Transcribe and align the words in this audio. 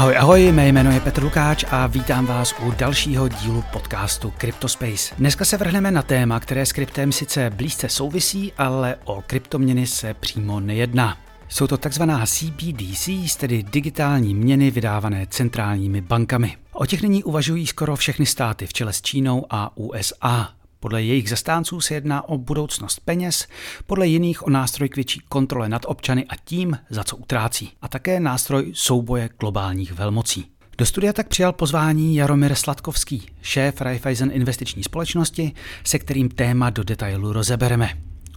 Ahoj, 0.00 0.16
ahoj, 0.16 0.52
mé 0.52 0.68
jméno 0.68 0.90
je 0.90 1.00
Petr 1.00 1.22
Lukáč 1.22 1.64
a 1.70 1.86
vítám 1.86 2.26
vás 2.26 2.54
u 2.60 2.70
dalšího 2.70 3.28
dílu 3.28 3.64
podcastu 3.72 4.32
CryptoSpace. 4.40 5.14
Dneska 5.18 5.44
se 5.44 5.56
vrhneme 5.56 5.90
na 5.90 6.02
téma, 6.02 6.40
které 6.40 6.66
s 6.66 6.72
kryptem 6.72 7.12
sice 7.12 7.50
blízce 7.50 7.88
souvisí, 7.88 8.52
ale 8.58 8.96
o 9.04 9.22
kryptoměny 9.26 9.86
se 9.86 10.14
přímo 10.14 10.60
nejedná. 10.60 11.16
Jsou 11.48 11.66
to 11.66 11.76
takzvaná 11.76 12.26
CBDCs, 12.26 13.36
tedy 13.36 13.62
digitální 13.62 14.34
měny 14.34 14.70
vydávané 14.70 15.26
centrálními 15.30 16.00
bankami. 16.00 16.56
O 16.72 16.86
těch 16.86 17.02
nyní 17.02 17.24
uvažují 17.24 17.66
skoro 17.66 17.96
všechny 17.96 18.26
státy 18.26 18.66
v 18.66 18.72
čele 18.72 18.92
s 18.92 19.02
Čínou 19.02 19.46
a 19.50 19.76
USA. 19.76 20.59
Podle 20.80 21.02
jejich 21.02 21.30
zastánců 21.30 21.80
se 21.80 21.94
jedná 21.94 22.28
o 22.28 22.38
budoucnost 22.38 23.00
peněz, 23.04 23.46
podle 23.86 24.06
jiných 24.06 24.46
o 24.46 24.50
nástroj 24.50 24.88
k 24.88 24.96
větší 24.96 25.20
kontrole 25.28 25.68
nad 25.68 25.82
občany 25.86 26.26
a 26.26 26.36
tím, 26.44 26.78
za 26.90 27.04
co 27.04 27.16
utrácí. 27.16 27.70
A 27.82 27.88
také 27.88 28.20
nástroj 28.20 28.72
souboje 28.74 29.30
globálních 29.40 29.92
velmocí. 29.92 30.44
Do 30.78 30.86
studia 30.86 31.12
tak 31.12 31.28
přijal 31.28 31.52
pozvání 31.52 32.16
Jaromír 32.16 32.54
Sladkovský, 32.54 33.26
šéf 33.42 33.80
Raiffeisen 33.80 34.30
investiční 34.32 34.82
společnosti, 34.82 35.52
se 35.84 35.98
kterým 35.98 36.28
téma 36.28 36.70
do 36.70 36.84
detailu 36.84 37.32
rozebereme. 37.32 37.88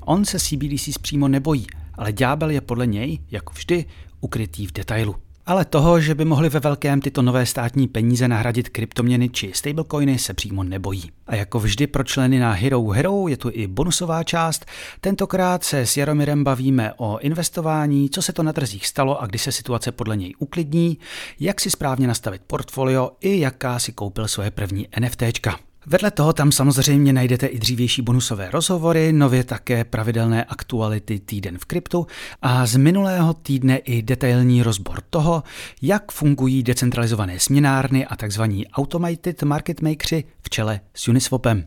On 0.01 0.25
se 0.25 0.39
CBDCs 0.39 0.97
přímo 0.97 1.27
nebojí, 1.27 1.67
ale 1.93 2.13
ďábel 2.13 2.49
je 2.49 2.61
podle 2.61 2.87
něj, 2.87 3.19
jako 3.31 3.53
vždy, 3.53 3.85
ukrytý 4.21 4.67
v 4.67 4.71
detailu. 4.71 5.15
Ale 5.45 5.65
toho, 5.65 5.99
že 5.99 6.15
by 6.15 6.25
mohli 6.25 6.49
ve 6.49 6.59
velkém 6.59 7.01
tyto 7.01 7.21
nové 7.21 7.45
státní 7.45 7.87
peníze 7.87 8.27
nahradit 8.27 8.69
kryptoměny 8.69 9.29
či 9.29 9.51
stablecoiny, 9.55 10.19
se 10.19 10.33
přímo 10.33 10.63
nebojí. 10.63 11.11
A 11.27 11.35
jako 11.35 11.59
vždy 11.59 11.87
pro 11.87 12.03
členy 12.03 12.39
na 12.39 12.51
Hero 12.51 12.87
Hero 12.87 13.27
je 13.27 13.37
tu 13.37 13.49
i 13.53 13.67
bonusová 13.67 14.23
část. 14.23 14.65
Tentokrát 15.01 15.63
se 15.63 15.85
s 15.85 15.97
Jaromirem 15.97 16.43
bavíme 16.43 16.93
o 16.97 17.19
investování, 17.19 18.09
co 18.09 18.21
se 18.21 18.33
to 18.33 18.43
na 18.43 18.53
trzích 18.53 18.87
stalo 18.87 19.21
a 19.21 19.25
kdy 19.25 19.39
se 19.39 19.51
situace 19.51 19.91
podle 19.91 20.17
něj 20.17 20.33
uklidní, 20.39 20.97
jak 21.39 21.61
si 21.61 21.69
správně 21.69 22.07
nastavit 22.07 22.41
portfolio 22.47 23.11
i 23.21 23.39
jaká 23.39 23.79
si 23.79 23.91
koupil 23.91 24.27
svoje 24.27 24.51
první 24.51 24.87
NFTčka. 24.99 25.59
Vedle 25.85 26.11
toho 26.11 26.33
tam 26.33 26.51
samozřejmě 26.51 27.13
najdete 27.13 27.47
i 27.47 27.59
dřívější 27.59 28.01
bonusové 28.01 28.51
rozhovory, 28.51 29.13
nově 29.13 29.43
také 29.43 29.83
pravidelné 29.83 30.43
aktuality 30.43 31.19
Týden 31.19 31.57
v 31.57 31.65
kryptu 31.65 32.07
a 32.41 32.65
z 32.65 32.75
minulého 32.75 33.33
týdne 33.33 33.77
i 33.77 34.01
detailní 34.01 34.63
rozbor 34.63 35.01
toho, 35.09 35.43
jak 35.81 36.11
fungují 36.11 36.63
decentralizované 36.63 37.39
směnárny 37.39 38.05
a 38.05 38.15
tzv. 38.15 38.41
automated 38.73 39.43
market 39.43 39.81
makeři 39.81 40.23
v 40.41 40.49
čele 40.49 40.79
s 40.93 41.07
Uniswapem. 41.07 41.65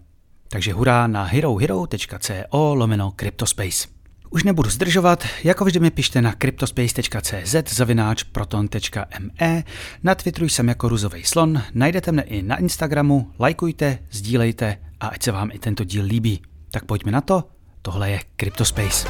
Takže 0.48 0.72
hurá 0.72 1.06
na 1.06 1.24
herohero.co 1.24 2.74
lomeno 2.74 3.12
Cryptospace. 3.16 3.95
Už 4.30 4.44
nebudu 4.44 4.70
zdržovat, 4.70 5.24
jako 5.44 5.64
vždy 5.64 5.80
mi 5.80 5.90
pište 5.90 6.22
na 6.22 6.32
cryptospace.cz 6.32 7.74
zavináč 7.74 8.22
proton.me, 8.22 9.64
na 10.02 10.14
Twitteru 10.14 10.48
jsem 10.48 10.68
jako 10.68 10.88
ruzový 10.88 11.24
slon, 11.24 11.62
najdete 11.74 12.12
mne 12.12 12.22
i 12.22 12.42
na 12.42 12.56
Instagramu, 12.56 13.30
lajkujte, 13.38 13.98
sdílejte 14.10 14.76
a 15.00 15.08
ať 15.08 15.22
se 15.22 15.32
vám 15.32 15.50
i 15.52 15.58
tento 15.58 15.84
díl 15.84 16.04
líbí. 16.04 16.42
Tak 16.70 16.84
pojďme 16.84 17.12
na 17.12 17.20
to, 17.20 17.44
tohle 17.82 18.10
je 18.10 18.20
Cryptospace. 18.36 19.08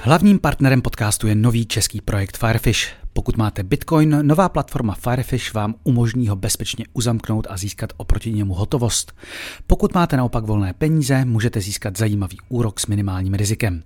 Hlavním 0.00 0.38
partnerem 0.38 0.82
podcastu 0.82 1.26
je 1.26 1.34
nový 1.34 1.66
český 1.66 2.00
projekt 2.00 2.36
Firefish. 2.36 3.03
Pokud 3.24 3.36
máte 3.36 3.62
Bitcoin, 3.62 4.18
nová 4.22 4.48
platforma 4.48 4.94
Firefish 4.94 5.54
vám 5.54 5.74
umožní 5.84 6.28
ho 6.28 6.36
bezpečně 6.36 6.84
uzamknout 6.92 7.46
a 7.50 7.56
získat 7.56 7.92
oproti 7.96 8.32
němu 8.32 8.54
hotovost. 8.54 9.12
Pokud 9.66 9.94
máte 9.94 10.16
naopak 10.16 10.44
volné 10.44 10.72
peníze, 10.72 11.24
můžete 11.24 11.60
získat 11.60 11.98
zajímavý 11.98 12.38
úrok 12.48 12.80
s 12.80 12.86
minimálním 12.86 13.34
rizikem. 13.34 13.82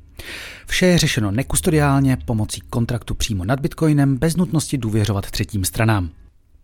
Vše 0.66 0.87
je 0.87 0.99
řešeno 0.99 1.31
nekustodiálně 1.31 2.16
pomocí 2.25 2.60
kontraktu 2.60 3.15
přímo 3.15 3.44
nad 3.44 3.60
Bitcoinem 3.60 4.16
bez 4.16 4.37
nutnosti 4.37 4.78
důvěřovat 4.78 5.31
třetím 5.31 5.65
stranám. 5.65 6.10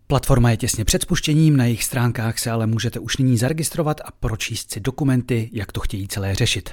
Platforma 0.07 0.51
je 0.51 0.57
těsně 0.57 0.85
před 0.85 1.01
spuštěním, 1.01 1.57
na 1.57 1.65
jejich 1.65 1.83
stránkách 1.83 2.39
se 2.39 2.51
ale 2.51 2.67
můžete 2.67 2.99
už 2.99 3.17
nyní 3.17 3.37
zaregistrovat 3.37 4.01
a 4.05 4.11
pročíst 4.19 4.71
si 4.71 4.79
dokumenty, 4.79 5.49
jak 5.53 5.71
to 5.71 5.79
chtějí 5.79 6.07
celé 6.07 6.35
řešit. 6.35 6.69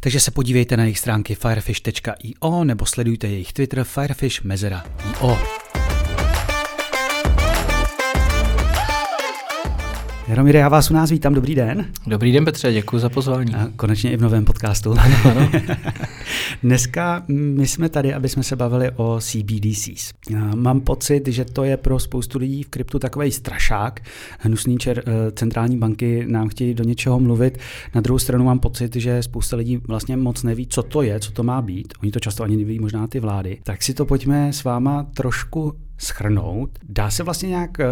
Takže 0.00 0.20
se 0.20 0.30
podívejte 0.30 0.76
na 0.76 0.82
jejich 0.82 0.98
stránky 0.98 1.34
firefish.io 1.34 2.64
nebo 2.64 2.86
sledujte 2.86 3.26
jejich 3.26 3.52
Twitter 3.52 3.84
firefish.io. 3.84 5.38
Jaromíre, 10.28 10.58
já 10.58 10.68
vás 10.68 10.90
u 10.90 10.94
nás 10.94 11.10
vítám, 11.10 11.34
dobrý 11.34 11.54
den. 11.54 11.86
Dobrý 12.06 12.32
den 12.32 12.44
Petře, 12.44 12.72
děkuji 12.72 12.98
za 12.98 13.08
pozvání. 13.08 13.54
A 13.54 13.68
konečně 13.76 14.12
i 14.12 14.16
v 14.16 14.20
novém 14.20 14.44
podcastu. 14.44 14.94
Ano, 14.98 15.16
ano. 15.24 15.50
Dneska 16.62 17.24
my 17.28 17.66
jsme 17.66 17.88
tady, 17.88 18.14
aby 18.14 18.28
jsme 18.28 18.42
se 18.42 18.56
bavili 18.56 18.90
o 18.96 19.18
CBDCs. 19.20 20.12
Mám 20.54 20.80
pocit, 20.80 21.28
že 21.28 21.44
to 21.44 21.64
je 21.64 21.76
pro 21.76 21.98
spoustu 21.98 22.38
lidí 22.38 22.62
v 22.62 22.68
kryptu 22.68 22.98
takový 22.98 23.32
strašák. 23.32 24.00
Hnusný 24.38 24.78
čer, 24.78 25.02
eh, 25.06 25.32
centrální 25.32 25.78
banky 25.78 26.24
nám 26.28 26.48
chtějí 26.48 26.74
do 26.74 26.84
něčeho 26.84 27.20
mluvit. 27.20 27.58
Na 27.94 28.00
druhou 28.00 28.18
stranu 28.18 28.44
mám 28.44 28.58
pocit, 28.58 28.96
že 28.96 29.22
spousta 29.22 29.56
lidí 29.56 29.76
vlastně 29.76 30.16
moc 30.16 30.42
neví, 30.42 30.66
co 30.66 30.82
to 30.82 31.02
je, 31.02 31.20
co 31.20 31.32
to 31.32 31.42
má 31.42 31.62
být. 31.62 31.94
Oni 32.02 32.12
to 32.12 32.20
často 32.20 32.44
ani 32.44 32.56
neví, 32.56 32.78
možná 32.78 33.06
ty 33.06 33.20
vlády. 33.20 33.58
Tak 33.62 33.82
si 33.82 33.94
to 33.94 34.04
pojďme 34.04 34.52
s 34.52 34.64
váma 34.64 35.06
trošku 35.14 35.74
schrnout. 35.98 36.70
Dá 36.88 37.10
se 37.10 37.22
vlastně 37.22 37.48
nějak 37.48 37.80
eh, 37.80 37.84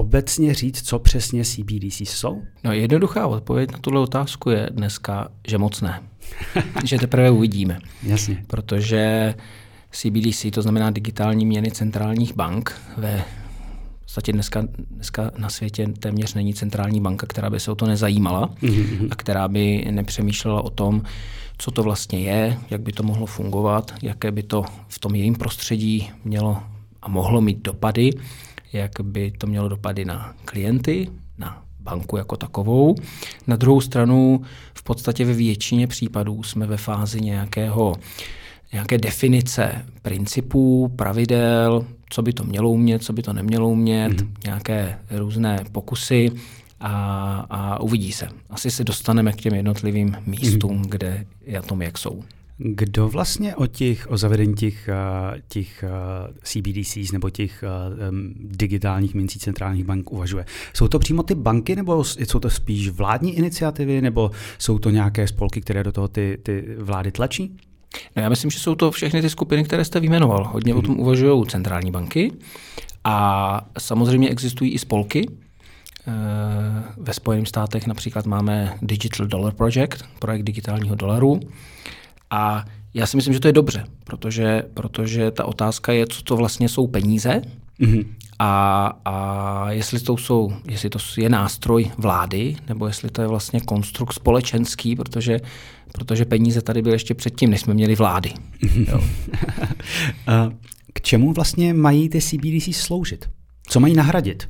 obecně 0.00 0.54
říct, 0.54 0.82
co 0.82 0.98
přesně 0.98 1.44
CBDC 1.44 2.00
jsou? 2.00 2.42
No 2.64 2.72
jednoduchá 2.72 3.26
odpověď 3.26 3.72
na 3.72 3.78
tuhle 3.78 4.00
otázku 4.00 4.50
je 4.50 4.68
dneska, 4.72 5.28
že 5.48 5.58
moc 5.58 5.80
ne. 5.80 6.02
že 6.84 6.98
teprve 6.98 7.30
uvidíme. 7.30 7.78
Jasně. 8.02 8.44
Protože 8.46 9.34
CBDC, 9.90 10.46
to 10.52 10.62
znamená 10.62 10.90
digitální 10.90 11.46
měny 11.46 11.70
centrálních 11.70 12.36
bank, 12.36 12.80
ve 12.96 13.24
v 14.00 14.02
podstatě 14.02 14.32
dneska, 14.32 14.62
dneska 14.90 15.30
na 15.38 15.50
světě 15.50 15.86
téměř 15.98 16.34
není 16.34 16.54
centrální 16.54 17.00
banka, 17.00 17.26
která 17.26 17.50
by 17.50 17.60
se 17.60 17.70
o 17.70 17.74
to 17.74 17.86
nezajímala 17.86 18.48
mm-hmm. 18.62 19.08
a 19.10 19.14
která 19.14 19.48
by 19.48 19.84
nepřemýšlela 19.90 20.62
o 20.62 20.70
tom, 20.70 21.02
co 21.58 21.70
to 21.70 21.82
vlastně 21.82 22.20
je, 22.20 22.58
jak 22.70 22.80
by 22.80 22.92
to 22.92 23.02
mohlo 23.02 23.26
fungovat, 23.26 23.94
jaké 24.02 24.30
by 24.30 24.42
to 24.42 24.64
v 24.88 24.98
tom 24.98 25.14
jejím 25.14 25.34
prostředí 25.34 26.10
mělo 26.24 26.62
a 27.02 27.08
mohlo 27.08 27.40
mít 27.40 27.62
dopady 27.62 28.10
jak 28.72 28.92
by 29.02 29.30
to 29.30 29.46
mělo 29.46 29.68
dopady 29.68 30.04
na 30.04 30.34
klienty, 30.44 31.08
na 31.38 31.62
banku 31.80 32.16
jako 32.16 32.36
takovou. 32.36 32.94
Na 33.46 33.56
druhou 33.56 33.80
stranu 33.80 34.42
v 34.74 34.82
podstatě 34.82 35.24
ve 35.24 35.32
většině 35.34 35.86
případů 35.86 36.42
jsme 36.42 36.66
ve 36.66 36.76
fázi 36.76 37.20
nějakého 37.20 37.96
nějaké 38.72 38.98
definice 38.98 39.84
principů, 40.02 40.88
pravidel, 40.96 41.86
co 42.10 42.22
by 42.22 42.32
to 42.32 42.44
mělo 42.44 42.70
umět, 42.70 43.02
co 43.02 43.12
by 43.12 43.22
to 43.22 43.32
nemělo 43.32 43.68
umět, 43.68 44.12
mm-hmm. 44.12 44.30
nějaké 44.44 44.98
různé 45.10 45.64
pokusy 45.72 46.30
a, 46.80 46.92
a 47.50 47.80
uvidí 47.80 48.12
se. 48.12 48.28
Asi 48.50 48.70
se 48.70 48.84
dostaneme 48.84 49.32
k 49.32 49.36
těm 49.36 49.54
jednotlivým 49.54 50.16
místům, 50.26 50.82
mm-hmm. 50.82 50.88
kde 50.88 51.26
je 51.46 51.62
tom, 51.62 51.82
jak 51.82 51.98
jsou. 51.98 52.22
Kdo 52.62 53.08
vlastně 53.08 53.56
o 53.56 53.66
těch, 53.66 54.10
o 54.10 54.16
zavedení 54.16 54.54
těch, 54.54 54.88
eh, 54.88 55.42
těch 55.48 55.84
eh, 55.84 55.88
CBDCs 56.42 57.12
nebo 57.12 57.30
těch 57.30 57.64
um, 58.10 58.34
digitálních 58.36 59.14
mincí 59.14 59.38
centrálních 59.38 59.84
bank 59.84 60.12
uvažuje? 60.12 60.44
Jsou 60.74 60.88
to 60.88 60.98
přímo 60.98 61.22
ty 61.22 61.34
banky 61.34 61.76
nebo 61.76 62.04
jsou 62.04 62.40
to 62.40 62.50
spíš 62.50 62.88
vládní 62.88 63.36
iniciativy 63.36 64.00
nebo 64.00 64.30
jsou 64.58 64.78
to 64.78 64.90
nějaké 64.90 65.26
spolky, 65.26 65.60
které 65.60 65.84
do 65.84 65.92
toho 65.92 66.08
ty, 66.08 66.38
ty 66.42 66.76
vlády 66.78 67.12
tlačí? 67.12 67.56
No 68.16 68.22
já 68.22 68.28
myslím, 68.28 68.50
že 68.50 68.58
jsou 68.58 68.74
to 68.74 68.90
všechny 68.90 69.22
ty 69.22 69.30
skupiny, 69.30 69.64
které 69.64 69.84
jste 69.84 70.00
vyjmenoval. 70.00 70.44
Hodně 70.52 70.72
hmm. 70.72 70.78
o 70.78 70.82
tom 70.82 71.00
uvažují 71.00 71.46
centrální 71.46 71.90
banky 71.90 72.32
a 73.04 73.68
samozřejmě 73.78 74.28
existují 74.28 74.72
i 74.72 74.78
spolky, 74.78 75.26
ve 76.96 77.14
Spojených 77.14 77.48
státech 77.48 77.86
například 77.86 78.26
máme 78.26 78.74
Digital 78.82 79.26
Dollar 79.26 79.54
Project, 79.54 80.04
projekt 80.18 80.42
digitálního 80.42 80.94
dolaru. 80.94 81.40
A 82.30 82.64
já 82.94 83.06
si 83.06 83.16
myslím, 83.16 83.34
že 83.34 83.40
to 83.40 83.48
je 83.48 83.52
dobře, 83.52 83.84
protože, 84.04 84.62
protože 84.74 85.30
ta 85.30 85.44
otázka 85.44 85.92
je, 85.92 86.06
co 86.06 86.22
to 86.22 86.36
vlastně 86.36 86.68
jsou 86.68 86.86
peníze 86.86 87.42
mm-hmm. 87.80 88.06
a, 88.38 88.86
a 89.04 89.70
jestli, 89.70 90.00
to 90.00 90.16
jsou, 90.16 90.52
jestli 90.68 90.90
to 90.90 90.98
je 91.16 91.28
nástroj 91.28 91.90
vlády, 91.98 92.56
nebo 92.68 92.86
jestli 92.86 93.10
to 93.10 93.22
je 93.22 93.28
vlastně 93.28 93.60
konstrukt 93.60 94.12
společenský, 94.12 94.96
protože, 94.96 95.40
protože 95.92 96.24
peníze 96.24 96.62
tady 96.62 96.82
byly 96.82 96.94
ještě 96.94 97.14
předtím, 97.14 97.50
než 97.50 97.60
jsme 97.60 97.74
měli 97.74 97.94
vlády. 97.94 98.32
Jo. 98.74 99.00
K 100.92 101.00
čemu 101.00 101.32
vlastně 101.32 101.74
mají 101.74 102.08
ty 102.08 102.20
CBDC 102.20 102.76
sloužit? 102.76 103.30
Co 103.68 103.80
mají 103.80 103.94
nahradit? 103.94 104.48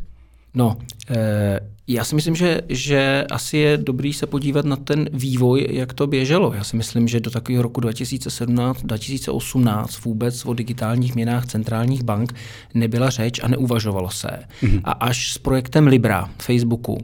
No, 0.55 0.77
e, 1.11 1.61
já 1.93 2.05
si 2.05 2.15
myslím, 2.15 2.37
že, 2.37 2.61
že 2.69 3.25
asi 3.31 3.57
je 3.57 3.77
dobrý 3.77 4.13
se 4.13 4.27
podívat 4.27 4.65
na 4.65 4.77
ten 4.77 5.09
vývoj, 5.13 5.67
jak 5.71 5.93
to 5.93 6.07
běželo. 6.07 6.55
Já 6.55 6.65
si 6.65 6.77
myslím, 6.77 7.09
že 7.09 7.21
do 7.21 7.31
takového 7.31 7.63
roku 7.63 7.81
2017-2018 7.81 9.87
vůbec 10.05 10.47
o 10.47 10.55
digitálních 10.55 11.15
měnách 11.15 11.47
centrálních 11.47 12.03
bank 12.03 12.35
nebyla 12.75 13.11
řeč 13.11 13.41
a 13.43 13.49
neuvažovalo 13.49 14.11
se. 14.11 14.29
Mm-hmm. 14.63 14.81
A 14.85 14.93
až 14.93 15.33
s 15.33 15.39
projektem 15.39 15.87
Libra 15.87 16.31
Facebooku 16.39 16.99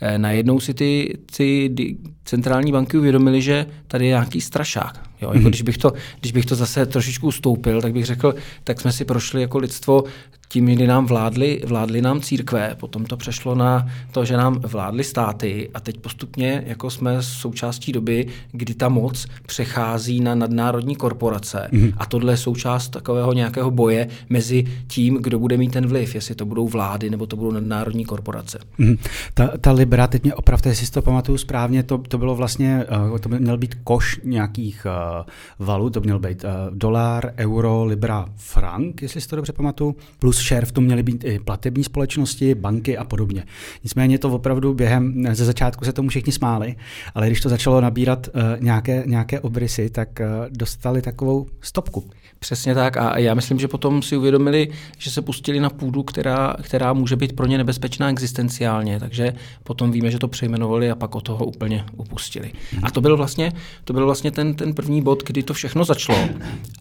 eh, 0.00 0.18
najednou 0.18 0.60
si 0.60 0.74
ty, 0.74 1.18
ty 1.36 1.96
centrální 2.24 2.72
banky 2.72 2.98
uvědomili, 2.98 3.42
že 3.42 3.66
tady 3.86 4.04
je 4.04 4.08
nějaký 4.08 4.40
strašák. 4.40 5.08
Jo? 5.22 5.28
Jako 5.28 5.38
mm-hmm. 5.38 5.48
když, 5.48 5.62
bych 5.62 5.78
to, 5.78 5.92
když 6.20 6.32
bych 6.32 6.46
to 6.46 6.54
zase 6.54 6.86
trošičku 6.86 7.26
ustoupil, 7.26 7.82
tak 7.82 7.92
bych 7.92 8.06
řekl, 8.06 8.34
tak 8.64 8.80
jsme 8.80 8.92
si 8.92 9.04
prošli 9.04 9.40
jako 9.40 9.58
lidstvo 9.58 10.04
tím, 10.48 10.66
kdy 10.66 10.86
nám 10.86 11.06
vládly, 11.06 11.62
vládly 11.66 12.02
nám 12.02 12.20
církve, 12.20 12.76
potom 12.80 13.04
to 13.04 13.16
přešlo 13.16 13.54
na 13.54 13.86
to, 14.12 14.24
že 14.24 14.36
nám 14.36 14.60
vládly 14.60 15.04
státy 15.04 15.70
a 15.74 15.80
teď 15.80 15.98
postupně 15.98 16.64
jako 16.66 16.90
jsme 16.90 17.22
součástí 17.22 17.92
doby, 17.92 18.26
kdy 18.52 18.74
ta 18.74 18.88
moc 18.88 19.26
přechází 19.46 20.20
na 20.20 20.34
nadnárodní 20.34 20.96
korporace 20.96 21.68
mm-hmm. 21.72 21.92
a 21.96 22.06
tohle 22.06 22.32
je 22.32 22.36
součást 22.36 22.88
takového 22.88 23.32
nějakého 23.32 23.70
boje 23.70 24.08
mezi 24.28 24.64
tím, 24.86 25.18
kdo 25.20 25.38
bude 25.38 25.56
mít 25.56 25.72
ten 25.72 25.86
vliv, 25.86 26.14
jestli 26.14 26.34
to 26.34 26.44
budou 26.44 26.68
vlády 26.68 27.10
nebo 27.10 27.26
to 27.26 27.36
budou 27.36 27.50
nadnárodní 27.50 28.04
korporace. 28.04 28.58
Mm-hmm. 28.78 28.98
Ta, 29.34 29.50
ta 29.60 29.72
Libra, 29.72 30.06
teď 30.06 30.22
mě 30.22 30.34
opravdu, 30.34 30.68
jestli 30.68 30.86
si 30.86 30.92
to 30.92 31.02
pamatuju 31.02 31.38
správně, 31.38 31.82
to, 31.82 31.98
to 31.98 32.18
bylo 32.18 32.34
vlastně, 32.34 32.84
uh, 33.10 33.18
to 33.18 33.28
měl 33.28 33.58
být 33.58 33.74
koš 33.84 34.20
nějakých 34.24 34.86
uh, 34.86 35.66
valut, 35.66 35.94
to 35.94 36.00
měl 36.00 36.18
být 36.18 36.44
uh, 36.44 36.50
dolar, 36.78 37.32
euro, 37.36 37.84
Libra, 37.84 38.26
frank, 38.36 39.02
jestli 39.02 39.20
si 39.20 39.28
to 39.28 39.36
dobře 39.36 39.52
pamatuju, 39.52 39.96
plus 40.18 40.37
share 40.38 40.66
v 40.66 40.72
tom 40.72 40.84
měly 40.84 41.02
být 41.02 41.24
i 41.24 41.38
platební 41.38 41.84
společnosti, 41.84 42.54
banky 42.54 42.98
a 42.98 43.04
podobně. 43.04 43.44
Nicméně 43.84 44.18
to 44.18 44.30
opravdu 44.30 44.74
během, 44.74 45.24
ze 45.32 45.44
začátku 45.44 45.84
se 45.84 45.92
tomu 45.92 46.08
všichni 46.08 46.32
smáli, 46.32 46.76
ale 47.14 47.26
když 47.26 47.40
to 47.40 47.48
začalo 47.48 47.80
nabírat 47.80 48.28
uh, 48.28 48.42
nějaké, 48.60 49.02
nějaké 49.06 49.40
obrysy, 49.40 49.90
tak 49.90 50.08
uh, 50.20 50.26
dostali 50.50 51.02
takovou 51.02 51.46
stopku. 51.60 52.10
Přesně 52.38 52.74
tak 52.74 52.96
a 52.96 53.18
já 53.18 53.34
myslím, 53.34 53.58
že 53.58 53.68
potom 53.68 54.02
si 54.02 54.16
uvědomili, 54.16 54.68
že 54.98 55.10
se 55.10 55.22
pustili 55.22 55.60
na 55.60 55.70
půdu, 55.70 56.02
která, 56.02 56.54
která 56.62 56.92
může 56.92 57.16
být 57.16 57.36
pro 57.36 57.46
ně 57.46 57.58
nebezpečná 57.58 58.10
existenciálně, 58.10 59.00
takže 59.00 59.32
potom 59.64 59.90
víme, 59.92 60.10
že 60.10 60.18
to 60.18 60.28
přejmenovali 60.28 60.90
a 60.90 60.94
pak 60.94 61.14
od 61.14 61.20
toho 61.20 61.44
úplně 61.44 61.84
upustili. 61.96 62.52
A 62.82 62.90
to 62.90 63.00
byl 63.00 63.16
vlastně, 63.16 63.52
to 63.84 63.92
byl 63.92 64.04
vlastně 64.04 64.30
ten, 64.30 64.54
ten 64.54 64.74
první 64.74 65.02
bod, 65.02 65.22
kdy 65.26 65.42
to 65.42 65.54
všechno 65.54 65.84
začalo. 65.84 66.18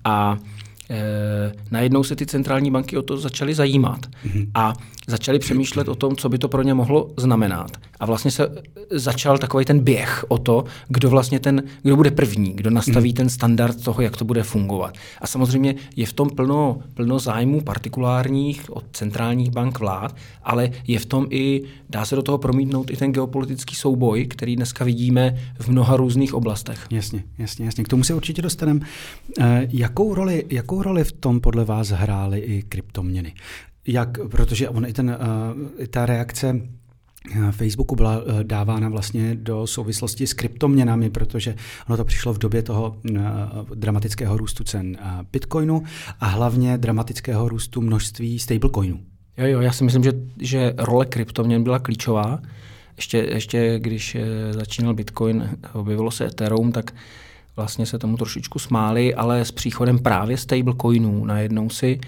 A 0.03 0.37
najednou 1.71 2.03
se 2.03 2.15
ty 2.15 2.25
centrální 2.25 2.71
banky 2.71 2.97
o 2.97 3.01
to 3.01 3.17
začaly 3.17 3.53
zajímat 3.53 3.99
mm-hmm. 4.05 4.49
a 4.53 4.73
začaly 5.07 5.39
přemýšlet 5.39 5.87
o 5.87 5.95
tom, 5.95 6.15
co 6.15 6.29
by 6.29 6.37
to 6.37 6.49
pro 6.49 6.61
ně 6.61 6.73
mohlo 6.73 7.09
znamenat. 7.17 7.71
A 7.99 8.05
vlastně 8.05 8.31
se 8.31 8.49
začal 8.91 9.37
takový 9.37 9.65
ten 9.65 9.79
běh 9.79 10.25
o 10.27 10.37
to, 10.37 10.63
kdo 10.87 11.09
vlastně 11.09 11.39
ten, 11.39 11.63
kdo 11.81 11.95
bude 11.95 12.11
první, 12.11 12.53
kdo 12.53 12.69
nastaví 12.69 13.11
mm-hmm. 13.11 13.17
ten 13.17 13.29
standard 13.29 13.83
toho, 13.83 14.01
jak 14.01 14.17
to 14.17 14.25
bude 14.25 14.43
fungovat. 14.43 14.97
A 15.21 15.27
samozřejmě 15.27 15.75
je 15.95 16.05
v 16.05 16.13
tom 16.13 16.29
plno, 16.29 16.79
plno 16.93 17.19
zájmů 17.19 17.61
partikulárních 17.61 18.75
od 18.75 18.83
centrálních 18.93 19.51
bank 19.51 19.79
vlád, 19.79 20.15
ale 20.43 20.69
je 20.87 20.99
v 20.99 21.05
tom 21.05 21.27
i, 21.29 21.63
dá 21.89 22.05
se 22.05 22.15
do 22.15 22.23
toho 22.23 22.37
promítnout 22.37 22.91
i 22.91 22.97
ten 22.97 23.11
geopolitický 23.11 23.75
souboj, 23.75 24.25
který 24.25 24.55
dneska 24.55 24.85
vidíme 24.85 25.37
v 25.59 25.67
mnoha 25.67 25.97
různých 25.97 26.33
oblastech. 26.33 26.87
Jasně, 26.91 27.23
jasně, 27.37 27.65
jasně. 27.65 27.83
K 27.83 27.87
tomu 27.87 28.03
se 28.03 28.13
určitě 28.13 28.41
dostaneme. 28.41 28.79
E, 29.39 29.67
jakou 29.71 30.13
roli, 30.13 30.45
jakou 30.49 30.81
roli 30.81 31.03
v 31.03 31.11
tom 31.11 31.41
podle 31.41 31.65
vás 31.65 31.87
hrály 31.87 32.39
i 32.39 32.63
kryptoměny? 32.63 33.33
Jak, 33.87 34.17
protože 34.31 34.69
on 34.69 34.85
i 34.85 34.93
ten, 34.93 35.17
uh, 35.79 35.85
ta 35.85 36.05
reakce 36.05 36.61
eh, 37.35 37.51
Facebooku 37.51 37.95
byla 37.95 38.21
eh, 38.21 38.43
dávána 38.43 38.89
vlastně 38.89 39.35
do 39.35 39.67
souvislosti 39.67 40.27
s 40.27 40.33
kryptoměnami, 40.33 41.09
protože 41.09 41.55
ono 41.87 41.97
to 41.97 42.05
přišlo 42.05 42.33
v 42.33 42.37
době 42.37 42.61
toho 42.61 42.97
dramatického 43.75 44.37
růstu 44.37 44.63
cen 44.63 44.97
Bitcoinu 45.31 45.83
a 46.19 46.25
hlavně 46.25 46.77
dramatického 46.77 47.49
růstu 47.49 47.81
množství 47.81 48.39
stablecoinů. 48.39 48.99
Jo, 49.37 49.47
jo, 49.47 49.61
já 49.61 49.71
si 49.71 49.83
myslím, 49.83 50.03
že, 50.03 50.11
že 50.41 50.73
role 50.77 51.05
kryptoměn 51.05 51.63
byla 51.63 51.79
klíčová. 51.79 52.39
Ještě, 52.97 53.17
ještě 53.17 53.79
když 53.79 54.17
začínal 54.51 54.93
Bitcoin, 54.93 55.49
objevilo 55.73 56.11
se 56.11 56.25
Ethereum, 56.25 56.71
tak 56.71 56.93
vlastně 57.55 57.85
se 57.85 57.99
tomu 57.99 58.17
trošičku 58.17 58.59
smáli, 58.59 59.15
ale 59.15 59.45
s 59.45 59.51
příchodem 59.51 59.99
právě 59.99 60.37
stablecoinů 60.37 61.25
najednou 61.25 61.69
si, 61.69 61.99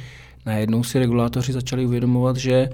najednou 0.46 0.84
si 0.84 1.00
regulátoři 1.00 1.54
začali 1.54 1.86
uvědomovat, 1.86 2.38
že 2.38 2.70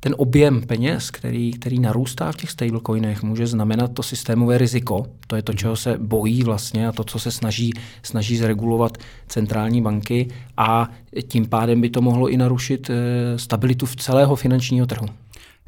ten 0.00 0.14
objem 0.18 0.62
peněz, 0.62 1.10
který, 1.10 1.52
který 1.52 1.78
narůstá 1.78 2.32
v 2.32 2.36
těch 2.36 2.50
stablecoinech, 2.50 3.22
může 3.22 3.46
znamenat 3.46 3.92
to 3.92 4.02
systémové 4.02 4.58
riziko. 4.58 5.06
To 5.26 5.36
je 5.36 5.42
to, 5.42 5.52
čeho 5.52 5.76
se 5.76 5.98
bojí 5.98 6.42
vlastně 6.42 6.88
a 6.88 6.92
to, 6.92 7.04
co 7.04 7.18
se 7.18 7.30
snaží, 7.30 7.72
snaží 8.02 8.36
zregulovat 8.36 8.98
centrální 9.28 9.82
banky 9.82 10.28
a 10.56 10.90
tím 11.28 11.46
pádem 11.46 11.80
by 11.80 11.90
to 11.90 12.00
mohlo 12.00 12.28
i 12.28 12.36
narušit 12.36 12.90
eh, 12.90 13.38
stabilitu 13.38 13.86
v 13.86 13.96
celého 13.96 14.36
finančního 14.36 14.86
trhu. 14.86 15.06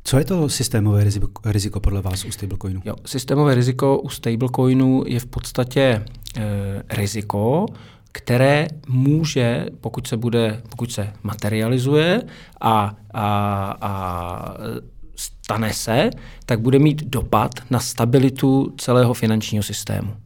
Co 0.04 0.19
je 0.19 0.25
to 0.25 0.48
systémové 0.48 1.04
riziko, 1.04 1.28
riziko 1.44 1.81
podle 1.81 2.02
vás 2.02 2.25
u 2.25 2.31
stablecoinu? 2.31 2.82
Jo, 2.84 2.94
systémové 3.06 3.54
riziko 3.54 3.98
u 3.98 4.08
stablecoinu 4.08 5.04
je 5.06 5.20
v 5.20 5.26
podstatě 5.26 5.81
e, 5.81 6.02
riziko, 6.90 7.66
které 8.16 8.66
může, 8.88 9.66
pokud 9.80 10.06
se 10.06 10.16
bude, 10.16 10.62
pokud 10.68 10.92
se 10.92 11.12
materializuje 11.22 12.22
a, 12.60 12.96
a, 13.14 13.26
a 13.80 14.54
stane 15.16 15.72
se, 15.72 16.10
tak 16.46 16.60
bude 16.60 16.78
mít 16.78 17.02
dopad 17.04 17.52
na 17.70 17.80
stabilitu 17.80 18.74
celého 18.78 19.14
finančního 19.14 19.62
systému. 19.62 20.16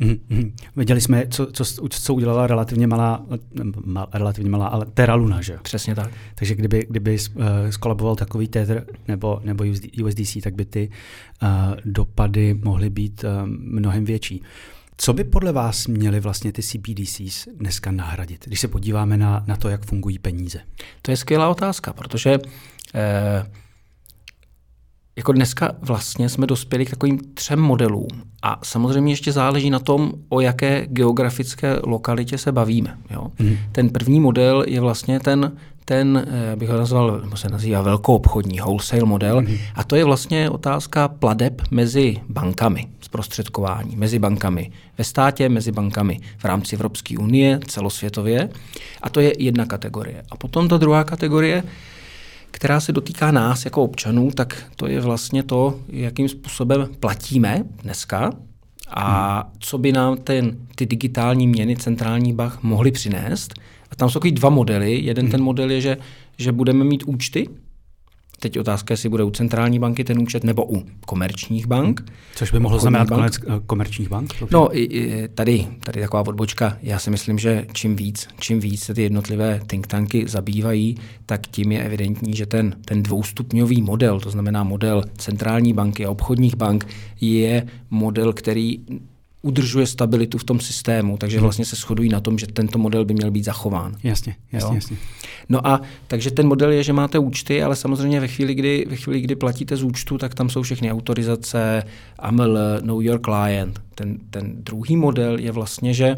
Mm-hmm. 0.00 0.52
Viděli 0.76 1.00
jsme, 1.00 1.26
co, 1.26 1.46
co, 1.52 1.64
co 1.88 2.14
udělala 2.14 2.46
relativně 2.46 2.86
malá, 2.86 3.26
mal, 3.84 4.08
relativně 4.12 4.50
malá, 4.50 4.66
ale 4.66 4.86
Terra 4.86 5.14
Luna, 5.14 5.42
že? 5.42 5.58
Přesně 5.62 5.94
tak. 5.94 6.10
Takže 6.34 6.54
kdyby, 6.54 6.86
kdyby 6.90 7.16
uh, 7.34 7.44
skolaboval 7.70 8.16
takový 8.16 8.48
Tether 8.48 8.86
nebo, 9.08 9.40
nebo 9.44 9.64
USDC, 10.04 10.36
tak 10.42 10.54
by 10.54 10.64
ty 10.64 10.90
uh, 11.42 11.48
dopady 11.84 12.54
mohly 12.54 12.90
být 12.90 13.24
uh, 13.24 13.30
mnohem 13.46 14.04
větší. 14.04 14.42
Co 14.96 15.12
by 15.12 15.24
podle 15.24 15.52
vás 15.52 15.86
měly 15.86 16.20
vlastně 16.20 16.52
ty 16.52 16.62
CBDCs 16.62 17.48
dneska 17.56 17.90
nahradit, 17.90 18.44
když 18.46 18.60
se 18.60 18.68
podíváme 18.68 19.16
na, 19.16 19.44
na 19.46 19.56
to, 19.56 19.68
jak 19.68 19.84
fungují 19.84 20.18
peníze? 20.18 20.60
To 21.02 21.10
je 21.10 21.16
skvělá 21.16 21.48
otázka, 21.48 21.92
protože 21.92 22.38
eh, 22.94 23.46
jako 25.16 25.32
dneska 25.32 25.72
vlastně 25.80 26.28
jsme 26.28 26.46
dospěli 26.46 26.86
k 26.86 26.90
takovým 26.90 27.18
třem 27.34 27.60
modelům. 27.60 28.08
A 28.42 28.60
samozřejmě 28.62 29.12
ještě 29.12 29.32
záleží 29.32 29.70
na 29.70 29.78
tom, 29.78 30.12
o 30.28 30.40
jaké 30.40 30.86
geografické 30.86 31.76
lokalitě 31.84 32.38
se 32.38 32.52
bavíme. 32.52 32.98
Jo? 33.10 33.32
Hmm. 33.38 33.56
Ten 33.72 33.90
první 33.90 34.20
model 34.20 34.64
je 34.66 34.80
vlastně 34.80 35.20
ten, 35.20 35.56
ten, 35.88 36.26
eh, 36.52 36.56
bych 36.56 36.68
ho 36.68 36.78
nazval, 36.78 37.20
nebo 37.20 37.36
se 37.36 37.48
nazývá 37.48 37.82
velkoobchodní 37.82 38.58
wholesale 38.58 39.04
model, 39.04 39.36
hmm. 39.36 39.56
a 39.74 39.84
to 39.84 39.96
je 39.96 40.04
vlastně 40.04 40.50
otázka 40.50 41.08
pladeb 41.08 41.62
mezi 41.70 42.16
bankami, 42.28 42.86
zprostředkování 43.00 43.96
mezi 43.96 44.18
bankami 44.18 44.70
ve 44.98 45.04
státě, 45.04 45.48
mezi 45.48 45.72
bankami 45.72 46.20
v 46.38 46.44
rámci 46.44 46.76
Evropské 46.76 47.18
unie, 47.18 47.60
celosvětově. 47.66 48.48
A 49.02 49.10
to 49.10 49.20
je 49.20 49.32
jedna 49.42 49.66
kategorie. 49.66 50.22
A 50.30 50.36
potom 50.36 50.68
ta 50.68 50.76
druhá 50.76 51.04
kategorie 51.04 51.62
která 52.50 52.80
se 52.80 52.92
dotýká 52.92 53.30
nás 53.30 53.64
jako 53.64 53.82
občanů, 53.82 54.30
tak 54.30 54.64
to 54.76 54.86
je 54.86 55.00
vlastně 55.00 55.42
to, 55.42 55.80
jakým 55.88 56.28
způsobem 56.28 56.88
platíme 57.00 57.64
dneska 57.82 58.32
a 58.88 59.34
hmm. 59.34 59.52
co 59.58 59.78
by 59.78 59.92
nám 59.92 60.16
ten, 60.16 60.56
ty 60.74 60.86
digitální 60.86 61.46
měny 61.46 61.76
centrální 61.76 62.32
bank 62.32 62.62
mohly 62.62 62.90
přinést. 62.90 63.54
Tam 63.96 64.10
jsou 64.10 64.18
takový 64.18 64.32
dva 64.32 64.50
modely. 64.50 65.00
Jeden 65.04 65.24
hmm. 65.24 65.32
ten 65.32 65.42
model 65.42 65.70
je, 65.70 65.80
že, 65.80 65.96
že 66.38 66.52
budeme 66.52 66.84
mít 66.84 67.02
účty, 67.02 67.48
Teď 68.40 68.58
otázka, 68.58 68.92
jestli 68.92 69.08
bude 69.08 69.24
u 69.24 69.30
centrální 69.30 69.78
banky 69.78 70.04
ten 70.04 70.18
účet 70.18 70.44
nebo 70.44 70.66
u 70.72 70.86
komerčních 71.06 71.66
bank. 71.66 72.12
Což 72.34 72.50
by 72.50 72.58
mohlo 72.58 72.78
znamenat 72.78 73.08
bank. 73.08 73.18
konec 73.18 73.38
eh, 73.38 73.60
komerčních 73.66 74.08
bank? 74.08 74.34
No, 74.50 74.68
tady, 75.34 75.66
tady 75.80 76.00
taková 76.00 76.26
odbočka. 76.26 76.78
Já 76.82 76.98
si 76.98 77.10
myslím, 77.10 77.38
že 77.38 77.66
čím 77.72 77.96
víc, 77.96 78.28
čím 78.40 78.60
víc 78.60 78.82
se 78.82 78.94
ty 78.94 79.02
jednotlivé 79.02 79.60
think 79.66 79.86
tanky 79.86 80.24
zabývají, 80.28 80.96
tak 81.26 81.46
tím 81.46 81.72
je 81.72 81.84
evidentní, 81.84 82.36
že 82.36 82.46
ten, 82.46 82.76
ten 82.84 83.02
dvoustupňový 83.02 83.82
model, 83.82 84.20
to 84.20 84.30
znamená 84.30 84.64
model 84.64 85.02
centrální 85.18 85.72
banky 85.72 86.06
a 86.06 86.10
obchodních 86.10 86.56
bank, 86.56 86.86
je 87.20 87.66
model, 87.90 88.32
který 88.32 88.78
udržuje 89.46 89.86
stabilitu 89.86 90.38
v 90.38 90.44
tom 90.44 90.60
systému, 90.60 91.16
takže 91.16 91.36
hmm. 91.36 91.42
vlastně 91.42 91.64
se 91.64 91.76
shodují 91.76 92.08
na 92.08 92.20
tom, 92.20 92.38
že 92.38 92.46
tento 92.46 92.78
model 92.78 93.04
by 93.04 93.14
měl 93.14 93.30
být 93.30 93.44
zachován. 93.44 93.96
Jasně, 94.04 94.36
jasně, 94.52 94.68
jo? 94.68 94.74
jasně. 94.74 94.96
No 95.48 95.66
a 95.66 95.80
takže 96.06 96.30
ten 96.30 96.48
model 96.48 96.70
je, 96.70 96.82
že 96.82 96.92
máte 96.92 97.18
účty, 97.18 97.62
ale 97.62 97.76
samozřejmě 97.76 98.20
ve 98.20 98.28
chvíli, 98.28 98.54
kdy, 98.54 98.86
ve 98.88 98.96
chvíli, 98.96 99.20
kdy 99.20 99.34
platíte 99.36 99.76
z 99.76 99.82
účtu, 99.82 100.18
tak 100.18 100.34
tam 100.34 100.48
jsou 100.48 100.62
všechny 100.62 100.92
autorizace, 100.92 101.82
AML, 102.18 102.58
Know 102.82 103.00
Your 103.00 103.20
Client. 103.20 103.80
Ten, 103.94 104.18
ten 104.30 104.52
druhý 104.56 104.96
model 104.96 105.38
je 105.38 105.52
vlastně, 105.52 105.94
že 105.94 106.16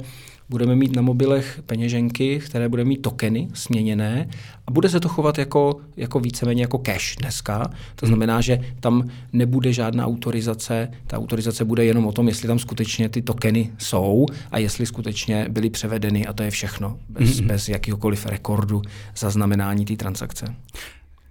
budeme 0.51 0.77
mít 0.77 0.97
na 0.97 1.03
mobilech 1.03 1.63
peněženky, 1.67 2.39
které 2.39 2.69
bude 2.69 2.85
mít 2.85 3.03
tokeny 3.03 3.49
směněné 3.55 4.29
a 4.67 4.71
bude 4.71 4.89
se 4.89 5.01
to 5.01 5.09
chovat 5.09 5.39
jako, 5.39 5.81
jako 5.97 6.21
víceméně 6.21 6.63
jako 6.63 6.79
cash 6.79 7.17
dneska. 7.17 7.59
To 7.95 8.07
hmm. 8.07 8.09
znamená, 8.09 8.41
že 8.41 8.61
tam 8.81 9.09
nebude 9.33 9.73
žádná 9.73 10.07
autorizace, 10.07 10.89
ta 11.07 11.19
autorizace 11.19 11.65
bude 11.65 11.85
jenom 11.85 12.07
o 12.07 12.13
tom, 12.13 12.29
jestli 12.29 12.49
tam 12.49 12.59
skutečně 12.59 13.09
ty 13.09 13.23
tokeny 13.23 13.73
jsou 13.79 14.27
a 14.51 14.59
jestli 14.59 14.87
skutečně 14.87 15.47
byly 15.49 15.71
převedeny 15.71 16.27
a 16.27 16.33
to 16.33 16.43
je 16.43 16.51
všechno, 16.51 16.99
bez, 17.09 17.39
hmm. 17.39 17.49
bez 17.49 17.69
jakýhokoliv 17.69 18.27
rekordu 18.27 18.83
zaznamenání 19.17 19.85
té 19.85 19.97
transakce. 19.97 20.55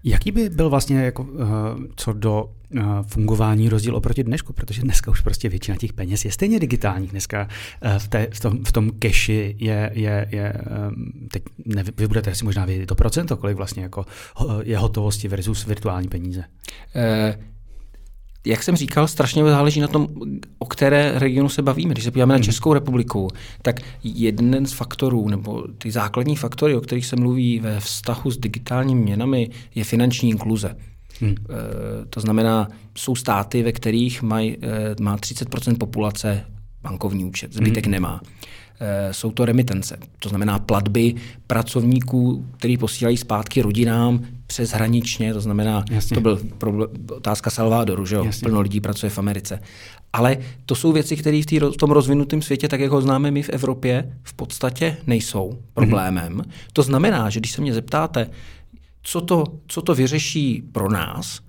Jaký 0.09 0.31
by 0.31 0.49
byl 0.49 0.69
vlastně 0.69 0.99
jako, 0.99 1.23
uh, 1.23 1.47
co 1.95 2.13
do 2.13 2.43
uh, 2.43 2.81
fungování 3.07 3.69
rozdíl 3.69 3.95
oproti 3.95 4.23
dnešku, 4.23 4.53
protože 4.53 4.81
dneska 4.81 5.11
už 5.11 5.21
prostě 5.21 5.49
většina 5.49 5.77
těch 5.77 5.93
peněz 5.93 6.25
je 6.25 6.31
stejně 6.31 6.59
digitálních. 6.59 7.11
Dneska 7.11 7.47
uh, 7.85 7.97
v, 7.97 8.07
té, 8.07 8.27
v, 8.33 8.39
tom, 8.39 8.65
v 8.65 8.71
tom 8.71 8.91
cashi 8.99 9.55
je, 9.59 9.91
je, 9.93 10.27
je 10.31 10.53
um, 10.89 11.27
teď 11.31 11.43
ne, 11.65 11.83
vy 11.97 12.07
budete 12.07 12.35
si 12.35 12.45
možná 12.45 12.65
vědět 12.65 12.85
to 12.85 12.95
procento, 12.95 13.37
kolik 13.37 13.57
vlastně 13.57 13.83
jako 13.83 14.05
je 14.63 14.77
hotovosti 14.77 15.27
versus 15.27 15.65
virtuální 15.65 16.07
peníze. 16.07 16.43
Uh, 16.95 17.56
jak 18.47 18.63
jsem 18.63 18.75
říkal, 18.75 19.07
strašně 19.07 19.43
záleží 19.43 19.79
na 19.79 19.87
tom, 19.87 20.07
o 20.59 20.65
které 20.65 21.11
regionu 21.15 21.49
se 21.49 21.61
bavíme. 21.61 21.93
Když 21.93 22.03
se 22.03 22.11
podíváme 22.11 22.33
na 22.33 22.37
mhm. 22.37 22.43
Českou 22.43 22.73
republiku, 22.73 23.27
tak 23.61 23.79
jeden 24.03 24.65
z 24.65 24.73
faktorů, 24.73 25.29
nebo 25.29 25.63
ty 25.77 25.91
základní 25.91 26.35
faktory, 26.35 26.75
o 26.75 26.81
kterých 26.81 27.05
se 27.05 27.15
mluví 27.15 27.59
ve 27.59 27.79
vztahu 27.79 28.31
s 28.31 28.37
digitálními 28.37 29.01
měnami, 29.01 29.49
je 29.75 29.83
finanční 29.83 30.29
inkluze. 30.29 30.75
Hmm. 31.21 31.31
E, 31.31 31.35
to 32.05 32.19
znamená, 32.19 32.67
jsou 32.95 33.15
státy, 33.15 33.63
ve 33.63 33.71
kterých 33.71 34.21
maj, 34.21 34.49
e, 34.49 34.55
má 35.01 35.17
30% 35.17 35.77
populace 35.77 36.45
bankovní 36.81 37.25
účet, 37.25 37.53
zbytek 37.53 37.85
hmm. 37.85 37.91
nemá. 37.91 38.21
Eh, 38.79 39.13
jsou 39.13 39.31
to 39.31 39.45
remitence, 39.45 39.97
to 40.19 40.29
znamená 40.29 40.59
platby 40.59 41.15
pracovníků, 41.47 42.45
kteří 42.57 42.77
posílají 42.77 43.17
zpátky 43.17 43.61
rodinám 43.61 44.25
přes 44.47 44.71
hraničně, 44.71 45.33
to 45.33 45.41
znamená, 45.41 45.85
Jasně. 45.91 46.15
to 46.15 46.21
byl 46.21 46.39
problém, 46.57 46.89
otázka 47.11 47.49
Salvadoru, 47.49 48.05
že 48.05 48.15
jo, 48.15 48.23
Jasně. 48.25 48.45
plno 48.45 48.61
lidí 48.61 48.81
pracuje 48.81 49.09
v 49.09 49.19
Americe. 49.19 49.59
Ale 50.13 50.37
to 50.65 50.75
jsou 50.75 50.91
věci, 50.91 51.17
které 51.17 51.41
v, 51.41 51.45
tý, 51.45 51.59
v 51.59 51.77
tom 51.77 51.91
rozvinutém 51.91 52.41
světě, 52.41 52.67
tak 52.67 52.79
jak 52.79 52.91
ho 52.91 53.01
známe 53.01 53.31
my 53.31 53.43
v 53.43 53.49
Evropě, 53.49 54.17
v 54.23 54.33
podstatě 54.33 54.97
nejsou 55.07 55.59
problémem. 55.73 56.37
Mm-hmm. 56.37 56.51
To 56.73 56.83
znamená, 56.83 57.29
že 57.29 57.39
když 57.39 57.51
se 57.51 57.61
mě 57.61 57.73
zeptáte, 57.73 58.29
co 59.01 59.21
to, 59.21 59.43
co 59.67 59.81
to 59.81 59.95
vyřeší 59.95 60.63
pro 60.71 60.91
nás, 60.91 61.39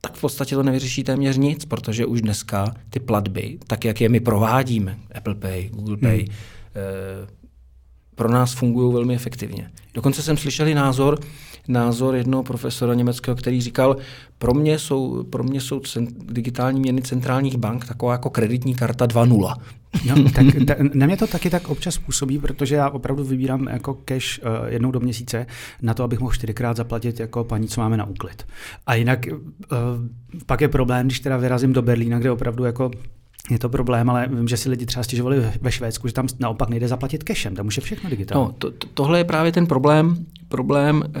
tak 0.00 0.14
v 0.14 0.20
podstatě 0.20 0.54
to 0.54 0.62
nevyřeší 0.62 1.04
téměř 1.04 1.36
nic, 1.36 1.64
protože 1.64 2.06
už 2.06 2.22
dneska 2.22 2.74
ty 2.90 3.00
platby, 3.00 3.58
tak 3.66 3.84
jak 3.84 4.00
je 4.00 4.08
my 4.08 4.20
provádíme, 4.20 4.98
Apple 5.14 5.34
Pay, 5.34 5.70
Google 5.72 5.96
Pay, 5.96 6.18
hmm 6.18 6.34
Eh, 6.74 7.26
pro 8.14 8.30
nás 8.30 8.52
fungují 8.52 8.94
velmi 8.94 9.14
efektivně. 9.14 9.70
Dokonce 9.94 10.22
jsem 10.22 10.36
slyšel 10.36 10.68
i 10.68 10.74
názor, 10.74 11.18
názor 11.70 12.14
jednoho 12.14 12.42
profesora 12.42 12.94
německého, 12.94 13.36
který 13.36 13.60
říkal, 13.60 13.96
pro 14.38 14.54
mě 14.54 14.78
jsou, 14.78 15.24
pro 15.24 15.44
mě 15.44 15.60
jsou 15.60 15.80
cent, 15.80 16.10
digitální 16.32 16.80
měny 16.80 17.02
centrálních 17.02 17.56
bank 17.56 17.86
taková 17.86 18.12
jako 18.12 18.30
kreditní 18.30 18.74
karta 18.74 19.06
2.0. 19.06 19.54
No, 20.06 20.30
tak, 20.30 20.46
ta, 20.66 20.74
na 20.94 21.06
mě 21.06 21.16
to 21.16 21.26
taky 21.26 21.50
tak 21.50 21.68
občas 21.68 21.98
působí, 21.98 22.38
protože 22.38 22.74
já 22.74 22.90
opravdu 22.90 23.24
vybírám 23.24 23.68
jako 23.68 23.94
cash 24.04 24.38
uh, 24.38 24.68
jednou 24.68 24.90
do 24.90 25.00
měsíce 25.00 25.46
na 25.82 25.94
to, 25.94 26.04
abych 26.04 26.20
mohl 26.20 26.32
čtyřikrát 26.32 26.76
zaplatit 26.76 27.20
jako 27.20 27.44
paní, 27.44 27.68
co 27.68 27.80
máme 27.80 27.96
na 27.96 28.04
úklid. 28.04 28.46
A 28.86 28.94
jinak 28.94 29.26
uh, 29.26 29.78
pak 30.46 30.60
je 30.60 30.68
problém, 30.68 31.06
když 31.06 31.20
teda 31.20 31.36
vyrazím 31.36 31.72
do 31.72 31.82
Berlína, 31.82 32.18
kde 32.18 32.30
opravdu 32.30 32.64
jako 32.64 32.90
je 33.50 33.58
to 33.58 33.68
problém, 33.68 34.10
ale 34.10 34.28
vím, 34.28 34.48
že 34.48 34.56
si 34.56 34.70
lidi 34.70 34.86
třeba 34.86 35.02
stěžovali 35.02 35.52
ve 35.60 35.72
Švédsku, 35.72 36.08
že 36.08 36.14
tam 36.14 36.26
naopak 36.38 36.68
nejde 36.68 36.88
zaplatit 36.88 37.24
cashem, 37.28 37.54
tam 37.54 37.66
už 37.66 37.76
je 37.76 37.82
všechno 37.82 38.10
digitální. 38.10 38.44
No, 38.44 38.52
to, 38.58 38.70
to, 38.70 38.86
tohle 38.94 39.18
je 39.18 39.24
právě 39.24 39.52
ten 39.52 39.66
problém, 39.66 40.26
problém 40.50 41.02
e, 41.02 41.20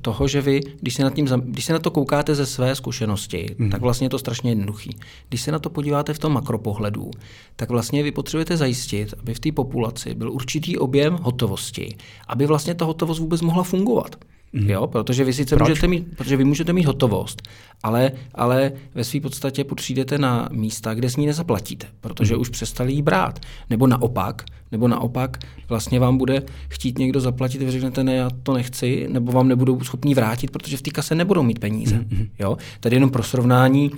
toho, 0.00 0.28
že 0.28 0.40
vy, 0.40 0.60
když 0.80 0.94
se, 0.94 1.02
nad 1.02 1.14
tím, 1.14 1.26
když 1.44 1.64
se 1.64 1.72
na 1.72 1.78
to 1.78 1.90
koukáte 1.90 2.34
ze 2.34 2.46
své 2.46 2.74
zkušenosti, 2.74 3.56
hmm. 3.58 3.70
tak 3.70 3.80
vlastně 3.80 4.04
je 4.04 4.10
to 4.10 4.18
strašně 4.18 4.50
jednoduchý. 4.50 4.96
Když 5.28 5.42
se 5.42 5.52
na 5.52 5.58
to 5.58 5.70
podíváte 5.70 6.14
v 6.14 6.18
tom 6.18 6.32
makropohledu, 6.32 7.10
tak 7.56 7.70
vlastně 7.70 8.02
vy 8.02 8.12
potřebujete 8.12 8.56
zajistit, 8.56 9.14
aby 9.20 9.34
v 9.34 9.40
té 9.40 9.52
populaci 9.52 10.14
byl 10.14 10.32
určitý 10.32 10.78
objem 10.78 11.18
hotovosti, 11.22 11.96
aby 12.28 12.46
vlastně 12.46 12.74
ta 12.74 12.84
hotovost 12.84 13.20
vůbec 13.20 13.40
mohla 13.40 13.62
fungovat. 13.62 14.16
Mm. 14.52 14.70
Jo, 14.70 14.86
protože 14.86 15.24
vy 15.24 15.32
sice 15.32 15.56
můžete 15.56 15.86
mít, 15.86 16.16
protože 16.16 16.36
vy 16.36 16.44
můžete 16.44 16.72
mít 16.72 16.86
hotovost, 16.86 17.48
ale, 17.82 18.12
ale 18.34 18.72
ve 18.94 19.04
své 19.04 19.20
podstatě 19.20 19.64
přijdete 19.64 20.18
na 20.18 20.48
místa, 20.52 20.94
kde 20.94 21.10
s 21.10 21.16
ní 21.16 21.26
nezaplatíte, 21.26 21.86
protože 22.00 22.34
mm. 22.34 22.40
už 22.40 22.48
přestali 22.48 22.92
jí 22.92 23.02
brát. 23.02 23.38
Nebo 23.70 23.86
naopak, 23.86 24.44
nebo 24.72 24.88
naopak 24.88 25.38
vlastně 25.68 26.00
vám 26.00 26.18
bude 26.18 26.42
chtít 26.68 26.98
někdo 26.98 27.20
zaplatit, 27.20 27.62
vy 27.62 27.70
řeknete, 27.70 28.04
ne, 28.04 28.14
já 28.14 28.30
to 28.42 28.54
nechci, 28.54 29.06
nebo 29.10 29.32
vám 29.32 29.48
nebudou 29.48 29.80
schopní 29.80 30.14
vrátit, 30.14 30.50
protože 30.50 30.76
v 30.76 30.82
té 30.82 30.90
kase 30.90 31.14
nebudou 31.14 31.42
mít 31.42 31.58
peníze. 31.58 31.96
Mm. 31.96 32.28
Jo? 32.38 32.56
Tady 32.80 32.96
jenom 32.96 33.10
pro 33.10 33.22
srovnání, 33.22 33.90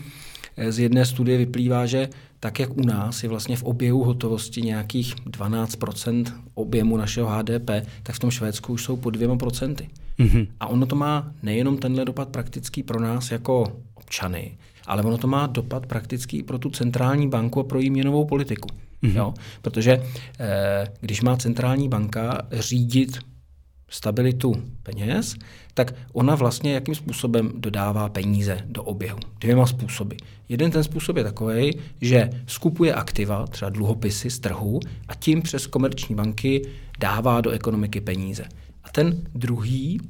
eh, 0.57 0.73
z 0.73 0.79
jedné 0.79 1.07
studie 1.07 1.39
vyplývá, 1.39 1.87
že 1.87 2.09
tak 2.43 2.61
jak 2.61 2.77
u 2.77 2.87
nás 2.87 3.23
je 3.23 3.29
vlastně 3.29 3.57
v 3.57 3.63
oběhu 3.63 4.05
hotovosti 4.05 4.63
nějakých 4.63 5.17
12% 5.17 6.25
objemu 6.55 6.97
našeho 6.97 7.29
HDP, 7.29 7.71
tak 8.03 8.17
v 8.17 8.19
tom 8.19 8.31
Švédsku 8.31 8.73
už 8.73 8.85
jsou 8.85 8.97
po 8.97 9.11
dvěma 9.11 9.37
procenty. 9.37 9.89
Mm-hmm. 10.19 10.47
A 10.61 10.67
ono 10.67 10.87
to 10.87 10.97
má 10.97 11.33
nejenom 11.43 11.79
tenhle 11.79 12.05
dopad 12.05 12.29
praktický 12.29 12.83
pro 12.83 13.01
nás 13.01 13.31
jako 13.31 13.73
občany, 13.95 14.57
ale 14.87 15.03
ono 15.03 15.19
to 15.19 15.27
má 15.27 15.47
dopad 15.47 15.87
praktický 15.87 16.43
pro 16.43 16.59
tu 16.59 16.71
centrální 16.71 17.29
banku 17.29 17.61
a 17.61 17.65
pro 17.65 17.79
její 17.79 17.91
měnovou 17.91 18.25
politiku. 18.25 18.69
Mm-hmm. 19.03 19.17
Jo? 19.17 19.35
Protože 19.63 20.03
eh, 20.41 20.89
když 21.01 21.23
má 21.23 21.37
centrální 21.37 21.89
banka 21.89 22.43
řídit 22.53 23.19
stabilitu 23.95 24.53
peněz, 24.83 25.37
tak 25.75 25.95
ona 26.13 26.35
vlastně 26.35 26.75
jakým 26.75 26.95
způsobem 26.95 27.53
dodává 27.55 28.09
peníze 28.09 28.59
do 28.67 28.83
oběhu. 28.83 29.19
Dvěma 29.41 29.67
způsoby. 29.67 30.15
Jeden 30.49 30.71
ten 30.71 30.85
způsob 30.85 31.17
je 31.17 31.25
takový, 31.25 31.79
že 32.01 32.31
skupuje 32.47 32.95
aktiva, 32.95 33.47
třeba 33.47 33.69
dluhopisy 33.69 34.31
z 34.31 34.39
trhu 34.39 34.81
a 35.09 35.15
tím 35.15 35.43
přes 35.43 35.67
komerční 35.67 36.15
banky 36.15 36.63
dává 37.01 37.41
do 37.41 37.51
ekonomiky 37.51 38.01
peníze. 38.01 38.45
A 38.85 38.91
ten 38.91 39.23
druhý 39.35 40.01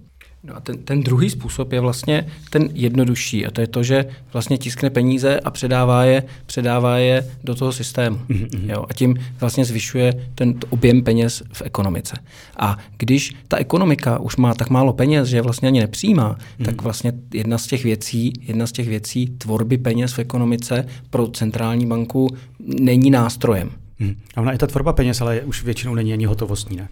No 0.44 0.56
a 0.56 0.60
ten, 0.60 0.78
ten 0.78 1.02
druhý 1.02 1.30
způsob 1.30 1.72
je 1.72 1.80
vlastně 1.80 2.26
ten 2.50 2.68
jednodušší 2.72 3.46
a 3.46 3.50
to 3.50 3.60
je 3.60 3.66
to, 3.66 3.82
že 3.82 4.06
vlastně 4.32 4.58
tiskne 4.58 4.90
peníze 4.90 5.40
a 5.40 5.50
předává 5.50 6.04
je, 6.04 6.22
předává 6.46 6.98
je 6.98 7.30
do 7.44 7.54
toho 7.54 7.72
systému. 7.72 8.16
Mm-hmm. 8.16 8.70
Jo? 8.70 8.84
A 8.88 8.94
tím 8.94 9.16
vlastně 9.40 9.64
zvyšuje 9.64 10.28
ten 10.34 10.54
objem 10.70 11.02
peněz 11.02 11.42
v 11.52 11.62
ekonomice. 11.62 12.16
A 12.56 12.78
když 12.96 13.34
ta 13.48 13.56
ekonomika 13.56 14.18
už 14.18 14.36
má 14.36 14.54
tak 14.54 14.70
málo 14.70 14.92
peněz, 14.92 15.28
že 15.28 15.42
vlastně 15.42 15.68
ani 15.68 15.80
nepřijímá, 15.80 16.36
mm-hmm. 16.36 16.64
tak 16.64 16.82
vlastně 16.82 17.12
jedna 17.34 17.58
z 17.58 17.66
těch 17.66 17.84
věcí, 17.84 18.32
jedna 18.40 18.66
z 18.66 18.72
těch 18.72 18.88
věcí 18.88 19.26
tvorby 19.38 19.78
peněz 19.78 20.12
v 20.12 20.18
ekonomice 20.18 20.86
pro 21.10 21.28
centrální 21.28 21.86
banku 21.86 22.28
není 22.58 23.10
nástrojem. 23.10 23.81
Hmm. 24.02 24.16
A 24.36 24.40
ona 24.40 24.52
je 24.52 24.58
ta 24.58 24.66
tvorba 24.66 24.92
peněz, 24.92 25.20
ale 25.20 25.40
už 25.40 25.62
většinou 25.62 25.94
není 25.94 26.12
ani 26.12 26.24
hotovostní, 26.24 26.76
ne? 26.76 26.88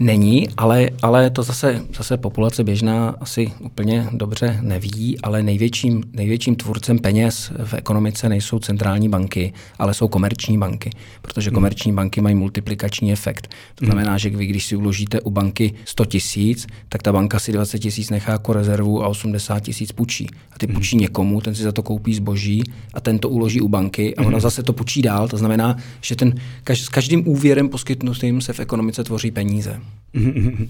Není, 0.00 0.48
ale, 0.56 0.90
ale 1.02 1.30
to 1.30 1.42
zase, 1.42 1.82
zase 1.96 2.16
populace 2.16 2.64
běžná 2.64 3.16
asi 3.20 3.52
úplně 3.60 4.08
dobře 4.12 4.58
neví, 4.60 5.20
ale 5.20 5.42
největším, 5.42 6.02
největším 6.12 6.56
tvůrcem 6.56 6.98
peněz 6.98 7.52
v 7.64 7.74
ekonomice 7.74 8.28
nejsou 8.28 8.58
centrální 8.58 9.08
banky, 9.08 9.52
ale 9.78 9.94
jsou 9.94 10.08
komerční 10.08 10.58
banky, 10.58 10.90
protože 11.22 11.50
hmm. 11.50 11.54
komerční 11.54 11.92
banky 11.92 12.20
mají 12.20 12.34
multiplikační 12.34 13.12
efekt. 13.12 13.48
To 13.74 13.84
hmm. 13.84 13.86
znamená, 13.86 14.10
hmm. 14.10 14.18
že 14.18 14.30
vy, 14.30 14.46
když 14.46 14.66
si 14.66 14.76
uložíte 14.76 15.20
u 15.20 15.30
banky 15.30 15.74
100 15.84 16.04
tisíc, 16.04 16.66
tak 16.88 17.02
ta 17.02 17.12
banka 17.12 17.38
si 17.38 17.52
20 17.52 17.78
tisíc 17.78 18.10
nechá 18.10 18.32
jako 18.32 18.52
rezervu 18.52 19.04
a 19.04 19.08
80 19.08 19.60
tisíc 19.60 19.92
půjčí. 19.92 20.26
A 20.52 20.58
ty 20.58 20.66
hmm. 20.66 20.74
půjčí 20.74 20.96
někomu, 20.96 21.40
ten 21.40 21.54
si 21.54 21.62
za 21.62 21.72
to 21.72 21.82
koupí 21.82 22.14
zboží 22.14 22.62
a 22.94 23.00
ten 23.00 23.18
to 23.18 23.28
uloží 23.28 23.60
u 23.60 23.68
banky 23.68 24.16
a 24.16 24.20
ona 24.20 24.30
hmm. 24.30 24.40
zase 24.40 24.62
to 24.62 24.72
půjčí 24.72 25.02
dál. 25.02 25.28
To 25.28 25.36
znamená, 25.36 25.76
že 26.00 26.16
ten 26.16 26.34
Kaž, 26.64 26.80
s 26.80 26.88
každým 26.88 27.28
úvěrem 27.28 27.68
poskytnutým 27.68 28.40
se 28.40 28.52
v 28.52 28.60
ekonomice 28.60 29.04
tvoří 29.04 29.30
peníze. 29.30 29.80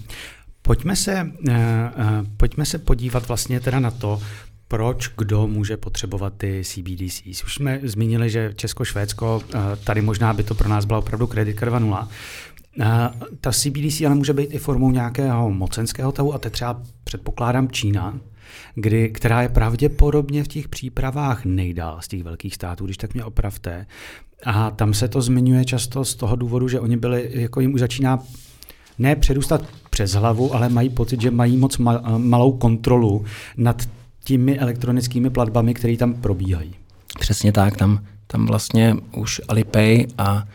Pojďme 0.61 0.95
se, 0.95 1.31
uh, 1.47 1.53
uh, 1.53 1.55
pojďme 2.37 2.65
se 2.65 2.77
podívat 2.77 3.27
vlastně 3.27 3.59
teda 3.59 3.79
na 3.79 3.91
to, 3.91 4.21
proč 4.67 5.07
kdo 5.17 5.47
může 5.47 5.77
potřebovat 5.77 6.33
ty 6.37 6.61
CBDCs. 6.65 7.43
Už 7.43 7.53
jsme 7.53 7.79
zmínili, 7.83 8.29
že 8.29 8.53
Česko, 8.55 8.85
Švédsko, 8.85 9.41
uh, 9.45 9.61
tady 9.83 10.01
možná 10.01 10.33
by 10.33 10.43
to 10.43 10.55
pro 10.55 10.69
nás 10.69 10.85
byla 10.85 10.99
opravdu 10.99 11.27
kredit 11.27 11.61
2.0. 11.61 12.07
Ta 13.41 13.51
CBDC 13.51 14.01
ale 14.01 14.15
může 14.15 14.33
být 14.33 14.53
i 14.53 14.57
formou 14.57 14.91
nějakého 14.91 15.51
mocenského 15.51 16.11
tahu 16.11 16.33
a 16.33 16.37
to 16.37 16.49
třeba 16.49 16.81
předpokládám 17.03 17.71
Čína, 17.71 18.19
kdy, 18.75 19.09
která 19.09 19.41
je 19.41 19.49
pravděpodobně 19.49 20.43
v 20.43 20.47
těch 20.47 20.67
přípravách 20.67 21.45
nejdál 21.45 21.97
z 22.01 22.07
těch 22.07 22.23
velkých 22.23 22.55
států, 22.55 22.85
když 22.85 22.97
tak 22.97 23.13
mě 23.13 23.23
opravte. 23.23 23.85
A 24.45 24.71
tam 24.71 24.93
se 24.93 25.07
to 25.07 25.21
zmiňuje 25.21 25.65
často 25.65 26.05
z 26.05 26.15
toho 26.15 26.35
důvodu, 26.35 26.67
že 26.67 26.79
oni 26.79 26.97
byli, 26.97 27.29
jako 27.33 27.59
jim 27.59 27.73
už 27.73 27.79
začíná 27.79 28.19
ne 28.99 29.15
předůstat 29.15 29.61
přes 29.89 30.11
hlavu, 30.11 30.55
ale 30.55 30.69
mají 30.69 30.89
pocit, 30.89 31.21
že 31.21 31.31
mají 31.31 31.57
moc 31.57 31.77
malou 32.17 32.51
kontrolu 32.51 33.25
nad 33.57 33.89
těmi 34.23 34.59
elektronickými 34.59 35.29
platbami, 35.29 35.73
které 35.73 35.97
tam 35.97 36.13
probíhají. 36.13 36.75
Přesně 37.19 37.51
tak, 37.51 37.77
tam, 37.77 38.05
tam 38.27 38.45
vlastně 38.45 38.95
už 39.15 39.41
Alipay 39.47 40.07
a 40.17 40.45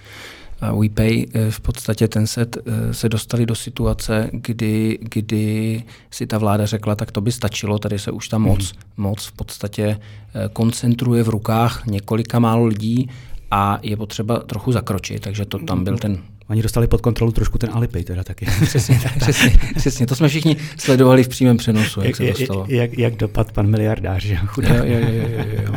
a 0.60 0.72
WePay 0.72 1.26
eh, 1.34 1.50
v 1.50 1.60
podstatě 1.60 2.08
ten 2.08 2.26
set 2.26 2.56
eh, 2.56 2.94
se 2.94 3.08
dostali 3.08 3.46
do 3.46 3.54
situace, 3.54 4.30
kdy, 4.32 4.98
kdy 5.00 5.82
si 6.10 6.26
ta 6.26 6.38
vláda 6.38 6.66
řekla, 6.66 6.94
tak 6.94 7.12
to 7.12 7.20
by 7.20 7.32
stačilo, 7.32 7.78
tady 7.78 7.98
se 7.98 8.10
už 8.10 8.28
ta 8.28 8.38
moc, 8.38 8.72
mm. 8.72 8.78
moc 8.96 9.26
v 9.26 9.32
podstatě 9.32 9.82
eh, 9.82 10.48
koncentruje 10.52 11.22
v 11.22 11.28
rukách 11.28 11.86
několika 11.86 12.38
málo 12.38 12.66
lidí 12.66 13.10
a 13.50 13.78
je 13.82 13.96
potřeba 13.96 14.38
trochu 14.38 14.72
zakročit, 14.72 15.22
takže 15.22 15.44
to 15.44 15.58
tam 15.58 15.84
byl 15.84 15.98
ten 15.98 16.18
Oni 16.48 16.62
dostali 16.62 16.86
pod 16.86 17.00
kontrolu 17.00 17.32
trošku 17.32 17.58
ten 17.58 17.70
Alipay 17.72 18.04
teda 18.04 18.24
taky. 18.24 18.46
Přesně, 18.62 19.00
přesně, 19.20 19.58
přesně, 19.76 20.06
to 20.06 20.16
jsme 20.16 20.28
všichni 20.28 20.56
sledovali 20.76 21.24
v 21.24 21.28
přímém 21.28 21.56
přenosu, 21.56 22.00
jak, 22.00 22.06
jak 22.06 22.16
se 22.16 22.42
dostalo. 22.42 22.66
Jak, 22.68 22.98
jak 22.98 23.16
dopad 23.16 23.52
pan 23.52 23.66
miliardář, 23.66 24.22
že? 24.22 24.34
Jo, 24.34 24.74
jo, 24.74 24.84
jo, 24.84 25.08
jo, 25.08 25.44
jo. 25.66 25.74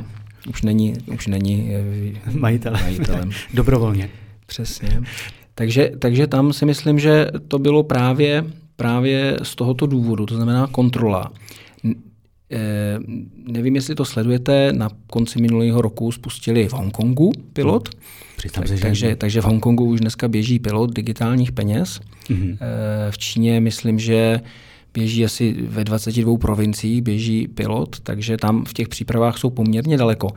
Už 0.50 0.62
není, 0.62 0.94
už 1.14 1.28
není 1.28 1.72
majitelem. 2.32 2.82
majitelem. 2.82 3.32
Dobrovolně. 3.54 4.10
Přesně. 4.52 5.02
Takže, 5.56 5.92
takže 6.00 6.28
tam 6.28 6.54
si 6.54 6.66
myslím, 6.66 7.00
že 7.00 7.28
to 7.48 7.60
bylo 7.60 7.84
právě, 7.84 8.46
právě 8.76 9.38
z 9.44 9.56
tohoto 9.56 9.86
důvodu, 9.86 10.26
to 10.26 10.36
znamená 10.36 10.68
kontrola. 10.68 11.32
Eh, 12.54 13.00
nevím, 13.48 13.76
jestli 13.76 13.96
to 13.96 14.06
sledujete, 14.06 14.74
na 14.74 14.90
konci 15.08 15.42
minulého 15.42 15.82
roku 15.82 16.12
spustili 16.12 16.68
v 16.68 16.74
Hongkongu 16.74 17.32
pilot. 17.54 17.90
Tak, 18.54 18.68
se, 18.68 18.78
takže, 18.78 19.16
takže 19.16 19.42
v 19.42 19.44
Hongkongu 19.44 19.86
už 19.86 20.00
dneska 20.00 20.28
běží 20.28 20.60
pilot 20.60 20.94
digitálních 20.94 21.52
peněz. 21.52 22.00
Mm-hmm. 22.30 22.58
V 23.10 23.18
Číně 23.18 23.60
myslím, 23.60 24.00
že 24.00 24.42
běží 24.94 25.26
asi 25.26 25.54
ve 25.62 25.84
22 25.84 26.38
provinciích, 26.38 27.02
běží 27.02 27.48
pilot, 27.48 28.00
takže 28.00 28.38
tam 28.38 28.66
v 28.66 28.74
těch 28.74 28.88
přípravách 28.88 29.38
jsou 29.38 29.50
poměrně 29.50 29.98
daleko. 29.98 30.28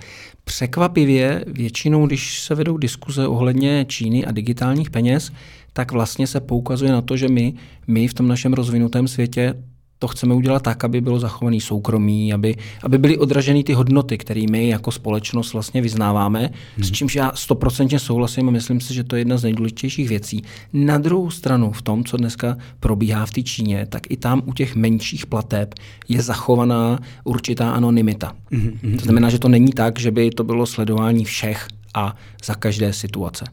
Překvapivě 0.45 1.45
většinou, 1.47 2.07
když 2.07 2.41
se 2.41 2.55
vedou 2.55 2.77
diskuze 2.77 3.27
ohledně 3.27 3.85
Číny 3.89 4.25
a 4.25 4.33
digitálních 4.33 4.91
peněz, 4.91 5.33
tak 5.73 5.93
vlastně 5.93 6.27
se 6.27 6.41
poukazuje 6.41 6.93
na 6.93 7.03
to, 7.03 7.17
že 7.17 7.29
my, 7.29 7.55
my 7.87 8.09
v 8.09 8.15
tom 8.15 8.29
našem 8.29 8.53
rozvinutém 8.53 9.09
světě 9.09 9.55
to 10.05 10.09
chceme 10.09 10.35
udělat 10.35 10.63
tak, 10.63 10.85
aby 10.85 11.01
bylo 11.01 11.19
zachovaný 11.19 11.61
soukromí, 11.61 12.33
aby, 12.33 12.57
aby 12.83 12.99
byly 12.99 13.19
odraženy 13.19 13.65
ty 13.65 13.73
hodnoty, 13.73 14.19
které 14.19 14.45
my 14.51 14.69
jako 14.69 14.93
společnost 14.93 15.53
vlastně 15.53 15.83
vyznáváme, 15.83 16.51
hmm. 16.77 16.85
s 16.85 16.91
čímž 16.91 17.15
já 17.15 17.33
stoprocentně 17.35 17.99
souhlasím 17.99 18.49
a 18.49 18.51
myslím 18.51 18.81
si, 18.81 18.95
že 18.95 19.05
to 19.05 19.17
je 19.17 19.21
jedna 19.21 19.37
z 19.37 19.43
nejdůležitějších 19.43 20.09
věcí. 20.09 20.43
Na 20.73 20.99
druhou 20.99 21.31
stranu 21.31 21.73
v 21.73 21.83
tom, 21.83 22.05
co 22.05 22.17
dneska 22.17 22.57
probíhá 22.81 23.27
v 23.27 23.31
té 23.31 23.43
Číně, 23.43 23.87
tak 23.89 24.11
i 24.11 24.17
tam 24.17 24.43
u 24.47 24.53
těch 24.53 24.77
menších 24.77 25.27
plateb 25.27 25.75
je 26.09 26.23
zachovaná 26.23 26.99
určitá 27.25 27.73
anonymita. 27.73 28.33
Hmm. 28.53 28.97
To 28.99 29.05
znamená, 29.05 29.31
že 29.31 29.39
to 29.39 29.49
není 29.49 29.73
tak, 29.73 29.99
že 29.99 30.11
by 30.11 30.31
to 30.31 30.45
bylo 30.45 30.67
sledování 30.67 31.25
všech 31.25 31.69
a 31.95 32.17
za 32.45 32.55
každé 32.55 32.93
situace. 32.93 33.45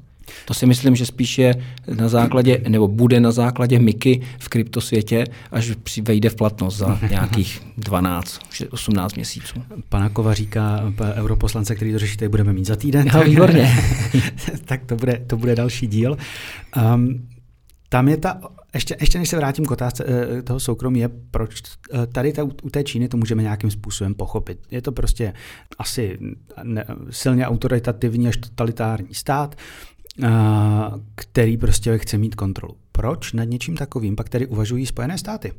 To 0.46 0.54
si 0.54 0.66
myslím, 0.66 0.96
že 0.96 1.06
spíš 1.06 1.38
je 1.38 1.56
na 1.96 2.10
základě, 2.10 2.62
nebo 2.68 2.88
bude 2.88 3.20
na 3.20 3.32
základě 3.32 3.80
MIKy 3.80 4.22
v 4.40 4.50
kryptosvětě, 4.50 5.26
až 5.52 5.72
vejde 6.02 6.30
v 6.30 6.36
platnost 6.36 6.78
za 6.78 7.00
nějakých 7.10 7.62
12, 7.78 8.40
18 8.70 9.16
měsíců. 9.16 9.64
Pana 9.90 10.10
Kovaříka, 10.10 10.94
europoslance, 11.14 11.76
který 11.76 11.92
to 11.92 12.00
řešíte, 12.00 12.30
budeme 12.30 12.54
mít 12.54 12.66
za 12.66 12.76
týden. 12.76 13.08
No, 13.14 13.24
výborně. 13.24 13.78
tak 14.66 14.86
to 14.86 14.96
bude, 14.96 15.24
to 15.28 15.38
bude 15.38 15.56
další 15.56 15.88
díl. 15.88 16.18
Um, 16.96 17.28
tam 17.90 18.08
je 18.08 18.18
ta, 18.18 18.42
ještě, 18.74 18.96
ještě 19.02 19.20
než 19.20 19.30
se 19.30 19.38
vrátím 19.38 19.66
k 19.66 19.72
otázce 19.72 20.06
eh, 20.08 20.42
toho 20.42 20.60
soukromí, 20.60 21.00
je 21.00 21.10
proč 21.32 21.62
eh, 21.94 22.08
tady 22.08 22.34
ta, 22.34 22.44
u 22.44 22.70
té 22.70 22.84
Číny 22.84 23.08
to 23.08 23.18
můžeme 23.18 23.44
nějakým 23.44 23.72
způsobem 23.72 24.14
pochopit. 24.14 24.60
Je 24.72 24.82
to 24.82 24.92
prostě 24.92 25.34
asi 25.78 26.18
ne, 26.64 26.86
silně 27.10 27.48
autoritativní 27.48 28.28
až 28.28 28.38
totalitární 28.38 29.14
stát, 29.14 29.56
který 31.16 31.58
prostě 31.58 31.98
chce 31.98 32.18
mít 32.18 32.36
kontrolu. 32.36 32.76
Proč 32.92 33.34
nad 33.34 33.44
něčím 33.44 33.78
takovým 33.78 34.16
pak 34.16 34.30
tedy 34.30 34.48
uvažují 34.48 34.86
Spojené 34.86 35.18
státy? 35.18 35.54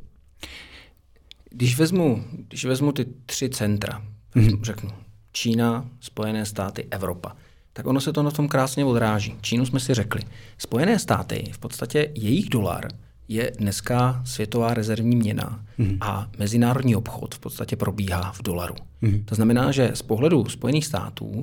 Když 1.50 1.78
vezmu, 1.78 2.24
když 2.48 2.64
vezmu 2.64 2.92
ty 2.92 3.06
tři 3.26 3.48
centra, 3.48 4.02
mm-hmm. 4.34 4.62
řeknu 4.62 4.90
Čína, 5.32 5.88
Spojené 6.00 6.46
státy, 6.46 6.86
Evropa, 6.90 7.36
tak 7.72 7.86
ono 7.86 8.00
se 8.00 8.12
to 8.12 8.22
na 8.22 8.30
tom 8.30 8.48
krásně 8.48 8.84
odráží. 8.84 9.34
Čínu 9.40 9.66
jsme 9.66 9.80
si 9.80 9.94
řekli. 9.94 10.22
Spojené 10.58 10.98
státy, 10.98 11.44
v 11.52 11.58
podstatě 11.58 12.12
jejich 12.14 12.48
dolar 12.48 12.88
je 13.28 13.52
dneska 13.58 14.22
světová 14.24 14.74
rezervní 14.74 15.16
měna 15.16 15.64
mm-hmm. 15.78 15.98
a 16.00 16.30
mezinárodní 16.38 16.96
obchod 16.96 17.34
v 17.34 17.38
podstatě 17.38 17.76
probíhá 17.76 18.32
v 18.32 18.42
dolaru. 18.42 18.74
Mm-hmm. 19.02 19.24
To 19.24 19.34
znamená, 19.34 19.72
že 19.72 19.90
z 19.94 20.02
pohledu 20.02 20.48
Spojených 20.48 20.86
států 20.86 21.42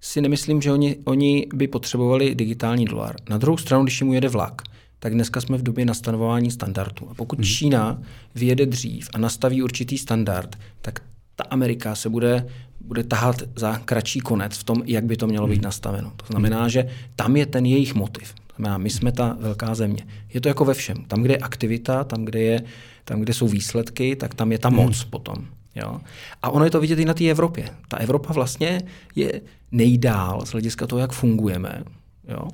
si 0.00 0.20
nemyslím, 0.20 0.62
že 0.62 0.72
oni, 0.72 0.96
oni 1.04 1.46
by 1.54 1.68
potřebovali 1.68 2.34
digitální 2.34 2.84
dolar. 2.84 3.16
Na 3.30 3.38
druhou 3.38 3.56
stranu, 3.56 3.84
když 3.84 4.00
jim 4.00 4.12
jede 4.12 4.28
vlak, 4.28 4.62
tak 4.98 5.14
dneska 5.14 5.40
jsme 5.40 5.58
v 5.58 5.62
době 5.62 5.84
nastanování 5.84 6.50
standardů. 6.50 7.10
A 7.10 7.14
pokud 7.14 7.38
hmm. 7.38 7.44
Čína 7.44 8.02
vyjede 8.34 8.66
dřív 8.66 9.08
a 9.14 9.18
nastaví 9.18 9.62
určitý 9.62 9.98
standard, 9.98 10.58
tak 10.82 11.00
ta 11.36 11.44
Amerika 11.50 11.94
se 11.94 12.08
bude, 12.08 12.46
bude 12.80 13.04
tahat 13.04 13.36
za 13.56 13.78
kratší 13.78 14.20
konec 14.20 14.58
v 14.58 14.64
tom, 14.64 14.82
jak 14.84 15.04
by 15.04 15.16
to 15.16 15.26
mělo 15.26 15.46
být 15.46 15.54
hmm. 15.54 15.64
nastaveno. 15.64 16.12
To 16.16 16.26
znamená, 16.26 16.60
hmm. 16.60 16.70
že 16.70 16.88
tam 17.16 17.36
je 17.36 17.46
ten 17.46 17.66
jejich 17.66 17.94
motiv. 17.94 18.34
To 18.34 18.54
znamená, 18.56 18.78
my 18.78 18.90
jsme 18.90 19.12
ta 19.12 19.36
velká 19.40 19.74
země. 19.74 20.06
Je 20.34 20.40
to 20.40 20.48
jako 20.48 20.64
ve 20.64 20.74
všem. 20.74 21.04
Tam, 21.04 21.22
kde 21.22 21.34
je 21.34 21.38
aktivita, 21.38 22.04
tam, 22.04 22.24
kde, 22.24 22.40
je, 22.40 22.62
tam, 23.04 23.20
kde 23.20 23.34
jsou 23.34 23.48
výsledky, 23.48 24.16
tak 24.16 24.34
tam 24.34 24.52
je 24.52 24.58
ta 24.58 24.70
moc 24.70 25.00
hmm. 25.00 25.10
potom. 25.10 25.46
Jo? 25.76 26.00
A 26.42 26.50
ono 26.50 26.64
je 26.64 26.70
to 26.70 26.80
vidět 26.80 26.98
i 26.98 27.04
na 27.04 27.14
té 27.14 27.24
Evropě. 27.24 27.68
Ta 27.88 27.96
Evropa 27.96 28.32
vlastně 28.32 28.82
je 29.14 29.40
nejdál 29.72 30.46
z 30.46 30.52
hlediska 30.52 30.86
toho, 30.86 31.00
jak 31.00 31.12
fungujeme. 31.12 31.82
Jo? 32.28 32.48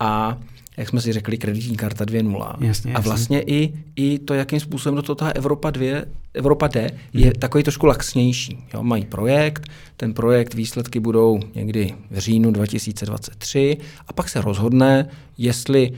A 0.00 0.38
jak 0.76 0.88
jsme 0.88 1.00
si 1.00 1.12
řekli, 1.12 1.38
kreditní 1.38 1.76
karta 1.76 2.04
2.0. 2.04 2.56
Jasně, 2.60 2.94
a 2.94 3.00
vlastně 3.00 3.42
i, 3.42 3.74
i 3.96 4.18
to, 4.18 4.34
jakým 4.34 4.60
způsobem 4.60 4.96
do 4.96 5.02
toho 5.02 5.16
ta 5.16 5.28
Evropa 5.28 5.70
2, 5.70 6.02
Evropa 6.34 6.68
jde, 6.68 6.90
je 7.12 7.24
hmm. 7.24 7.32
takový 7.32 7.64
trošku 7.64 7.86
laxnější. 7.86 8.58
Jo? 8.74 8.82
Mají 8.82 9.04
projekt, 9.04 9.68
ten 9.96 10.14
projekt 10.14 10.54
výsledky 10.54 11.00
budou 11.00 11.40
někdy 11.54 11.94
v 12.10 12.18
říjnu 12.18 12.50
2023 12.50 13.76
a 14.08 14.12
pak 14.12 14.28
se 14.28 14.40
rozhodne, 14.40 15.08
jestli 15.38 15.92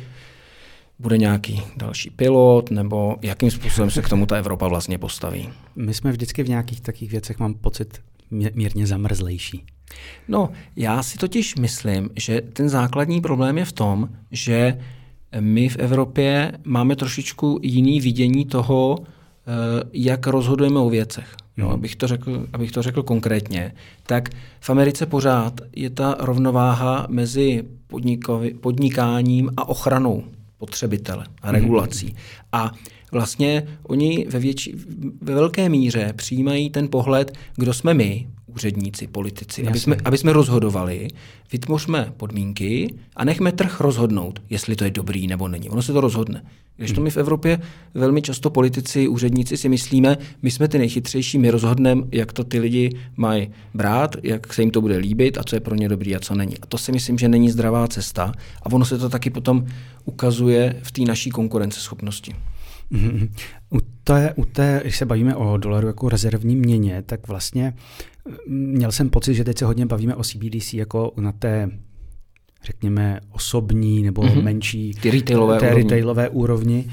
bude 0.98 1.18
nějaký 1.18 1.62
další 1.76 2.10
pilot, 2.10 2.70
nebo 2.70 3.16
jakým 3.22 3.50
způsobem 3.50 3.90
se 3.90 4.02
k 4.02 4.08
tomu 4.08 4.26
ta 4.26 4.36
Evropa 4.36 4.68
vlastně 4.68 4.98
postaví. 4.98 5.48
My 5.76 5.94
jsme 5.94 6.12
vždycky 6.12 6.42
v 6.42 6.48
nějakých 6.48 6.80
takových 6.80 7.10
věcech, 7.10 7.38
mám 7.38 7.54
pocit, 7.54 8.00
mírně 8.30 8.86
zamrzlejší. 8.86 9.64
No, 10.28 10.50
já 10.76 11.02
si 11.02 11.18
totiž 11.18 11.56
myslím, 11.56 12.10
že 12.16 12.40
ten 12.40 12.68
základní 12.68 13.20
problém 13.20 13.58
je 13.58 13.64
v 13.64 13.72
tom, 13.72 14.08
že 14.30 14.78
my 15.40 15.68
v 15.68 15.76
Evropě 15.76 16.52
máme 16.64 16.96
trošičku 16.96 17.58
jiný 17.62 18.00
vidění 18.00 18.44
toho, 18.44 18.98
eh, 18.98 19.04
jak 19.92 20.26
rozhodujeme 20.26 20.78
o 20.78 20.90
věcech. 20.90 21.36
No, 21.56 21.70
abych, 21.70 21.96
to 21.96 22.06
řekl, 22.06 22.46
abych 22.52 22.72
to 22.72 22.82
řekl 22.82 23.02
konkrétně, 23.02 23.74
tak 24.06 24.28
v 24.60 24.70
Americe 24.70 25.06
pořád 25.06 25.60
je 25.76 25.90
ta 25.90 26.16
rovnováha 26.18 27.06
mezi 27.10 27.64
podnikáním 28.60 29.50
a 29.56 29.68
ochranou 29.68 30.24
spotřebitele 30.58 31.24
a 31.42 31.52
regulací. 31.52 32.06
Mm. 32.06 32.12
A 32.52 32.72
vlastně 33.12 33.68
oni 33.82 34.26
ve, 34.28 34.38
větši, 34.38 34.74
ve 35.20 35.34
velké 35.34 35.68
míře 35.68 36.12
přijímají 36.16 36.70
ten 36.70 36.88
pohled, 36.88 37.38
kdo 37.56 37.74
jsme 37.74 37.94
my, 37.94 38.26
úředníci, 38.58 39.06
politici, 39.06 39.66
aby 39.66 39.78
jsme, 39.78 39.96
aby 40.04 40.18
jsme 40.18 40.32
rozhodovali, 40.32 41.08
vytvořme 41.52 42.12
podmínky 42.16 42.94
a 43.16 43.24
nechme 43.24 43.52
trh 43.52 43.80
rozhodnout, 43.80 44.42
jestli 44.50 44.76
to 44.76 44.84
je 44.84 44.90
dobrý 44.90 45.26
nebo 45.26 45.48
není. 45.48 45.70
Ono 45.70 45.82
se 45.82 45.92
to 45.92 46.00
rozhodne. 46.00 46.42
Když 46.76 46.92
to 46.92 47.00
my 47.00 47.10
v 47.10 47.16
Evropě 47.16 47.60
velmi 47.94 48.22
často 48.22 48.50
politici, 48.50 49.08
úředníci 49.08 49.56
si 49.56 49.68
myslíme, 49.68 50.18
my 50.42 50.50
jsme 50.50 50.68
ty 50.68 50.78
nejchytřejší, 50.78 51.38
my 51.38 51.50
rozhodneme, 51.50 52.02
jak 52.12 52.32
to 52.32 52.44
ty 52.44 52.58
lidi 52.58 52.90
mají 53.16 53.50
brát, 53.74 54.16
jak 54.22 54.54
se 54.54 54.62
jim 54.62 54.70
to 54.70 54.80
bude 54.80 54.96
líbit 54.96 55.38
a 55.38 55.44
co 55.44 55.56
je 55.56 55.60
pro 55.60 55.74
ně 55.74 55.88
dobrý 55.88 56.16
a 56.16 56.20
co 56.20 56.34
není. 56.34 56.58
A 56.58 56.66
to 56.66 56.78
si 56.78 56.92
myslím, 56.92 57.18
že 57.18 57.28
není 57.28 57.50
zdravá 57.50 57.88
cesta 57.88 58.32
a 58.62 58.66
ono 58.72 58.84
se 58.84 58.98
to 58.98 59.08
taky 59.08 59.30
potom 59.30 59.66
ukazuje 60.04 60.80
v 60.82 60.92
té 60.92 61.02
naší 61.02 61.30
konkurenceschopnosti. 61.30 62.34
Mm-hmm. 62.92 63.28
U 63.70 63.78
té, 64.04 64.34
u 64.36 64.44
té, 64.44 64.80
když 64.82 64.96
se 64.96 65.06
bavíme 65.06 65.36
o 65.36 65.56
dolaru 65.56 65.86
jako 65.86 66.08
rezervní 66.08 66.56
měně, 66.56 67.02
tak 67.02 67.28
vlastně 67.28 67.74
měl 68.48 68.92
jsem 68.92 69.10
pocit, 69.10 69.34
že 69.34 69.44
teď 69.44 69.58
se 69.58 69.64
hodně 69.64 69.86
bavíme 69.86 70.14
o 70.14 70.24
CBDC 70.24 70.74
jako 70.74 71.12
na 71.16 71.32
té 71.32 71.70
řekněme, 72.64 73.20
osobní 73.32 74.02
nebo 74.02 74.22
mm-hmm. 74.22 74.42
menší 74.42 74.94
Ty 75.02 75.10
retailové, 75.10 75.58
té 75.58 75.66
úrovni. 75.66 75.82
retailové 75.82 76.28
úrovni. 76.28 76.90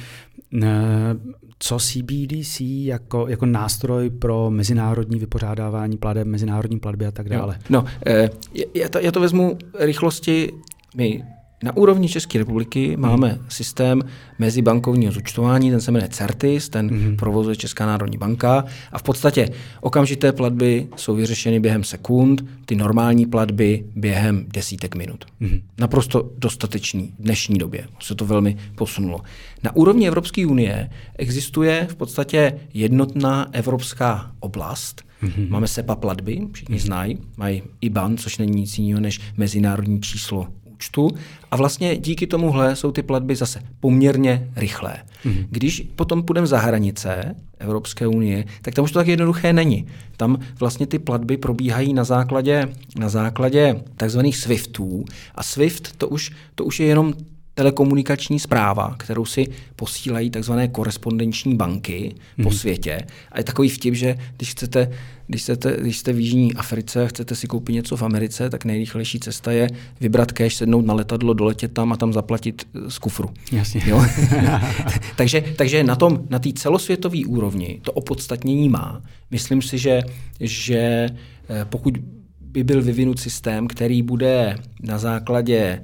Co 1.60 1.80
CBDC 1.80 2.62
jako, 2.62 3.28
jako 3.28 3.46
nástroj 3.46 4.10
pro 4.10 4.50
mezinárodní 4.50 5.20
vypořádávání 5.20 5.98
plateb, 5.98 6.28
mezinárodní 6.28 6.80
platby 6.80 7.06
a 7.06 7.12
tak 7.12 7.30
dále? 7.30 7.58
No, 7.70 7.86
eh, 8.06 8.30
já 8.74 8.90
to, 8.90 9.00
já 9.00 9.12
to 9.12 9.20
vezmu 9.20 9.58
rychlosti. 9.80 10.52
My 10.96 11.24
na 11.64 11.78
úrovni 11.78 12.10
České 12.10 12.38
republiky 12.38 12.98
máme 12.98 13.30
hmm. 13.30 13.46
systém 13.50 14.02
mezibankovního 14.40 15.12
zúčtování, 15.12 15.72
ten 15.72 15.82
se 15.82 15.92
jmenuje 15.92 16.10
CERTIS, 16.10 16.70
ten 16.70 16.90
hmm. 16.90 17.18
provozuje 17.18 17.56
Česká 17.56 17.86
národní 17.86 18.18
banka 18.18 18.66
a 18.92 19.00
v 19.00 19.04
podstatě 19.04 19.50
okamžité 19.82 20.32
platby 20.32 20.88
jsou 20.96 21.16
vyřešeny 21.16 21.60
během 21.60 21.84
sekund, 21.84 22.46
ty 22.66 22.76
normální 22.76 23.26
platby 23.26 23.86
během 23.96 24.46
desítek 24.48 24.96
minut. 24.96 25.26
Hmm. 25.42 25.62
Naprosto 25.78 26.32
dostatečný 26.38 27.14
v 27.20 27.24
dnešní 27.24 27.58
době. 27.58 27.88
Se 28.00 28.16
to 28.16 28.26
velmi 28.26 28.58
posunulo. 28.76 29.22
Na 29.64 29.76
úrovni 29.76 30.08
Evropské 30.08 30.46
unie 30.46 30.90
existuje 31.18 31.88
v 31.90 31.96
podstatě 31.96 32.60
jednotná 32.74 33.48
evropská 33.52 34.32
oblast, 34.40 35.06
Mm-hmm. 35.24 35.50
Máme 35.50 35.68
SEPA 35.68 35.96
platby, 35.96 36.48
všichni 36.52 36.76
mm-hmm. 36.76 36.80
znají, 36.80 37.18
mají 37.38 37.62
IBAN, 37.82 38.18
což 38.18 38.38
není 38.38 38.62
nic 38.62 38.78
jiného 38.78 39.00
než 39.00 39.22
mezinárodní 39.38 40.02
číslo 40.02 40.48
účtu 40.76 41.10
a 41.52 41.56
vlastně 41.56 41.98
díky 41.98 42.28
tomuhle 42.28 42.76
jsou 42.76 42.92
ty 42.92 43.04
platby 43.04 43.36
zase 43.36 43.62
poměrně 43.80 44.50
rychlé. 44.56 44.98
Mm-hmm. 45.26 45.46
Když 45.50 45.88
potom 45.96 46.24
půjdeme 46.24 46.48
za 46.48 46.60
hranice 46.60 47.36
Evropské 47.60 48.08
unie, 48.08 48.46
tak 48.62 48.74
tam 48.74 48.86
už 48.86 48.92
to 48.92 49.00
tak 49.00 49.08
jednoduché 49.08 49.54
není. 49.54 49.86
Tam 50.18 50.40
vlastně 50.60 50.88
ty 50.88 51.00
platby 51.00 51.38
probíhají 51.38 51.94
na 51.94 52.04
základě, 52.04 52.70
na 53.00 53.10
základě 53.10 53.82
takzvaných 53.98 54.38
SWIFTů 54.38 55.06
a 55.36 55.44
SWIFT 55.44 55.98
to 55.98 56.08
už, 56.08 56.32
to 56.56 56.66
už 56.66 56.80
je 56.80 56.86
jenom 56.86 57.14
telekomunikační 57.56 58.40
zpráva, 58.40 58.96
kterou 58.98 59.26
si 59.26 59.48
posílají 59.76 60.30
takzvané 60.30 60.68
korespondenční 60.68 61.56
banky 61.56 62.12
mm-hmm. 62.14 62.44
po 62.44 62.50
mhm. 62.50 62.58
světě. 62.58 63.02
A 63.32 63.38
je 63.38 63.44
takový 63.44 63.70
vtip, 63.70 63.94
že 63.94 64.18
když 64.38 64.52
chcete, 64.52 64.92
když, 65.28 65.42
chcete, 65.42 65.78
když 65.82 65.98
jste 65.98 66.14
v 66.14 66.20
Jižní 66.20 66.54
Africe 66.54 67.04
a 67.04 67.08
chcete 67.08 67.36
si 67.36 67.48
koupit 67.48 67.74
něco 67.74 67.98
v 67.98 68.04
Americe, 68.04 68.50
tak 68.50 68.66
nejrychlejší 68.66 69.20
cesta 69.20 69.52
je 69.52 69.68
vybrat 70.02 70.32
cash, 70.32 70.56
sednout 70.56 70.86
na 70.86 70.94
letadlo, 70.94 71.34
doletět 71.34 71.74
tam 71.74 71.94
a 71.94 71.98
tam 71.98 72.14
zaplatit 72.14 72.68
eh, 72.76 72.92
z 72.92 72.98
kufru. 72.98 73.30
Jasně. 73.52 73.82
Jo? 73.86 74.06
takže, 75.16 75.44
takže 75.56 75.84
na 75.84 75.96
tom, 75.96 76.24
na 76.30 76.40
té 76.40 76.54
celosvětové 76.54 77.20
úrovni 77.28 77.80
to 77.82 77.92
opodstatnění 77.92 78.70
má. 78.70 79.02
Myslím 79.32 79.62
si, 79.62 79.78
že, 79.78 80.02
že 80.40 81.10
eh, 81.50 81.66
pokud 81.66 81.98
by 82.42 82.64
byl 82.64 82.82
vyvinut 82.82 83.20
systém, 83.20 83.68
který 83.68 84.02
bude 84.02 84.58
na 84.84 84.98
základě 84.98 85.82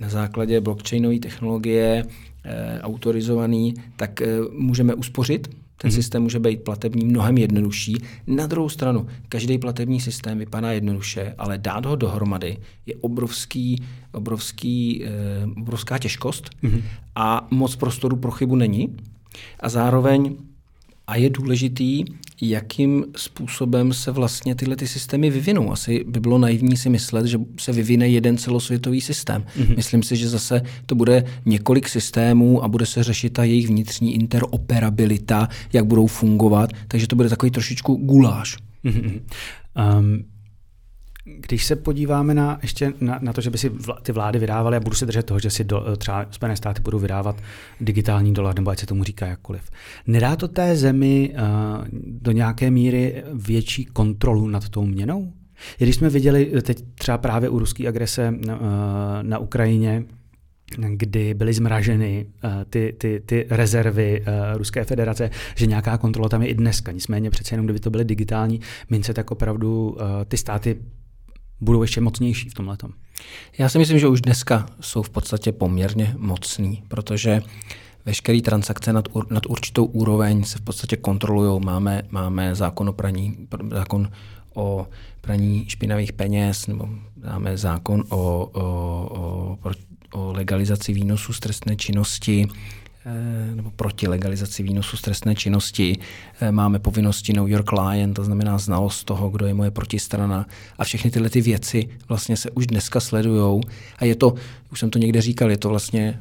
na 0.00 0.08
základě 0.08 0.60
blockchainové 0.60 1.18
technologie 1.18 2.04
eh, 2.44 2.80
autorizovaný, 2.80 3.74
tak 3.96 4.20
eh, 4.20 4.26
můžeme 4.52 4.94
uspořit. 4.94 5.48
Ten 5.76 5.90
mm-hmm. 5.90 5.94
systém 5.94 6.22
může 6.22 6.38
být 6.38 6.62
platební 6.64 7.04
mnohem 7.04 7.38
jednodušší. 7.38 7.96
Na 8.26 8.46
druhou 8.46 8.68
stranu, 8.68 9.06
každý 9.28 9.58
platební 9.58 10.00
systém 10.00 10.38
vypadá 10.38 10.72
jednoduše, 10.72 11.34
ale 11.38 11.58
dát 11.58 11.86
ho 11.86 11.96
dohromady 11.96 12.56
je 12.86 12.94
obrovský, 13.00 13.82
obrovský, 14.12 15.04
obrovská 15.56 15.98
těžkost 15.98 16.50
mm-hmm. 16.62 16.82
a 17.14 17.46
moc 17.50 17.76
prostoru 17.76 18.16
pro 18.16 18.30
chybu 18.30 18.56
není. 18.56 18.96
A 19.60 19.68
zároveň 19.68 20.36
a 21.10 21.16
je 21.16 21.30
důležitý, 21.30 22.04
jakým 22.40 23.04
způsobem 23.16 23.92
se 23.92 24.10
vlastně 24.10 24.54
tyhle 24.54 24.76
ty 24.76 24.88
systémy 24.88 25.30
vyvinou. 25.30 25.72
Asi 25.72 26.04
by 26.08 26.20
bylo 26.20 26.38
naivní 26.38 26.76
si 26.76 26.88
myslet, 26.88 27.26
že 27.26 27.38
se 27.60 27.72
vyvine 27.72 28.08
jeden 28.08 28.38
celosvětový 28.38 29.00
systém. 29.00 29.42
Mm-hmm. 29.42 29.76
Myslím 29.76 30.02
si, 30.02 30.16
že 30.16 30.28
zase 30.28 30.62
to 30.86 30.94
bude 30.94 31.24
několik 31.46 31.88
systémů 31.88 32.64
a 32.64 32.68
bude 32.68 32.86
se 32.86 33.02
řešit 33.02 33.30
ta 33.30 33.44
jejich 33.44 33.68
vnitřní 33.68 34.14
interoperabilita, 34.14 35.48
jak 35.72 35.86
budou 35.86 36.06
fungovat, 36.06 36.70
takže 36.88 37.06
to 37.06 37.16
bude 37.16 37.28
takový 37.28 37.50
trošičku 37.50 37.94
guláš. 37.94 38.56
Mm-hmm. 38.84 39.20
Um, 39.98 40.24
když 41.24 41.64
se 41.64 41.76
podíváme 41.76 42.34
na 42.34 42.58
ještě 42.62 42.92
na, 43.00 43.18
na 43.22 43.32
to, 43.32 43.40
že 43.40 43.50
by 43.50 43.58
si 43.58 43.68
vla, 43.68 44.00
ty 44.02 44.12
vlády 44.12 44.38
vydávaly, 44.38 44.76
a 44.76 44.80
budu 44.80 44.96
se 44.96 45.06
držet 45.06 45.26
toho, 45.26 45.40
že 45.40 45.50
si 45.50 45.64
do, 45.64 45.96
třeba 45.96 46.26
Spojené 46.30 46.56
státy 46.56 46.82
budou 46.82 46.98
vydávat 46.98 47.42
digitální 47.80 48.34
dolar, 48.34 48.54
nebo 48.54 48.70
ať 48.70 48.78
se 48.78 48.86
tomu 48.86 49.04
říká 49.04 49.26
jakkoliv. 49.26 49.62
Nedá 50.06 50.36
to 50.36 50.48
té 50.48 50.76
zemi 50.76 51.34
uh, 51.34 51.84
do 52.06 52.32
nějaké 52.32 52.70
míry 52.70 53.22
větší 53.34 53.84
kontrolu 53.84 54.48
nad 54.48 54.68
tou 54.68 54.86
měnou? 54.86 55.32
Když 55.78 55.96
jsme 55.96 56.10
viděli 56.10 56.52
teď 56.62 56.84
třeba 56.94 57.18
právě 57.18 57.48
u 57.48 57.58
ruské 57.58 57.88
agrese 57.88 58.34
uh, 58.34 58.52
na 59.22 59.38
Ukrajině, 59.38 60.04
kdy 60.88 61.34
byly 61.34 61.52
zmraženy 61.52 62.26
uh, 62.44 62.50
ty, 62.70 62.94
ty, 62.98 63.22
ty 63.26 63.46
rezervy 63.50 64.20
uh, 64.20 64.58
Ruské 64.58 64.84
federace, 64.84 65.30
že 65.54 65.66
nějaká 65.66 65.98
kontrola 65.98 66.28
tam 66.28 66.42
je 66.42 66.48
i 66.48 66.54
dneska. 66.54 66.92
Nicméně 66.92 67.30
přece 67.30 67.54
jenom, 67.54 67.66
kdyby 67.66 67.80
to 67.80 67.90
byly 67.90 68.04
digitální 68.04 68.60
mince, 68.90 69.14
tak 69.14 69.30
opravdu 69.30 69.90
uh, 69.90 70.00
ty 70.28 70.36
státy 70.36 70.76
budou 71.60 71.82
ještě 71.82 72.00
mocnější 72.00 72.48
v 72.48 72.54
tomhle. 72.54 72.76
Já 73.58 73.68
si 73.68 73.78
myslím, 73.78 73.98
že 73.98 74.08
už 74.08 74.20
dneska 74.20 74.66
jsou 74.80 75.02
v 75.02 75.10
podstatě 75.10 75.52
poměrně 75.52 76.14
mocní, 76.18 76.82
protože 76.88 77.42
veškeré 78.04 78.40
transakce 78.40 78.92
nad, 78.92 79.08
nad 79.30 79.46
určitou 79.46 79.84
úroveň 79.84 80.44
se 80.44 80.58
v 80.58 80.60
podstatě 80.60 80.96
kontrolují. 80.96 81.60
Máme, 81.64 82.02
máme 82.10 82.54
zákon 82.54 82.88
o 82.88 82.92
praní, 82.92 83.48
zákon 83.70 84.10
o 84.54 84.86
praní 85.20 85.64
špinavých 85.68 86.12
peněz, 86.12 86.66
nebo 86.66 86.88
máme 87.24 87.56
zákon 87.56 88.04
o, 88.08 88.16
o, 88.16 89.58
o, 89.62 89.70
o 90.12 90.32
legalizaci 90.32 90.92
výnosu 90.92 91.32
z 91.32 91.40
trestné 91.40 91.76
činnosti, 91.76 92.48
nebo 93.54 93.70
proti 93.70 94.08
legalizaci 94.08 94.62
výnosu 94.62 94.96
z 94.96 95.00
trestné 95.00 95.34
činnosti. 95.34 95.96
Eh, 96.40 96.52
máme 96.52 96.78
povinnosti 96.78 97.32
know 97.32 97.46
your 97.46 97.64
client, 97.64 98.16
to 98.16 98.24
znamená 98.24 98.58
znalost 98.58 99.04
toho, 99.04 99.30
kdo 99.30 99.46
je 99.46 99.54
moje 99.54 99.70
protistrana. 99.70 100.46
A 100.78 100.84
všechny 100.84 101.10
tyhle 101.10 101.30
ty 101.30 101.40
věci 101.40 101.88
vlastně 102.08 102.36
se 102.36 102.50
už 102.50 102.66
dneska 102.66 103.00
sledujou. 103.00 103.60
A 103.98 104.04
je 104.04 104.14
to, 104.14 104.34
už 104.72 104.80
jsem 104.80 104.90
to 104.90 104.98
někde 104.98 105.20
říkal, 105.20 105.50
je 105.50 105.58
to 105.58 105.68
vlastně 105.68 106.20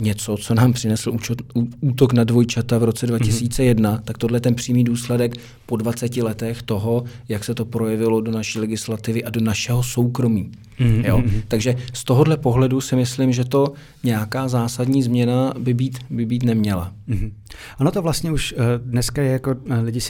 něco, 0.00 0.36
co 0.36 0.54
nám 0.54 0.72
přinesl 0.72 1.10
účot, 1.10 1.42
útok 1.80 2.12
na 2.12 2.24
dvojčata 2.24 2.78
v 2.78 2.84
roce 2.84 3.06
2001, 3.06 3.92
mm-hmm. 3.92 4.00
tak 4.04 4.18
tohle 4.18 4.36
je 4.36 4.40
ten 4.40 4.54
přímý 4.54 4.84
důsledek 4.84 5.36
po 5.66 5.76
20 5.76 6.16
letech 6.16 6.62
toho, 6.62 7.04
jak 7.28 7.44
se 7.44 7.54
to 7.54 7.64
projevilo 7.64 8.20
do 8.20 8.32
naší 8.32 8.58
legislativy 8.58 9.24
a 9.24 9.30
do 9.30 9.40
našeho 9.40 9.82
soukromí. 9.82 10.50
Mm-hmm. 10.80 11.06
Jo? 11.06 11.18
Mhm. 11.18 11.42
Takže 11.48 11.76
z 11.92 12.04
tohohle 12.04 12.36
pohledu 12.36 12.80
si 12.80 12.96
myslím, 12.96 13.32
že 13.32 13.44
to 13.44 13.72
nějaká 14.04 14.48
zásadní 14.48 15.02
změna 15.02 15.54
by 15.58 15.74
být, 15.74 15.98
by 16.10 16.26
být 16.26 16.42
neměla. 16.42 16.92
Mm-hmm. 17.08 17.32
Ono 17.80 17.90
to 17.90 18.02
vlastně 18.02 18.32
už 18.32 18.52
uh, 18.52 18.58
dneska 18.90 19.22
je 19.22 19.32
jako 19.32 19.50
uh, 19.50 19.78
lidi, 19.82 20.00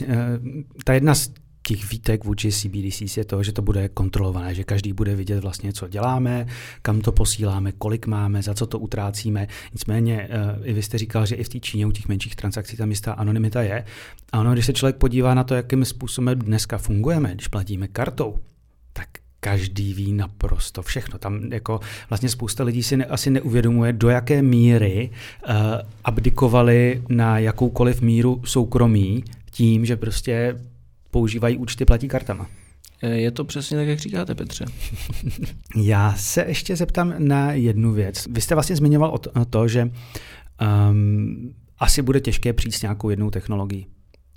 ta 0.83 0.93
jedna 0.93 1.15
z 1.15 1.29
těch 1.67 1.91
výtek 1.91 2.23
vůči 2.23 2.51
CBDC 2.51 3.17
je 3.17 3.25
to, 3.25 3.43
že 3.43 3.51
to 3.51 3.61
bude 3.61 3.89
kontrolované, 3.89 4.55
že 4.55 4.63
každý 4.63 4.93
bude 4.93 5.15
vidět 5.15 5.39
vlastně, 5.39 5.73
co 5.73 5.87
děláme, 5.87 6.47
kam 6.81 7.01
to 7.01 7.11
posíláme, 7.11 7.71
kolik 7.71 8.07
máme, 8.07 8.41
za 8.41 8.53
co 8.53 8.67
to 8.67 8.79
utrácíme. 8.79 9.47
Nicméně, 9.73 10.29
i 10.63 10.73
vy 10.73 10.83
jste 10.83 10.97
říkal, 10.97 11.25
že 11.25 11.35
i 11.35 11.43
v 11.43 11.49
té 11.49 11.59
Číně 11.59 11.85
u 11.85 11.91
těch 11.91 12.07
menších 12.07 12.35
transakcí 12.35 12.77
tam 12.77 12.89
jistá 12.89 13.13
anonymita 13.13 13.61
je. 13.61 13.85
A 14.31 14.39
ono, 14.39 14.53
když 14.53 14.65
se 14.65 14.73
člověk 14.73 14.95
podívá 14.95 15.33
na 15.33 15.43
to, 15.43 15.55
jakým 15.55 15.85
způsobem 15.85 16.39
dneska 16.39 16.77
fungujeme, 16.77 17.33
když 17.33 17.47
platíme 17.47 17.87
kartou, 17.87 18.35
tak 18.93 19.07
každý 19.39 19.93
ví 19.93 20.13
naprosto 20.13 20.83
všechno. 20.83 21.19
Tam 21.19 21.51
jako 21.51 21.79
vlastně 22.09 22.29
spousta 22.29 22.63
lidí 22.63 22.83
si 22.83 22.97
ne, 22.97 23.05
asi 23.05 23.29
neuvědomuje, 23.29 23.93
do 23.93 24.09
jaké 24.09 24.41
míry 24.41 25.09
uh, 25.09 25.55
abdikovali 26.03 27.03
na 27.09 27.39
jakoukoliv 27.39 28.01
míru 28.01 28.41
soukromí 28.45 29.23
tím, 29.51 29.85
že 29.85 29.95
prostě 29.95 30.55
používají 31.11 31.57
účty 31.57 31.85
platí 31.85 32.07
kartama. 32.07 32.47
Eh, 33.01 33.09
je 33.09 33.31
to 33.31 33.43
přesně 33.43 33.77
tak, 33.77 33.87
jak 33.87 33.99
říkáte, 33.99 34.35
Petře. 34.35 34.65
Já 35.75 36.13
se 36.13 36.45
ještě 36.47 36.75
zeptám 36.75 37.13
na 37.17 37.51
jednu 37.51 37.91
věc. 37.91 38.27
Vy 38.31 38.41
jste 38.41 38.55
vlastně 38.55 38.75
zmiňoval 38.75 39.09
o 39.09 39.17
to, 39.17 39.31
o 39.31 39.45
to 39.45 39.67
že 39.67 39.91
um, 40.89 41.53
asi 41.79 42.01
bude 42.01 42.19
těžké 42.19 42.53
přijít 42.53 42.71
s 42.71 42.81
nějakou 42.81 43.09
jednou 43.09 43.29
technologií. 43.29 43.87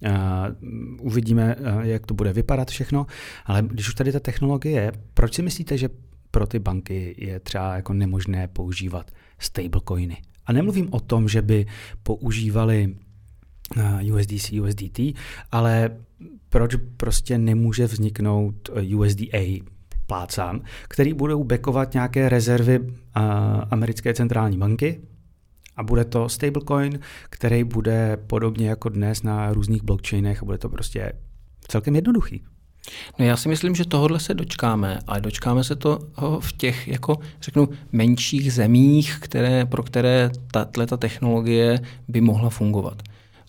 Uh, 0.06 1.06
uvidíme, 1.06 1.56
uh, 1.56 1.80
jak 1.80 2.06
to 2.06 2.14
bude 2.14 2.32
vypadat 2.32 2.70
všechno, 2.70 3.06
ale 3.44 3.62
když 3.62 3.88
už 3.88 3.94
tady 3.94 4.12
ta 4.12 4.20
technologie 4.20 4.80
je, 4.80 4.92
proč 5.14 5.34
si 5.34 5.42
myslíte, 5.42 5.78
že 5.78 5.88
pro 6.30 6.46
ty 6.46 6.58
banky 6.58 7.14
je 7.18 7.40
třeba 7.40 7.76
jako 7.76 7.92
nemožné 7.92 8.48
používat 8.48 9.10
stablecoiny? 9.38 10.16
A 10.46 10.52
nemluvím 10.52 10.88
o 10.90 11.00
tom, 11.00 11.28
že 11.28 11.42
by 11.42 11.66
používali 12.02 12.94
USDC, 14.12 14.52
USDT, 14.52 15.00
ale 15.52 15.90
proč 16.48 16.74
prostě 16.96 17.38
nemůže 17.38 17.86
vzniknout 17.86 18.70
USDA 18.96 19.64
plácám, 20.06 20.60
který 20.88 21.14
budou 21.14 21.44
backovat 21.44 21.94
nějaké 21.94 22.28
rezervy 22.28 22.80
americké 23.70 24.14
centrální 24.14 24.58
banky, 24.58 25.00
a 25.76 25.82
bude 25.82 26.04
to 26.04 26.28
stablecoin, 26.28 26.98
který 27.30 27.64
bude 27.64 28.18
podobně 28.26 28.68
jako 28.68 28.88
dnes 28.88 29.22
na 29.22 29.52
různých 29.52 29.82
blockchainech 29.82 30.42
a 30.42 30.44
bude 30.44 30.58
to 30.58 30.68
prostě 30.68 31.12
celkem 31.68 31.94
jednoduchý. 31.94 32.42
No 33.18 33.24
já 33.24 33.36
si 33.36 33.48
myslím, 33.48 33.74
že 33.74 33.84
tohle 33.84 34.20
se 34.20 34.34
dočkáme, 34.34 34.98
ale 35.06 35.20
dočkáme 35.20 35.64
se 35.64 35.76
to 35.76 35.98
v 36.40 36.52
těch, 36.52 36.88
jako 36.88 37.18
řeknu, 37.42 37.68
menších 37.92 38.52
zemích, 38.52 39.18
které, 39.20 39.66
pro 39.66 39.82
které 39.82 40.30
tato 40.50 40.96
technologie 40.96 41.78
by 42.08 42.20
mohla 42.20 42.50
fungovat. 42.50 43.02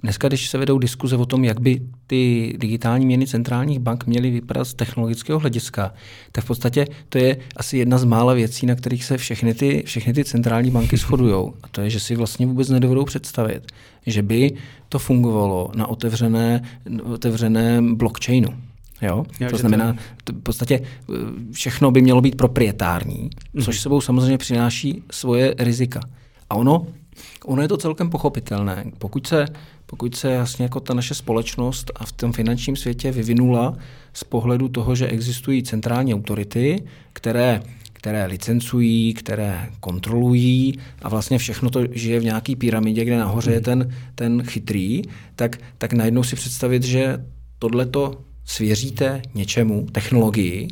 Dneska, 0.03 0.27
když 0.27 0.49
se 0.49 0.57
vedou 0.57 0.79
diskuze 0.79 1.15
o 1.15 1.25
tom, 1.25 1.43
jak 1.43 1.59
by 1.59 1.81
ty 2.07 2.53
digitální 2.57 3.05
měny 3.05 3.27
centrálních 3.27 3.79
bank 3.79 4.05
měly 4.05 4.31
vypadat 4.31 4.65
z 4.65 4.73
technologického 4.73 5.39
hlediska, 5.39 5.93
tak 6.31 6.43
v 6.43 6.47
podstatě 6.47 6.87
to 7.09 7.17
je 7.17 7.37
asi 7.55 7.77
jedna 7.77 7.97
z 7.97 8.03
mála 8.03 8.33
věcí, 8.33 8.65
na 8.65 8.75
kterých 8.75 9.05
se 9.05 9.17
všechny 9.17 9.53
ty, 9.53 9.83
všechny 9.85 10.13
ty 10.13 10.23
centrální 10.23 10.71
banky 10.71 10.97
shodují. 10.97 11.51
A 11.63 11.67
to 11.67 11.81
je, 11.81 11.89
že 11.89 11.99
si 11.99 12.15
vlastně 12.15 12.45
vůbec 12.45 12.69
nedovedou 12.69 13.05
představit, 13.05 13.71
že 14.05 14.21
by 14.21 14.51
to 14.89 14.99
fungovalo 14.99 15.71
na 15.75 15.87
otevřené, 15.87 16.61
otevřeném 17.03 17.95
blockchainu. 17.95 18.49
Jo? 19.01 19.25
Jo, 19.39 19.49
to 19.49 19.57
znamená, 19.57 19.95
to 20.23 20.33
v 20.33 20.41
podstatě 20.41 20.81
eh, 20.83 21.13
všechno 21.51 21.91
by 21.91 22.01
mělo 22.01 22.21
být 22.21 22.35
proprietární, 22.35 23.29
mm-hmm. 23.29 23.63
což 23.63 23.79
sebou 23.79 24.01
samozřejmě 24.01 24.37
přináší 24.37 25.03
svoje 25.11 25.55
rizika. 25.57 25.99
A 26.49 26.55
ono, 26.55 26.87
ono 27.45 27.61
je 27.61 27.67
to 27.67 27.77
celkem 27.77 28.09
pochopitelné. 28.09 28.85
Pokud 28.97 29.27
se 29.27 29.45
pokud 29.85 30.15
se 30.15 30.31
jasně 30.31 30.63
jako 30.63 30.79
ta 30.79 30.93
naše 30.93 31.13
společnost 31.13 31.91
a 31.95 32.05
v 32.05 32.11
tom 32.11 32.33
finančním 32.33 32.75
světě 32.75 33.11
vyvinula 33.11 33.77
z 34.13 34.23
pohledu 34.23 34.69
toho, 34.69 34.95
že 34.95 35.07
existují 35.07 35.63
centrální 35.63 36.13
autority, 36.13 36.83
které 37.13 37.61
které 38.01 38.25
licencují, 38.25 39.13
které 39.13 39.69
kontrolují 39.79 40.79
a 41.01 41.09
vlastně 41.09 41.37
všechno 41.37 41.69
to 41.69 41.81
žije 41.91 42.19
v 42.19 42.23
nějaký 42.23 42.55
pyramidě, 42.55 43.05
kde 43.05 43.17
nahoře 43.17 43.51
je 43.51 43.61
ten, 43.61 43.95
ten 44.15 44.43
chytrý, 44.43 45.01
tak, 45.35 45.57
tak 45.77 45.93
najednou 45.93 46.23
si 46.23 46.35
představit, 46.35 46.83
že 46.83 47.25
tohleto 47.59 48.21
svěříte 48.45 49.21
něčemu, 49.33 49.87
technologii, 49.91 50.67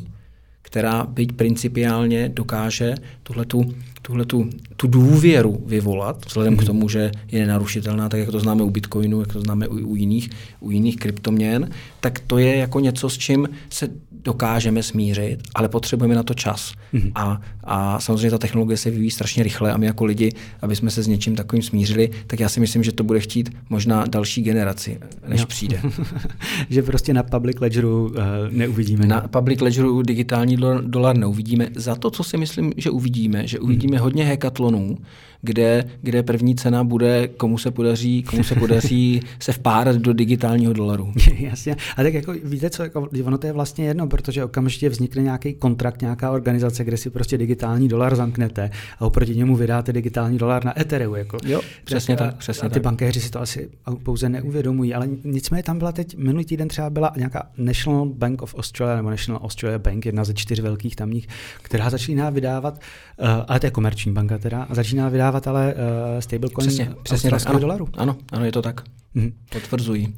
která 0.62 1.06
byť 1.06 1.32
principiálně 1.32 2.28
dokáže 2.28 2.94
tuhletu 3.22 3.74
tuhle 4.02 4.24
tu, 4.24 4.50
tu 4.76 4.86
důvěru 4.86 5.62
vyvolat, 5.66 6.26
vzhledem 6.26 6.54
mm-hmm. 6.54 6.56
k 6.56 6.60
mhm. 6.60 6.66
tomu, 6.66 6.88
že 6.88 7.12
je 7.32 7.40
nenarušitelná, 7.40 8.08
tak 8.08 8.20
jak 8.20 8.30
to 8.30 8.40
známe 8.40 8.62
u 8.62 8.70
Bitcoinu, 8.70 9.20
jak 9.20 9.32
to 9.32 9.40
známe 9.40 9.68
u, 9.68 9.76
u, 9.86 9.96
jiných, 9.96 10.30
u 10.60 10.70
jiných 10.70 10.96
kryptoměn, 10.96 11.70
tak 12.00 12.20
to 12.20 12.38
je 12.38 12.56
jako 12.56 12.80
něco, 12.80 13.10
s 13.10 13.18
čím 13.18 13.48
se 13.70 13.88
dokážeme 14.22 14.82
smířit, 14.82 15.40
ale 15.54 15.68
potřebujeme 15.68 16.14
na 16.14 16.22
to 16.22 16.34
čas. 16.34 16.72
Mm-hmm. 16.94 17.12
A, 17.14 17.40
a 17.64 18.00
samozřejmě 18.00 18.30
ta 18.30 18.38
technologie 18.38 18.76
se 18.76 18.90
vyvíjí 18.90 19.10
strašně 19.10 19.42
rychle 19.42 19.72
a 19.72 19.76
my 19.76 19.86
jako 19.86 20.04
lidi, 20.04 20.32
aby 20.62 20.76
jsme 20.76 20.90
se 20.90 21.02
s 21.02 21.06
něčím 21.06 21.36
takovým 21.36 21.62
smířili, 21.62 22.10
tak 22.26 22.40
já 22.40 22.48
si 22.48 22.60
myslím, 22.60 22.82
že 22.82 22.92
to 22.92 23.04
bude 23.04 23.20
chtít 23.20 23.50
možná 23.68 24.04
další 24.06 24.42
generaci, 24.42 24.98
než 25.28 25.40
no. 25.40 25.46
přijde. 25.46 25.80
že 26.70 26.82
prostě 26.82 27.14
na 27.14 27.22
public 27.22 27.60
ledgeru 27.60 28.04
uh, 28.04 28.14
neuvidíme. 28.50 29.06
Na 29.06 29.20
public 29.20 29.60
ledgeru 29.60 30.02
digitální 30.02 30.56
dolar 30.80 31.16
neuvidíme. 31.16 31.68
Za 31.76 31.94
to, 31.94 32.10
co 32.10 32.24
si 32.24 32.36
myslím, 32.36 32.72
že 32.76 32.90
uvidíme, 32.90 33.46
že 33.46 33.58
uvidíme 33.58 33.89
mm. 33.96 34.02
hodně 34.02 34.24
hekatlonů, 34.24 34.96
kde, 35.42 35.84
kde 36.02 36.22
první 36.22 36.54
cena 36.54 36.84
bude, 36.84 37.28
komu 37.28 37.58
se 37.58 37.70
podaří, 37.70 38.22
komu 38.22 38.44
se 38.44 38.54
podaří 38.54 39.20
se 39.40 39.52
vpárat 39.52 39.96
do 39.96 40.12
digitálního 40.12 40.72
dolaru. 40.72 41.12
Jasně. 41.38 41.76
A 41.96 42.02
tak 42.02 42.14
jako 42.14 42.34
víte 42.44 42.70
co, 42.70 42.82
jako, 42.82 43.08
ono 43.24 43.38
to 43.38 43.46
je 43.46 43.52
vlastně 43.52 43.84
jedno, 43.84 44.06
protože 44.06 44.44
okamžitě 44.44 44.88
vznikne 44.88 45.22
nějaký 45.22 45.54
kontrakt, 45.54 46.02
nějaká 46.02 46.30
organizace, 46.30 46.84
kde 46.84 46.96
si 46.96 47.10
prostě 47.10 47.38
digitální 47.38 47.88
dolar 47.88 48.16
zamknete 48.16 48.70
a 48.98 49.06
oproti 49.06 49.36
němu 49.36 49.56
vydáte 49.56 49.92
digitální 49.92 50.38
dolar 50.38 50.64
na 50.64 50.80
Ethereum. 50.80 51.14
Jako. 51.14 51.38
Jo, 51.44 51.60
přesně 51.84 52.16
tak. 52.16 52.36
Přesně 52.36 52.66
a 52.66 52.68
ty 52.68 52.74
tak. 52.74 52.82
bankéři 52.82 53.20
si 53.20 53.30
to 53.30 53.40
asi 53.40 53.68
pouze 54.02 54.28
neuvědomují, 54.28 54.94
ale 54.94 55.08
nicméně 55.24 55.62
tam 55.62 55.78
byla 55.78 55.92
teď, 55.92 56.16
minulý 56.16 56.44
týden 56.44 56.68
třeba 56.68 56.90
byla 56.90 57.12
nějaká 57.16 57.50
National 57.56 58.06
Bank 58.06 58.42
of 58.42 58.54
Australia 58.54 58.96
nebo 58.96 59.10
National 59.10 59.40
Australia 59.44 59.78
Bank, 59.78 60.06
jedna 60.06 60.24
ze 60.24 60.34
čtyř 60.34 60.60
velkých 60.60 60.96
tamních, 60.96 61.28
která 61.62 61.90
začíná 61.90 62.30
vydávat, 62.30 62.80
uh, 63.20 63.28
ale 63.48 63.60
to 63.60 63.66
je 63.66 63.70
komerční 63.70 64.12
banka 64.12 64.38
teda, 64.38 64.62
a 64.62 64.74
začíná 64.74 65.08
vydávat 65.08 65.29
ale 65.46 65.74
uh, 65.74 66.20
stablecoin 66.20 66.68
přesně, 66.68 66.94
přesně 67.02 67.30
tak, 67.30 67.46
ano, 67.46 67.58
dolaru. 67.58 67.88
Ano, 67.96 68.16
ano, 68.32 68.44
je 68.44 68.52
to 68.52 68.62
tak. 68.62 68.80
Mm. 69.14 69.32
Potvrzují. 69.52 70.14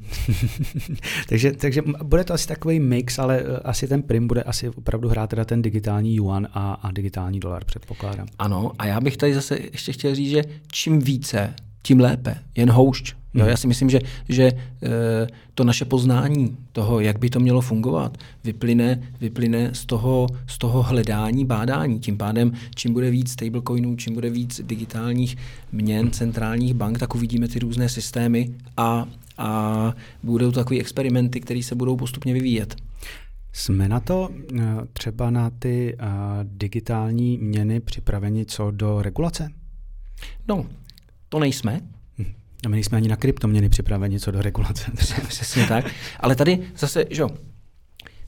takže, 1.28 1.52
takže 1.52 1.82
bude 2.02 2.24
to 2.24 2.34
asi 2.34 2.48
takový 2.48 2.80
mix, 2.80 3.18
ale 3.18 3.42
uh, 3.42 3.48
asi 3.64 3.88
ten 3.88 4.02
prim 4.02 4.26
bude 4.28 4.42
asi 4.42 4.68
opravdu 4.68 5.08
hrát 5.08 5.30
teda 5.30 5.44
ten 5.44 5.62
digitální 5.62 6.16
yuan 6.16 6.48
a, 6.52 6.72
a 6.72 6.92
digitální 6.92 7.40
dolar, 7.40 7.64
předpokládám. 7.64 8.26
Ano, 8.38 8.72
a 8.78 8.86
já 8.86 9.00
bych 9.00 9.16
tady 9.16 9.34
zase 9.34 9.58
ještě 9.72 9.92
chtěl 9.92 10.14
říct, 10.14 10.30
že 10.30 10.42
čím 10.72 10.98
více, 10.98 11.54
tím 11.82 12.00
lépe. 12.00 12.34
Jen 12.56 12.70
houšť. 12.70 13.21
Jo, 13.34 13.46
já 13.46 13.56
si 13.56 13.66
myslím, 13.66 13.90
že, 13.90 14.00
že 14.28 14.52
eh, 14.82 15.26
to 15.54 15.64
naše 15.64 15.84
poznání 15.84 16.56
toho, 16.72 17.00
jak 17.00 17.18
by 17.18 17.30
to 17.30 17.40
mělo 17.40 17.60
fungovat, 17.60 18.18
vyplyne, 18.44 19.02
vyplyne 19.20 19.74
z, 19.74 19.86
toho, 19.86 20.26
z 20.46 20.58
toho 20.58 20.82
hledání, 20.82 21.44
bádání. 21.44 22.00
Tím 22.00 22.16
pádem, 22.16 22.52
čím 22.74 22.92
bude 22.92 23.10
víc 23.10 23.30
stablecoinů, 23.30 23.96
čím 23.96 24.14
bude 24.14 24.30
víc 24.30 24.60
digitálních 24.64 25.36
měn 25.72 26.10
centrálních 26.10 26.74
bank, 26.74 26.98
tak 26.98 27.14
uvidíme 27.14 27.48
ty 27.48 27.58
různé 27.58 27.88
systémy 27.88 28.54
a, 28.76 29.06
a 29.38 29.94
budou 30.22 30.50
to 30.50 30.60
takové 30.60 30.80
experimenty, 30.80 31.40
které 31.40 31.62
se 31.62 31.74
budou 31.74 31.96
postupně 31.96 32.34
vyvíjet. 32.34 32.76
Jsme 33.52 33.88
na 33.88 34.00
to 34.00 34.28
eh, 34.60 34.62
třeba 34.92 35.30
na 35.30 35.50
ty 35.50 35.96
uh, 36.00 36.08
digitální 36.42 37.38
měny 37.38 37.80
připraveni 37.80 38.46
co 38.46 38.70
do 38.70 39.02
regulace? 39.02 39.50
No, 40.48 40.66
to 41.28 41.38
nejsme. 41.38 41.80
A 42.66 42.68
my 42.68 42.76
nejsme 42.76 42.96
ani 42.96 43.08
na 43.08 43.16
kryptoměny 43.16 43.68
připraveni 43.68 44.20
co 44.20 44.30
do 44.30 44.42
regulace. 44.42 44.90
Přesně 45.28 45.66
tak. 45.66 45.84
Ale 46.20 46.34
tady 46.34 46.58
zase, 46.78 47.04
že 47.10 47.22
jo, 47.22 47.30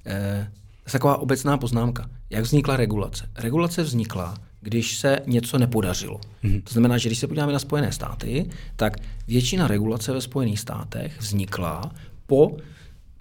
e, 0.06 0.50
taková 0.92 1.18
obecná 1.18 1.58
poznámka. 1.58 2.10
Jak 2.30 2.44
vznikla 2.44 2.76
regulace? 2.76 3.28
Regulace 3.36 3.82
vznikla, 3.82 4.34
když 4.60 4.96
se 4.96 5.18
něco 5.26 5.58
nepodařilo. 5.58 6.20
Mm-hmm. 6.44 6.62
To 6.62 6.72
znamená, 6.72 6.98
že 6.98 7.08
když 7.08 7.18
se 7.18 7.26
podíváme 7.26 7.52
na 7.52 7.58
Spojené 7.58 7.92
státy, 7.92 8.50
tak 8.76 8.96
většina 9.28 9.68
regulace 9.68 10.12
ve 10.12 10.20
Spojených 10.20 10.60
státech 10.60 11.20
vznikla 11.20 11.92
po 12.26 12.56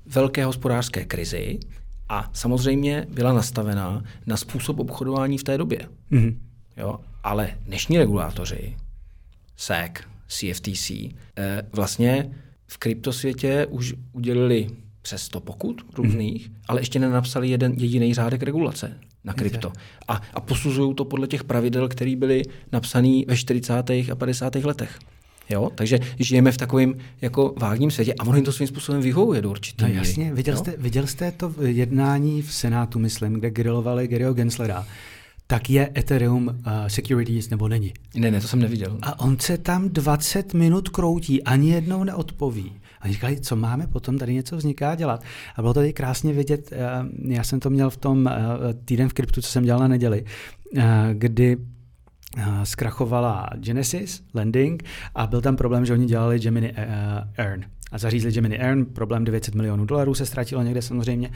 velké 0.06 0.45
hospodářské 0.45 1.06
krizi 1.06 1.60
a 2.10 2.30
samozřejmě 2.34 3.08
byla 3.10 3.34
nastavená 3.34 4.04
na 4.26 4.38
způsob 4.38 4.80
obchodování 4.80 5.38
v 5.38 5.43
té 5.43 5.58
době. 5.58 5.80
Mm-hmm. 6.12 6.38
Jo? 6.78 6.99
Ale 7.23 7.58
dnešní 7.65 7.97
regulátoři, 7.97 8.78
SEC, 9.58 9.91
CFTC, 10.28 10.92
eh, 11.38 11.64
vlastně 11.74 12.32
v 12.68 12.78
kryptosvětě 12.78 13.66
už 13.70 13.94
udělili 14.12 14.68
přes 15.02 15.22
100 15.22 15.40
pokut 15.40 15.82
různých, 15.94 16.50
mm. 16.50 16.56
ale 16.68 16.82
ještě 16.82 17.00
nenapsali 17.00 17.50
jeden 17.50 17.74
jediný 17.78 18.14
řádek 18.14 18.44
regulace 18.44 18.98
na 19.24 19.34
krypto. 19.34 19.74
A, 20.08 20.22
a 20.34 20.42
posuzují 20.42 20.96
to 20.96 21.06
podle 21.06 21.28
těch 21.28 21.44
pravidel, 21.44 21.88
které 21.88 22.16
byly 22.16 22.44
napsané 22.72 23.22
ve 23.28 23.38
40. 23.38 23.74
a 23.90 24.16
50. 24.18 24.56
letech. 24.56 25.00
Jo? 25.50 25.70
Takže 25.76 26.00
žijeme 26.20 26.52
v 26.52 26.58
takovém 26.58 26.96
jako 27.22 27.54
vágním 27.58 27.92
světě 27.92 28.14
a 28.20 28.24
ono 28.24 28.36
jim 28.36 28.46
to 28.46 28.52
svým 28.52 28.68
způsobem 28.68 29.02
vyhovuje 29.02 29.42
do 29.42 29.50
určitě. 29.50 29.88
No 29.88 29.94
jasně, 29.94 30.34
viděl 30.34 30.58
jste, 30.58 30.76
viděl 30.78 31.08
jste 31.08 31.32
to 31.32 31.54
jednání 31.66 32.42
v 32.42 32.54
Senátu, 32.54 33.00
myslím, 33.00 33.34
kde 33.34 33.50
grilovali 33.50 34.08
Garyho 34.08 34.34
Genslera 34.34 34.88
tak 35.54 35.70
je 35.70 35.89
Ethereum 35.98 36.48
uh, 36.48 36.54
Securities 36.88 37.50
nebo 37.50 37.68
není. 37.68 37.94
Ne, 38.16 38.32
ne, 38.32 38.42
to 38.42 38.48
jsem 38.48 38.60
neviděl. 38.60 38.98
A 39.02 39.20
on 39.20 39.39
se 39.39 39.58
tam 39.58 39.89
20 39.89 40.54
minut 40.54 40.89
kroutí, 40.89 41.44
ani 41.44 41.70
jednou 41.70 42.04
neodpoví. 42.04 42.72
A 43.02 43.08
říkali, 43.08 43.39
co 43.39 43.56
máme 43.56 43.88
potom, 43.88 44.18
tady 44.18 44.34
něco 44.34 44.58
vzniká 44.58 44.96
dělat. 44.96 45.24
A 45.56 45.62
bylo 45.62 45.74
to 45.74 45.80
tady 45.80 45.94
krásně 45.94 46.34
vidět, 46.34 46.72
uh, 46.72 47.32
já 47.32 47.44
jsem 47.44 47.60
to 47.60 47.70
měl 47.70 47.89
v 47.89 47.98
tom 47.98 48.26
uh, 48.26 48.32
týden 48.86 49.10
v 49.10 49.13
kryptu, 49.13 49.42
co 49.42 49.50
jsem 49.50 49.63
dělal 49.63 49.82
na 49.82 49.88
neděli, 49.88 50.26
uh, 50.76 50.84
kdy 51.13 51.58
zkrachovala 52.63 53.50
Genesis 53.56 54.24
Landing 54.34 54.84
a 55.16 55.28
byl 55.28 55.42
tam 55.42 55.56
problém, 55.56 55.86
že 55.86 55.94
oni 55.94 56.06
dělali 56.06 56.39
Gemini 56.39 56.72
uh, 56.72 56.78
Earn. 57.38 57.63
A 57.92 57.98
zařízli 57.98 58.32
Gemini 58.32 58.60
Earn, 58.60 58.86
problém 58.86 59.24
900 59.24 59.56
milionů 59.56 59.86
dolarů 59.86 60.13
se 60.13 60.26
ztratilo 60.26 60.63
někde 60.63 60.82
samozřejmě. 60.82 61.32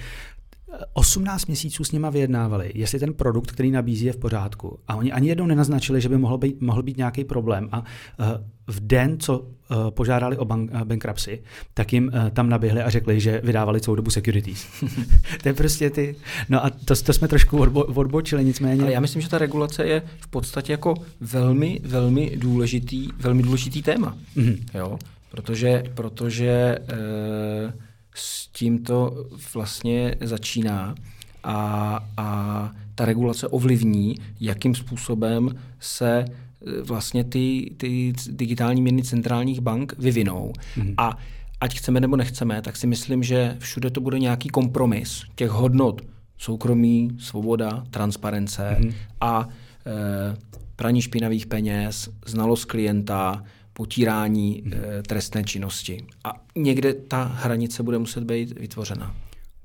18 0.93 1.45
měsíců 1.45 1.83
s 1.83 1.91
nima 1.91 2.09
vyjednávali, 2.09 2.71
jestli 2.75 2.99
ten 2.99 3.13
produkt, 3.13 3.51
který 3.51 3.71
nabízí, 3.71 4.05
je 4.05 4.13
v 4.13 4.17
pořádku. 4.17 4.79
A 4.87 4.95
oni 4.95 5.11
ani 5.11 5.29
jednou 5.29 5.45
nenaznačili, 5.45 6.01
že 6.01 6.09
by 6.09 6.17
mohl 6.17 6.37
být, 6.37 6.61
mohl 6.61 6.83
být 6.83 6.97
nějaký 6.97 7.23
problém. 7.23 7.69
A 7.71 7.79
uh, 7.79 8.25
v 8.67 8.79
den, 8.79 9.19
co 9.19 9.39
uh, 9.39 9.47
požádali 9.89 10.37
o 10.37 10.45
bank, 10.45 10.71
uh, 10.73 10.81
bankruptcy, 10.81 11.41
tak 11.73 11.93
jim 11.93 12.11
tam 12.33 12.49
naběhli 12.49 12.81
a 12.81 12.89
řekli, 12.89 13.19
že 13.19 13.41
vydávali 13.43 13.81
celou 13.81 13.95
dobu 13.95 14.09
securities. 14.09 14.67
to 15.43 15.49
je 15.49 15.53
prostě 15.53 15.89
ty... 15.89 16.15
No 16.49 16.65
a 16.65 16.69
to, 16.69 16.95
to 16.95 17.13
jsme 17.13 17.27
trošku 17.27 17.57
odbo, 17.57 17.83
odbočili, 17.83 18.45
nicméně... 18.45 18.83
Ale 18.83 18.91
já 18.91 18.99
myslím, 18.99 19.21
že 19.21 19.29
ta 19.29 19.37
regulace 19.37 19.85
je 19.85 20.01
v 20.19 20.27
podstatě 20.27 20.73
jako 20.73 20.93
velmi, 21.21 21.79
velmi 21.83 22.37
důležitý, 22.37 23.09
velmi 23.17 23.43
důležitý 23.43 23.81
téma. 23.81 24.17
Mm-hmm. 24.37 24.57
Jo? 24.73 24.99
Protože, 25.31 25.83
protože 25.95 26.77
uh, 26.81 27.71
s 28.17 28.47
tím 28.47 28.83
to 28.83 29.25
vlastně 29.53 30.15
začíná 30.21 30.95
a, 31.43 31.99
a 32.17 32.71
ta 32.95 33.05
regulace 33.05 33.47
ovlivní, 33.47 34.15
jakým 34.39 34.75
způsobem 34.75 35.49
se 35.79 36.19
e, 36.19 36.81
vlastně 36.81 37.23
ty, 37.23 37.71
ty 37.77 38.13
digitální 38.29 38.81
měny 38.81 39.03
centrálních 39.03 39.61
bank 39.61 39.93
vyvinou. 39.97 40.53
Mm-hmm. 40.77 40.93
A 40.97 41.17
ať 41.61 41.77
chceme 41.77 41.99
nebo 41.99 42.15
nechceme, 42.15 42.61
tak 42.61 42.77
si 42.77 42.87
myslím, 42.87 43.23
že 43.23 43.55
všude 43.59 43.89
to 43.89 44.01
bude 44.01 44.19
nějaký 44.19 44.49
kompromis 44.49 45.23
těch 45.35 45.49
hodnot 45.49 46.01
soukromí, 46.37 47.09
svoboda, 47.19 47.83
transparence 47.89 48.77
mm-hmm. 48.79 48.93
a 49.21 49.47
e, 49.85 50.37
praní 50.75 51.01
špinavých 51.01 51.45
peněz, 51.45 52.09
znalost 52.25 52.65
klienta, 52.65 53.43
potírání 53.77 54.63
e, 54.65 55.03
trestné 55.03 55.43
činnosti. 55.43 56.05
A 56.23 56.33
někde 56.55 56.93
ta 56.93 57.23
hranice 57.23 57.83
bude 57.83 57.97
muset 57.97 58.23
být 58.23 58.59
vytvořena. 58.59 59.15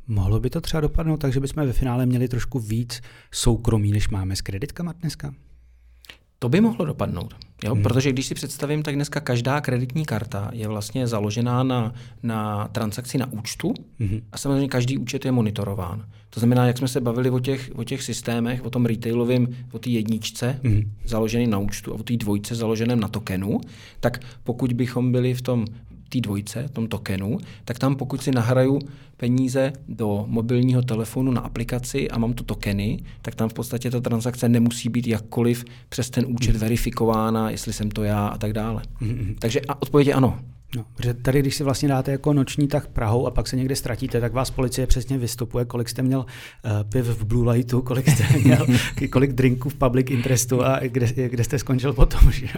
Mohlo 0.07 0.41
by 0.41 0.51
to 0.51 0.61
třeba 0.61 0.81
dopadnout 0.81 1.17
tak, 1.17 1.33
že 1.33 1.41
bychom 1.41 1.67
ve 1.67 1.73
finále 1.73 2.07
měli 2.07 2.29
trošku 2.29 2.59
víc 2.59 3.01
soukromí, 3.31 3.93
než 3.93 4.09
máme 4.09 4.37
s 4.37 4.41
kreditkama 4.41 4.93
dneska? 4.93 5.35
To 6.43 6.49
by 6.49 6.61
mohlo 6.61 6.85
dopadnout, 6.85 7.35
jo? 7.65 7.75
Hmm. 7.75 7.83
protože 7.83 8.13
když 8.13 8.27
si 8.27 8.35
představím, 8.35 8.83
tak 8.83 8.95
dneska 8.95 9.21
každá 9.21 9.61
kreditní 9.61 10.05
karta 10.05 10.51
je 10.53 10.69
vlastně 10.69 11.07
založená 11.07 11.63
na, 11.63 11.95
na 12.23 12.69
transakci 12.69 13.19
na 13.19 13.33
účtu 13.33 13.75
hmm. 14.01 14.21
a 14.33 14.39
samozřejmě 14.39 14.69
každý 14.69 14.99
účet 14.99 15.25
je 15.25 15.33
monitorován. 15.33 16.07
To 16.31 16.41
znamená, 16.41 16.67
jak 16.67 16.79
jsme 16.79 16.89
se 16.89 17.01
bavili 17.01 17.31
o 17.31 17.39
těch, 17.39 17.71
o 17.75 17.85
těch 17.85 18.03
systémech, 18.03 18.65
o 18.65 18.71
tom 18.71 18.87
retailovém, 18.87 19.49
o 19.73 19.79
té 19.79 19.91
jedničce 19.91 20.61
hmm. 20.65 20.93
založený 21.05 21.47
na 21.47 21.59
účtu 21.59 21.93
a 21.93 21.95
o 21.95 22.03
té 22.03 22.17
dvojce 22.17 22.55
založeném 22.55 23.01
na 23.01 23.09
tokenu, 23.09 23.61
tak 24.01 24.21
pokud 24.45 24.73
bychom 24.73 25.13
byli 25.13 25.35
v 25.35 25.43
tom 25.43 25.65
té 26.13 26.21
dvojce, 26.21 26.69
tom 26.73 26.87
tokenu, 26.87 27.39
tak 27.65 27.79
tam 27.79 27.97
pokud 27.97 28.23
si 28.23 28.31
nahraju 28.31 28.79
peníze 29.17 29.73
do 29.89 30.25
mobilního 30.29 30.83
telefonu 30.83 31.33
na 31.33 31.41
aplikaci 31.41 32.11
a 32.11 32.19
mám 32.19 32.33
tu 32.33 32.45
tokeny, 32.45 33.05
tak 33.23 33.35
tam 33.35 33.49
v 33.49 33.55
podstatě 33.55 33.91
ta 33.91 34.01
transakce 34.01 34.49
nemusí 34.49 34.89
být 34.89 35.07
jakkoliv 35.07 35.65
přes 35.89 36.11
ten 36.11 36.25
účet 36.29 36.57
verifikována, 36.57 37.51
jestli 37.51 37.73
jsem 37.73 37.91
to 37.91 38.05
já 38.05 38.27
a 38.27 38.39
tak 38.39 38.53
dále. 38.53 38.83
Mm-hmm. 39.01 39.35
Takže 39.39 39.61
a 39.69 39.83
odpověď 39.83 40.09
je 40.09 40.15
ano. 40.15 40.39
No, 40.77 40.85
protože 40.97 41.15
tady, 41.15 41.41
když 41.41 41.57
si 41.57 41.65
vlastně 41.65 41.89
dáte 41.89 42.13
jako 42.13 42.33
noční 42.33 42.69
tak 42.69 42.87
Prahou 42.87 43.27
a 43.27 43.31
pak 43.31 43.49
se 43.49 43.57
někde 43.57 43.77
ztratíte, 43.77 44.21
tak 44.21 44.33
vás 44.33 44.51
policie 44.51 44.87
přesně 44.87 45.19
vystupuje, 45.19 45.65
kolik 45.65 45.89
jste 45.89 46.03
měl 46.03 46.19
uh, 46.19 46.71
piv 46.89 47.05
v 47.05 47.25
Blue 47.25 47.53
Lightu, 47.53 47.83
kolik 47.83 48.09
jste 48.09 48.39
měl, 48.45 48.67
kolik 49.11 49.33
drinků 49.33 49.69
v 49.69 49.75
public 49.75 50.11
interestu 50.11 50.65
a 50.65 50.81
kde, 50.81 51.29
kde 51.29 51.45
jste 51.45 51.59
skončil 51.59 51.93
potom. 51.93 52.33
Že? 52.33 52.49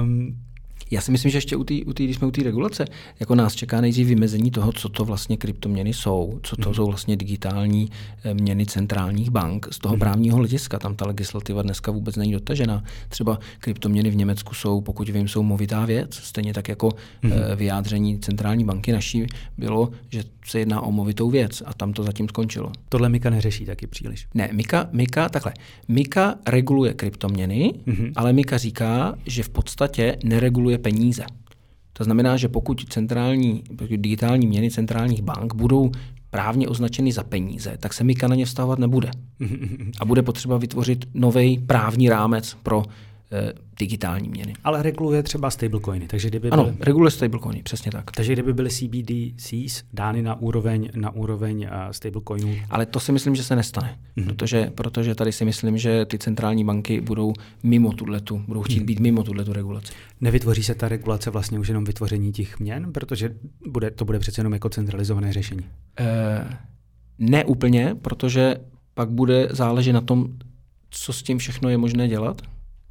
Um, 0.00 0.36
já 0.90 1.00
si 1.00 1.12
myslím, 1.12 1.30
že 1.30 1.36
ještě 1.38 1.56
u 1.56 1.64
té, 1.64 1.74
u 1.86 1.92
tý, 1.92 2.04
když 2.04 2.16
jsme 2.16 2.26
u 2.26 2.30
té 2.30 2.42
regulace, 2.42 2.84
jako 3.20 3.34
nás 3.34 3.54
čeká 3.54 3.80
nejdřív 3.80 4.06
vymezení 4.06 4.50
toho, 4.50 4.72
co 4.72 4.88
to 4.88 5.04
vlastně 5.04 5.36
kryptoměny 5.36 5.92
jsou, 5.92 6.38
co 6.42 6.56
to 6.56 6.68
mm. 6.68 6.74
jsou 6.74 6.86
vlastně 6.86 7.16
digitální 7.16 7.90
eh, 8.24 8.34
měny 8.34 8.66
centrálních 8.66 9.30
bank. 9.30 9.66
Z 9.70 9.78
toho 9.78 9.94
mm. 9.94 10.00
právního 10.00 10.36
hlediska 10.36 10.78
tam 10.78 10.96
ta 10.96 11.06
legislativa 11.06 11.62
dneska 11.62 11.92
vůbec 11.92 12.16
není 12.16 12.32
dotažena. 12.32 12.84
Třeba 13.08 13.38
kryptoměny 13.58 14.10
v 14.10 14.16
Německu 14.16 14.54
jsou, 14.54 14.80
pokud 14.80 15.08
vím, 15.08 15.28
jsou 15.28 15.42
movitá 15.42 15.84
věc. 15.84 16.14
Stejně 16.14 16.54
tak 16.54 16.68
jako 16.68 16.90
mm. 17.22 17.32
vyjádření 17.56 18.18
centrální 18.18 18.64
banky 18.64 18.92
naší 18.92 19.26
bylo, 19.58 19.90
že 20.10 20.24
se 20.46 20.58
jedná 20.58 20.80
o 20.80 20.92
movitou 20.92 21.30
věc 21.30 21.62
a 21.66 21.74
tam 21.74 21.92
to 21.92 22.02
zatím 22.02 22.28
skončilo. 22.28 22.72
Tohle 22.88 23.08
Mika 23.08 23.30
neřeší 23.30 23.64
taky 23.64 23.86
příliš. 23.86 24.26
Ne, 24.34 24.48
Mika, 24.52 24.88
Mika 24.92 25.28
takhle. 25.28 25.52
Mika 25.88 26.34
reguluje 26.46 26.94
kryptoměny, 26.94 27.72
mm-hmm. 27.86 28.12
ale 28.16 28.32
Mika 28.32 28.58
říká, 28.58 29.14
že 29.26 29.42
v 29.42 29.48
podstatě 29.48 30.16
nereguluje 30.24 30.75
peníze. 30.78 31.24
To 31.92 32.04
znamená, 32.04 32.36
že 32.36 32.48
pokud 32.48 32.84
centrální, 32.88 33.62
pokud 33.76 33.90
digitální 33.90 34.46
měny 34.46 34.70
centrálních 34.70 35.22
bank 35.22 35.54
budou 35.54 35.90
právně 36.30 36.68
označeny 36.68 37.12
za 37.12 37.22
peníze, 37.22 37.76
tak 37.80 37.92
se 37.92 38.04
Mika 38.04 38.28
na 38.28 38.34
ně 38.34 38.46
vztahovat 38.46 38.78
nebude. 38.78 39.10
A 40.00 40.04
bude 40.04 40.22
potřeba 40.22 40.58
vytvořit 40.58 41.04
nový 41.14 41.58
právní 41.58 42.08
rámec 42.08 42.56
pro 42.62 42.82
digitální 43.78 44.28
měny. 44.28 44.54
Ale 44.64 44.82
reguluje 44.82 45.22
třeba 45.22 45.50
stablecoiny. 45.50 46.06
Takže 46.06 46.28
kdyby 46.28 46.50
ano, 46.50 46.64
byly, 46.64 46.76
reguluje 46.80 47.10
stablecoiny, 47.10 47.62
přesně 47.62 47.90
tak. 47.90 48.10
Takže 48.10 48.32
kdyby 48.32 48.52
byly 48.52 48.70
CBDCs 48.70 49.82
dány 49.92 50.22
na 50.22 50.40
úroveň, 50.40 50.88
na 50.94 51.10
úroveň 51.10 51.68
uh, 51.72 51.90
stablecoinů. 51.90 52.56
Ale 52.70 52.86
to 52.86 53.00
si 53.00 53.12
myslím, 53.12 53.34
že 53.34 53.44
se 53.44 53.56
nestane, 53.56 53.98
mm-hmm. 54.16 54.26
protože, 54.26 54.72
protože 54.74 55.14
tady 55.14 55.32
si 55.32 55.44
myslím, 55.44 55.78
že 55.78 56.04
ty 56.04 56.18
centrální 56.18 56.64
banky 56.64 57.00
budou 57.00 57.32
mimo 57.62 57.92
tuhletu, 57.92 58.44
budou 58.48 58.62
chtít 58.62 58.80
mm-hmm. 58.80 58.86
být 58.86 59.00
mimo 59.00 59.22
tuhletu 59.22 59.52
regulaci. 59.52 59.92
Nevytvoří 60.20 60.62
se 60.62 60.74
ta 60.74 60.88
regulace 60.88 61.30
vlastně 61.30 61.58
už 61.58 61.68
jenom 61.68 61.84
vytvoření 61.84 62.32
těch 62.32 62.60
měn, 62.60 62.92
protože 62.92 63.34
bude, 63.68 63.90
to 63.90 64.04
bude 64.04 64.18
přece 64.18 64.40
jenom 64.40 64.52
jako 64.52 64.68
centralizované 64.68 65.32
řešení? 65.32 65.60
Uh, 65.60 66.52
ne 67.18 67.44
úplně, 67.44 67.96
protože 68.02 68.56
pak 68.94 69.10
bude 69.10 69.48
záležet 69.50 69.92
na 69.92 70.00
tom, 70.00 70.26
co 70.90 71.12
s 71.12 71.22
tím 71.22 71.38
všechno 71.38 71.68
je 71.68 71.76
možné 71.76 72.08
dělat 72.08 72.42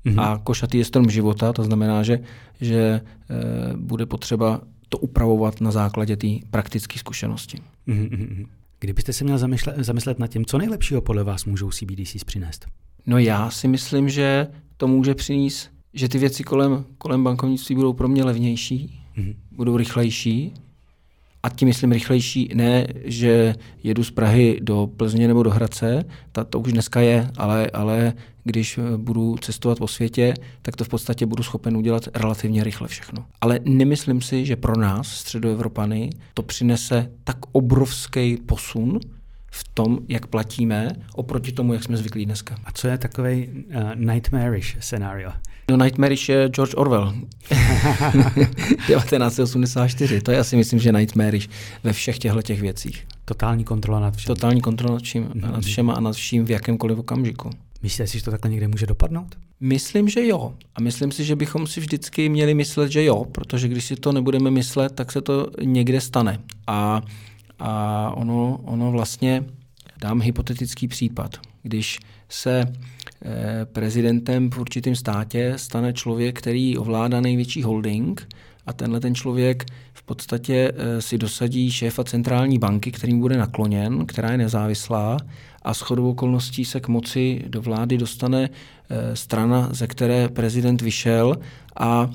Mm-hmm. 0.06 0.22
A 0.22 0.38
košatý 0.38 0.78
je 0.78 0.86
strom 0.86 1.10
života, 1.10 1.54
to 1.54 1.64
znamená, 1.64 2.04
že, 2.04 2.20
že 2.62 2.80
e, 2.80 3.02
bude 3.78 4.06
potřeba 4.06 4.62
to 4.90 4.98
upravovat 4.98 5.62
na 5.62 5.72
základě 5.72 6.18
té 6.18 6.28
praktické 6.52 7.00
zkušenosti. 7.00 7.58
Mm-hmm. 7.88 8.46
Kdybyste 8.80 9.14
se 9.14 9.24
měl 9.24 9.38
zamyslet, 9.38 9.76
zamyslet 9.80 10.20
nad 10.20 10.28
tím, 10.28 10.46
co 10.46 10.58
nejlepšího 10.58 11.02
podle 11.02 11.24
vás 11.24 11.46
můžou 11.46 11.72
CBDCs 11.72 12.24
přinést? 12.24 12.66
No 13.06 13.18
já 13.18 13.50
si 13.50 13.68
myslím, 13.68 14.10
že 14.10 14.48
to 14.78 14.88
může 14.88 15.16
přinést, 15.16 15.70
že 15.94 16.10
ty 16.10 16.18
věci 16.18 16.44
kolem, 16.44 16.86
kolem 16.98 17.24
bankovnictví 17.24 17.76
budou 17.76 17.94
pro 17.94 18.08
mě 18.08 18.24
levnější, 18.24 19.00
mm-hmm. 19.18 19.36
budou 19.52 19.78
rychlejší, 19.78 20.54
a 21.46 21.50
tím 21.50 21.68
myslím 21.68 21.92
rychlejší, 21.92 22.50
ne, 22.54 22.88
že 23.04 23.56
jedu 23.84 24.04
z 24.04 24.12
Prahy 24.12 24.60
do 24.62 24.90
Plzně 24.98 25.28
nebo 25.28 25.44
do 25.44 25.52
Hradce, 25.52 26.06
ta, 26.32 26.44
to 26.44 26.60
už 26.60 26.72
dneska 26.72 27.02
je, 27.02 27.32
ale, 27.38 27.70
ale 27.74 28.14
když 28.46 28.78
eh, 28.78 28.98
budu 28.98 29.36
cestovat 29.38 29.78
po 29.78 29.88
světě, 29.88 30.34
tak 30.62 30.76
to 30.76 30.84
v 30.84 30.90
podstatě 30.90 31.26
budu 31.26 31.44
schopen 31.44 31.78
udělat 31.78 32.08
relativně 32.16 32.64
rychle 32.64 32.88
všechno. 32.88 33.26
Ale 33.42 33.60
nemyslím 33.64 34.22
si, 34.22 34.46
že 34.46 34.56
pro 34.56 34.78
nás, 34.78 35.08
středoevropany, 35.08 36.10
to 36.34 36.44
přinese 36.44 37.12
tak 37.24 37.38
obrovský 37.52 38.38
posun, 38.38 39.00
v 39.56 39.64
tom, 39.74 40.00
jak 40.08 40.28
platíme, 40.28 40.90
oproti 41.16 41.52
tomu, 41.52 41.74
jak 41.74 41.84
jsme 41.84 41.98
zvyklí 41.98 42.26
dneska. 42.26 42.56
A 42.66 42.72
co 42.72 42.88
je 42.88 42.98
takový 42.98 43.48
uh, 43.48 43.96
nightmarish 43.96 44.78
scénario? 44.80 45.32
No 45.72 45.78
Nightmarish 45.78 46.30
je 46.30 46.50
George 46.50 46.74
Orwell. 46.78 47.14
1984. 48.88 50.22
To 50.22 50.32
je 50.32 50.40
asi 50.40 50.56
myslím, 50.56 50.80
že 50.80 50.92
Nightmarish 50.92 51.50
ve 51.84 51.94
všech 51.94 52.20
těchto 52.20 52.42
těch 52.42 52.62
věcích. 52.62 53.08
Totální 53.26 53.64
kontrola 53.64 54.00
nad 54.00 54.16
všem. 54.16 54.36
Totální 54.36 54.62
kontrola 54.62 54.94
nad, 54.94 55.04
vším, 55.04 55.24
mm-hmm. 55.24 55.52
nad 55.52 55.64
všema 55.64 55.94
a 55.94 56.00
nad 56.00 56.16
vším 56.16 56.46
v 56.46 56.52
jakémkoliv 56.52 56.98
okamžiku. 56.98 57.50
Myslíte 57.82 58.08
si, 58.08 58.18
že 58.18 58.24
to 58.24 58.32
takhle 58.32 58.52
někde 58.52 58.68
může 58.68 58.86
dopadnout? 58.86 59.36
Myslím, 59.60 60.10
že 60.10 60.28
jo. 60.28 60.54
A 60.76 60.82
myslím 60.82 61.12
si, 61.12 61.24
že 61.24 61.36
bychom 61.36 61.68
si 61.68 61.80
vždycky 61.80 62.30
měli 62.30 62.54
myslet, 62.54 62.92
že 62.92 63.04
jo, 63.04 63.26
protože 63.26 63.68
když 63.68 63.86
si 63.86 63.96
to 63.96 64.12
nebudeme 64.12 64.52
myslet, 64.52 64.96
tak 64.96 65.12
se 65.12 65.22
to 65.22 65.48
někde 65.64 66.02
stane. 66.02 66.40
A, 66.68 67.02
a 67.60 68.12
ono, 68.16 68.60
ono 68.64 68.92
vlastně, 68.92 69.44
dám 69.98 70.22
hypotetický 70.22 70.88
případ. 70.88 71.38
Když 71.64 72.00
se 72.30 72.66
eh, 73.26 73.66
prezidentem 73.66 74.50
v 74.50 74.58
určitém 74.58 74.96
státě 74.96 75.54
stane 75.56 75.94
člověk, 75.94 76.40
který 76.40 76.78
ovládá 76.78 77.22
největší 77.22 77.64
holding 77.64 78.28
a 78.66 78.74
tenhle 78.74 79.00
ten 79.00 79.16
člověk 79.16 79.66
v 79.94 80.04
podstatě 80.04 80.72
eh, 80.76 81.02
si 81.02 81.18
dosadí 81.18 81.72
šéfa 81.72 82.04
centrální 82.04 82.60
banky, 82.60 82.92
kterým 82.92 83.20
bude 83.20 83.38
nakloněn, 83.38 84.06
která 84.06 84.32
je 84.32 84.38
nezávislá 84.38 85.18
a 85.62 85.74
s 85.74 85.82
chodou 85.82 86.10
okolností 86.10 86.66
se 86.66 86.80
k 86.80 86.88
moci 86.88 87.44
do 87.48 87.62
vlády 87.62 87.98
dostane 87.98 88.50
eh, 88.50 89.16
strana, 89.16 89.70
ze 89.72 89.88
které 89.88 90.30
prezident 90.30 90.82
vyšel 90.82 91.38
a 91.80 92.10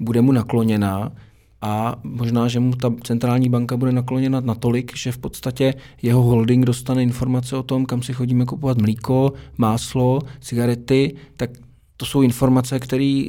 bude 0.00 0.22
mu 0.22 0.32
nakloněná, 0.32 1.12
a 1.60 1.96
možná, 2.04 2.48
že 2.48 2.60
mu 2.60 2.72
ta 2.72 2.94
centrální 3.04 3.48
banka 3.48 3.76
bude 3.76 3.92
nakloněna 3.92 4.40
natolik, 4.40 4.96
že 4.96 5.12
v 5.12 5.18
podstatě 5.18 5.74
jeho 6.02 6.22
holding 6.22 6.64
dostane 6.64 7.02
informace 7.02 7.56
o 7.56 7.62
tom, 7.62 7.86
kam 7.86 8.02
si 8.02 8.12
chodíme 8.12 8.44
kupovat 8.44 8.78
mlíko, 8.78 9.32
máslo, 9.58 10.20
cigarety, 10.40 11.14
tak 11.36 11.50
to 11.96 12.06
jsou 12.06 12.22
informace, 12.22 12.78
které 12.78 13.24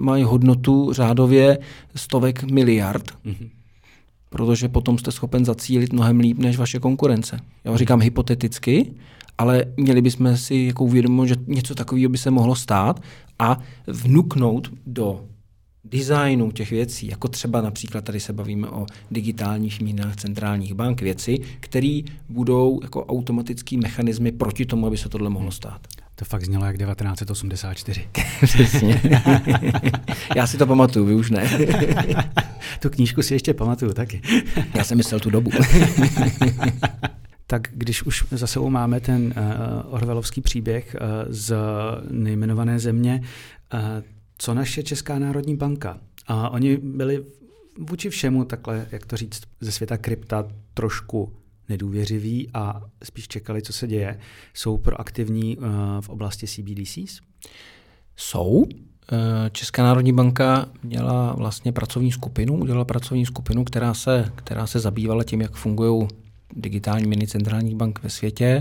mají 0.00 0.24
hodnotu 0.24 0.92
řádově 0.92 1.58
stovek 1.96 2.42
miliard. 2.42 3.10
Mm-hmm. 3.10 3.50
Protože 4.30 4.68
potom 4.68 4.98
jste 4.98 5.12
schopen 5.12 5.44
zacílit 5.44 5.92
mnohem 5.92 6.20
líp 6.20 6.38
než 6.38 6.56
vaše 6.56 6.78
konkurence. 6.78 7.40
Já 7.64 7.76
říkám 7.76 8.00
hypoteticky, 8.00 8.92
ale 9.38 9.64
měli 9.76 10.02
bychom 10.02 10.36
si 10.36 10.54
jako 10.54 10.84
uvědomit, 10.84 11.28
že 11.28 11.36
něco 11.46 11.74
takového 11.74 12.10
by 12.10 12.18
se 12.18 12.30
mohlo 12.30 12.56
stát 12.56 13.02
a 13.38 13.58
vnuknout 13.86 14.72
do 14.86 15.24
designu 15.84 16.50
těch 16.50 16.70
věcí, 16.70 17.06
jako 17.06 17.28
třeba 17.28 17.60
například 17.60 18.04
tady 18.04 18.20
se 18.20 18.32
bavíme 18.32 18.68
o 18.68 18.86
digitálních 19.10 19.80
mínách 19.80 20.16
centrálních 20.16 20.74
bank, 20.74 21.02
věci, 21.02 21.38
které 21.60 22.00
budou 22.28 22.80
jako 22.82 23.04
automatický 23.04 23.76
mechanismy 23.76 24.32
proti 24.32 24.66
tomu, 24.66 24.86
aby 24.86 24.96
se 24.96 25.08
tohle 25.08 25.30
mohlo 25.30 25.50
stát. 25.50 25.80
To 26.16 26.24
fakt 26.24 26.44
znělo 26.44 26.64
jak 26.64 26.78
1984. 26.78 28.08
Přesně. 28.42 29.02
Já 30.36 30.46
si 30.46 30.58
to 30.58 30.66
pamatuju, 30.66 31.04
vy 31.04 31.14
už 31.14 31.30
ne. 31.30 31.50
tu 32.80 32.90
knížku 32.90 33.22
si 33.22 33.34
ještě 33.34 33.54
pamatuju 33.54 33.92
taky. 33.92 34.22
Já 34.74 34.84
jsem 34.84 34.96
myslel 34.96 35.20
tu 35.20 35.30
dobu. 35.30 35.50
tak 37.46 37.68
když 37.72 38.02
už 38.02 38.24
za 38.30 38.46
sebou 38.46 38.70
máme 38.70 39.00
ten 39.00 39.24
uh, 39.24 39.94
Orvelovský 39.94 40.40
příběh 40.40 40.96
uh, 41.00 41.06
z 41.28 41.56
nejmenované 42.10 42.78
země, 42.78 43.22
uh, 43.74 43.80
co 44.38 44.54
naše 44.54 44.82
Česká 44.82 45.18
národní 45.18 45.56
banka. 45.56 45.98
A 46.26 46.48
oni 46.48 46.76
byli 46.76 47.24
vůči 47.78 48.10
všemu 48.10 48.44
takhle, 48.44 48.86
jak 48.92 49.06
to 49.06 49.16
říct, 49.16 49.42
ze 49.60 49.72
světa 49.72 49.96
krypta 49.96 50.48
trošku 50.74 51.32
nedůvěřiví 51.68 52.50
a 52.54 52.82
spíš 53.02 53.28
čekali, 53.28 53.62
co 53.62 53.72
se 53.72 53.86
děje. 53.86 54.18
Jsou 54.54 54.76
proaktivní 54.78 55.56
uh, 55.56 55.66
v 56.00 56.08
oblasti 56.08 56.46
CBDCs? 56.46 57.20
Jsou. 58.16 58.64
Eh, 59.12 59.50
Česká 59.50 59.82
národní 59.82 60.12
banka 60.12 60.66
měla 60.82 61.32
vlastně 61.32 61.72
pracovní 61.72 62.12
skupinu, 62.12 62.54
udělala 62.54 62.84
pracovní 62.84 63.26
skupinu, 63.26 63.64
která 63.64 63.94
se, 63.94 64.32
která 64.36 64.66
se 64.66 64.80
zabývala 64.80 65.24
tím, 65.24 65.40
jak 65.40 65.52
fungují 65.52 66.08
digitální 66.56 67.06
měny 67.06 67.26
centrálních 67.26 67.74
bank 67.74 68.02
ve 68.02 68.10
světě, 68.10 68.58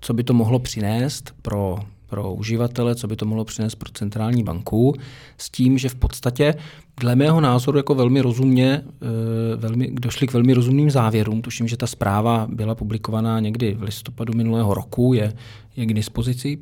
co 0.00 0.14
by 0.14 0.24
to 0.24 0.34
mohlo 0.34 0.58
přinést 0.58 1.34
pro 1.42 1.78
pro 2.06 2.34
uživatele, 2.34 2.94
co 2.94 3.06
by 3.06 3.16
to 3.16 3.26
mohlo 3.26 3.44
přinést 3.44 3.74
pro 3.74 3.90
centrální 3.92 4.44
banku, 4.44 4.94
s 5.38 5.50
tím, 5.50 5.78
že 5.78 5.88
v 5.88 5.94
podstatě 5.94 6.54
dle 7.00 7.16
mého 7.16 7.40
názoru 7.40 7.78
jako 7.78 7.94
velmi 7.94 8.20
rozumně 8.20 8.82
eh, 8.82 9.56
velmi, 9.56 9.90
došli 9.92 10.26
k 10.26 10.32
velmi 10.32 10.54
rozumným 10.54 10.90
závěrům. 10.90 11.42
Tuším, 11.42 11.68
že 11.68 11.76
ta 11.76 11.86
zpráva 11.86 12.46
byla 12.50 12.74
publikovaná 12.74 13.40
někdy 13.40 13.74
v 13.74 13.82
listopadu 13.82 14.32
minulého 14.36 14.74
roku, 14.74 15.14
je, 15.14 15.32
je 15.76 15.86
k 15.86 15.94
dispozici. 15.94 16.58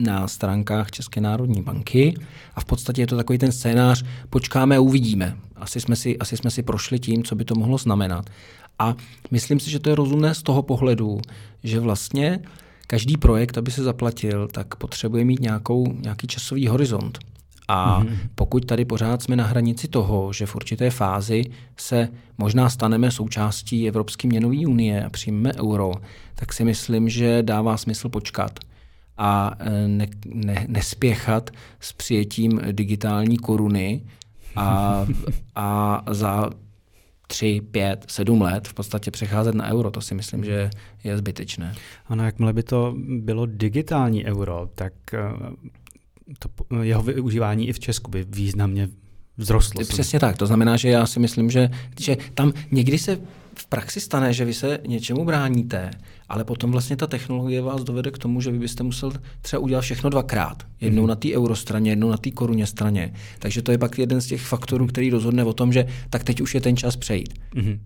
na 0.00 0.28
stránkách 0.28 0.90
České 0.90 1.20
národní 1.20 1.62
banky 1.62 2.14
a 2.54 2.60
v 2.60 2.64
podstatě 2.64 3.02
je 3.02 3.06
to 3.06 3.16
takový 3.16 3.38
ten 3.38 3.52
scénář, 3.52 4.04
počkáme 4.30 4.76
a 4.76 4.80
uvidíme. 4.80 5.36
Asi 5.56 5.80
jsme, 5.80 5.96
si, 5.96 6.18
asi 6.18 6.36
jsme 6.36 6.50
si 6.50 6.62
prošli 6.62 6.98
tím, 6.98 7.24
co 7.24 7.34
by 7.34 7.44
to 7.44 7.54
mohlo 7.54 7.78
znamenat. 7.78 8.30
A 8.78 8.94
myslím 9.30 9.60
si, 9.60 9.70
že 9.70 9.78
to 9.78 9.90
je 9.90 9.94
rozumné 9.94 10.34
z 10.34 10.42
toho 10.42 10.62
pohledu, 10.62 11.20
že 11.64 11.80
vlastně 11.80 12.40
každý 12.86 13.16
projekt, 13.16 13.58
aby 13.58 13.70
se 13.70 13.82
zaplatil, 13.82 14.48
tak 14.48 14.76
potřebuje 14.76 15.24
mít 15.24 15.40
nějakou, 15.40 15.92
nějaký 15.92 16.26
časový 16.26 16.68
horizont. 16.68 17.18
A 17.68 18.02
mm-hmm. 18.02 18.16
pokud 18.34 18.64
tady 18.64 18.84
pořád 18.84 19.22
jsme 19.22 19.36
na 19.36 19.44
hranici 19.44 19.88
toho, 19.88 20.32
že 20.32 20.46
v 20.46 20.56
určité 20.56 20.90
fázi 20.90 21.44
se 21.76 22.08
možná 22.38 22.70
staneme 22.70 23.10
součástí 23.10 23.88
Evropské 23.88 24.28
měnové 24.28 24.66
unie 24.66 25.04
a 25.04 25.10
přijmeme 25.10 25.52
euro, 25.54 25.92
tak 26.34 26.52
si 26.52 26.64
myslím, 26.64 27.08
že 27.08 27.42
dává 27.42 27.76
smysl 27.76 28.08
počkat 28.08 28.58
a 29.16 29.54
e, 29.58 29.88
ne, 29.88 30.06
ne, 30.26 30.66
nespěchat 30.68 31.50
s 31.80 31.92
přijetím 31.92 32.60
digitální 32.72 33.36
koruny 33.36 34.02
a, 34.56 35.06
a 35.54 36.02
za 36.10 36.50
tři, 37.34 37.60
pět, 37.70 38.04
sedm 38.08 38.42
let 38.42 38.68
v 38.68 38.74
podstatě 38.74 39.10
přecházet 39.10 39.54
na 39.54 39.70
euro, 39.70 39.90
to 39.90 40.00
si 40.00 40.14
myslím, 40.14 40.44
že 40.44 40.70
je 41.04 41.18
zbytečné. 41.18 41.74
Ano, 42.06 42.24
jakmile 42.24 42.52
by 42.52 42.62
to 42.62 42.94
bylo 43.18 43.46
digitální 43.46 44.24
euro, 44.24 44.68
tak 44.74 44.92
e, 45.14 45.18
to, 46.38 46.82
jeho 46.82 47.02
využívání 47.02 47.68
i 47.68 47.72
v 47.72 47.78
Česku 47.80 48.10
by 48.10 48.24
významně 48.28 48.88
vzrostlo. 49.38 49.84
Přesně 49.84 50.20
tak, 50.20 50.38
to 50.38 50.46
znamená, 50.46 50.76
že 50.76 50.88
já 50.88 51.06
si 51.06 51.20
myslím, 51.20 51.50
že, 51.50 51.70
že 52.00 52.16
tam 52.34 52.52
někdy 52.70 52.98
se 52.98 53.18
v 53.54 53.66
praxi 53.66 54.00
stane, 54.00 54.32
že 54.32 54.44
vy 54.44 54.54
se 54.54 54.78
něčemu 54.86 55.24
bráníte, 55.24 55.90
ale 56.28 56.44
potom 56.44 56.72
vlastně 56.72 56.96
ta 56.96 57.06
technologie 57.06 57.62
vás 57.62 57.84
dovede 57.84 58.10
k 58.10 58.18
tomu, 58.18 58.40
že 58.40 58.50
vy 58.50 58.58
byste 58.58 58.82
musel 58.82 59.12
třeba 59.42 59.60
udělat 59.60 59.80
všechno 59.80 60.10
dvakrát. 60.10 60.62
Jednou 60.80 61.04
mm-hmm. 61.04 61.08
na 61.08 61.14
té 61.14 61.28
eurostraně, 61.36 61.90
jednou 61.90 62.10
na 62.10 62.16
té 62.16 62.30
koruně 62.30 62.66
straně. 62.66 63.14
Takže 63.38 63.62
to 63.62 63.72
je 63.72 63.78
pak 63.78 63.98
jeden 63.98 64.20
z 64.20 64.26
těch 64.26 64.42
faktorů, 64.42 64.86
který 64.86 65.10
rozhodne 65.10 65.44
o 65.44 65.52
tom, 65.52 65.72
že 65.72 65.86
tak 66.10 66.24
teď 66.24 66.40
už 66.40 66.54
je 66.54 66.60
ten 66.60 66.76
čas 66.76 66.96
přejít. 66.96 67.34
Mm-hmm. 67.54 67.78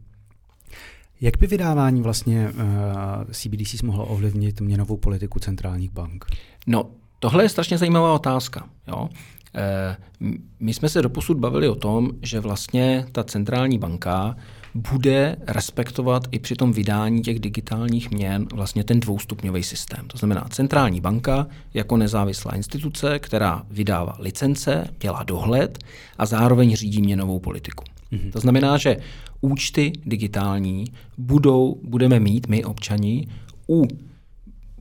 Jak 1.20 1.38
by 1.38 1.46
vydávání 1.46 2.02
vlastně 2.02 2.50
uh, 2.50 2.60
eh, 2.60 3.34
CBDC 3.34 3.82
mohlo 3.82 4.06
ovlivnit 4.06 4.60
měnovou 4.60 4.96
politiku 4.96 5.38
centrálních 5.38 5.90
bank? 5.90 6.24
No, 6.66 6.90
tohle 7.18 7.44
je 7.44 7.48
strašně 7.48 7.78
zajímavá 7.78 8.12
otázka. 8.12 8.68
Jo? 8.88 9.08
Eh, 9.54 9.96
my 10.60 10.74
jsme 10.74 10.88
se 10.88 11.02
doposud 11.02 11.38
bavili 11.38 11.68
o 11.68 11.74
tom, 11.74 12.10
že 12.22 12.40
vlastně 12.40 13.06
ta 13.12 13.24
centrální 13.24 13.78
banka 13.78 14.36
bude 14.74 15.36
respektovat 15.46 16.28
i 16.30 16.38
při 16.38 16.54
tom 16.54 16.72
vydání 16.72 17.22
těch 17.22 17.38
digitálních 17.38 18.10
měn 18.10 18.46
vlastně 18.52 18.84
ten 18.84 19.00
dvoustupňový 19.00 19.62
systém. 19.62 20.06
To 20.06 20.18
znamená 20.18 20.46
centrální 20.50 21.00
banka 21.00 21.46
jako 21.74 21.96
nezávislá 21.96 22.54
instituce, 22.54 23.18
která 23.18 23.62
vydává 23.70 24.16
licence, 24.18 24.84
dělá 25.00 25.22
dohled 25.22 25.78
a 26.18 26.26
zároveň 26.26 26.76
řídí 26.76 27.02
měnovou 27.02 27.38
politiku. 27.38 27.84
Mm-hmm. 28.12 28.32
To 28.32 28.40
znamená, 28.40 28.78
že 28.78 28.96
účty 29.40 29.92
digitální 30.06 30.84
budou, 31.18 31.80
budeme 31.82 32.20
mít 32.20 32.48
my 32.48 32.64
občani 32.64 33.28
u 33.68 33.84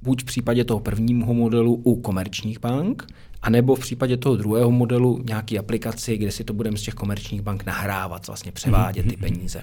buď 0.02 0.22
v 0.22 0.26
případě 0.26 0.64
toho 0.64 0.80
prvního 0.80 1.34
modelu 1.34 1.74
u 1.74 2.02
komerčních 2.02 2.60
bank, 2.60 3.08
anebo 3.42 3.76
v 3.76 3.80
případě 3.80 4.18
toho 4.18 4.36
druhého 4.36 4.72
modelu 4.72 5.24
nějaký 5.28 5.60
aplikaci, 5.60 6.18
kde 6.18 6.32
si 6.32 6.44
to 6.44 6.54
budeme 6.54 6.78
z 6.78 6.82
těch 6.82 6.94
komerčních 6.94 7.42
bank 7.42 7.66
nahrávat, 7.66 8.28
vlastně 8.28 8.52
převádět 8.52 9.06
ty 9.06 9.16
mhm, 9.16 9.20
mhm, 9.20 9.30
mhm. 9.30 9.40
peníze. 9.40 9.62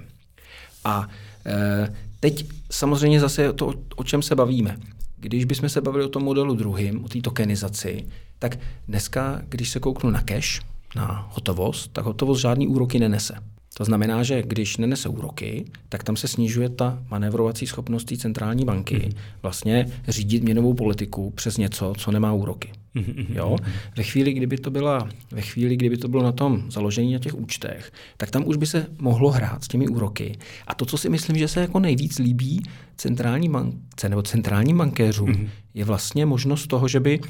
A 0.84 1.08
e, 1.46 1.94
teď 2.20 2.46
samozřejmě 2.70 3.20
zase 3.20 3.52
to, 3.52 3.72
o 3.96 4.04
čem 4.04 4.22
se 4.22 4.34
bavíme. 4.34 4.76
Když 5.16 5.44
bychom 5.44 5.68
se 5.68 5.80
bavili 5.80 6.04
o 6.04 6.08
tom 6.08 6.22
modelu 6.22 6.54
druhým, 6.54 7.04
o 7.04 7.08
té 7.08 7.20
tokenizaci, 7.20 8.06
tak 8.38 8.58
dneska, 8.88 9.42
když 9.48 9.70
se 9.70 9.80
kouknu 9.80 10.10
na 10.10 10.22
cash, 10.22 10.60
na 10.96 11.28
hotovost, 11.32 11.92
tak 11.92 12.04
hotovost 12.04 12.40
žádný 12.40 12.68
úroky 12.68 12.98
nenese. 12.98 13.34
To 13.76 13.84
znamená, 13.84 14.22
že 14.22 14.42
když 14.42 14.76
nenese 14.76 15.08
úroky, 15.08 15.64
tak 15.88 16.04
tam 16.04 16.16
se 16.16 16.28
snižuje 16.28 16.68
ta 16.68 17.02
manevrovací 17.10 17.66
schopnost 17.66 18.04
té 18.04 18.16
centrální 18.16 18.64
banky 18.64 18.96
mm-hmm. 18.96 19.16
vlastně 19.42 19.86
řídit 20.08 20.42
měnovou 20.42 20.74
politiku 20.74 21.30
přes 21.30 21.56
něco, 21.56 21.92
co 21.98 22.10
nemá 22.10 22.32
úroky. 22.32 22.72
Mm-hmm. 22.96 23.26
Jo? 23.28 23.56
Ve 23.96 24.02
chvíli, 24.02 24.32
kdyby 24.32 24.56
to 24.56 24.70
byla, 24.70 25.08
ve 25.30 25.40
chvíli, 25.40 25.76
kdyby 25.76 25.96
to 25.96 26.08
bylo 26.08 26.22
na 26.22 26.32
tom 26.32 26.70
založení 26.70 27.12
na 27.12 27.18
těch 27.18 27.34
účtech, 27.34 27.92
tak 28.16 28.30
tam 28.30 28.46
už 28.46 28.56
by 28.56 28.66
se 28.66 28.86
mohlo 28.98 29.30
hrát 29.30 29.64
s 29.64 29.68
těmi 29.68 29.88
úroky. 29.88 30.38
A 30.66 30.74
to, 30.74 30.86
co 30.86 30.98
si 30.98 31.08
myslím, 31.08 31.38
že 31.38 31.48
se 31.48 31.60
jako 31.60 31.80
nejvíc 31.80 32.18
líbí 32.18 32.62
centrální 32.96 33.48
bankce 33.48 34.08
nebo 34.08 34.22
centrálním 34.22 34.78
bankéřům, 34.78 35.50
je 35.74 35.84
vlastně 35.84 36.26
možnost 36.26 36.66
toho, 36.66 36.88
že 36.88 37.00
by 37.00 37.20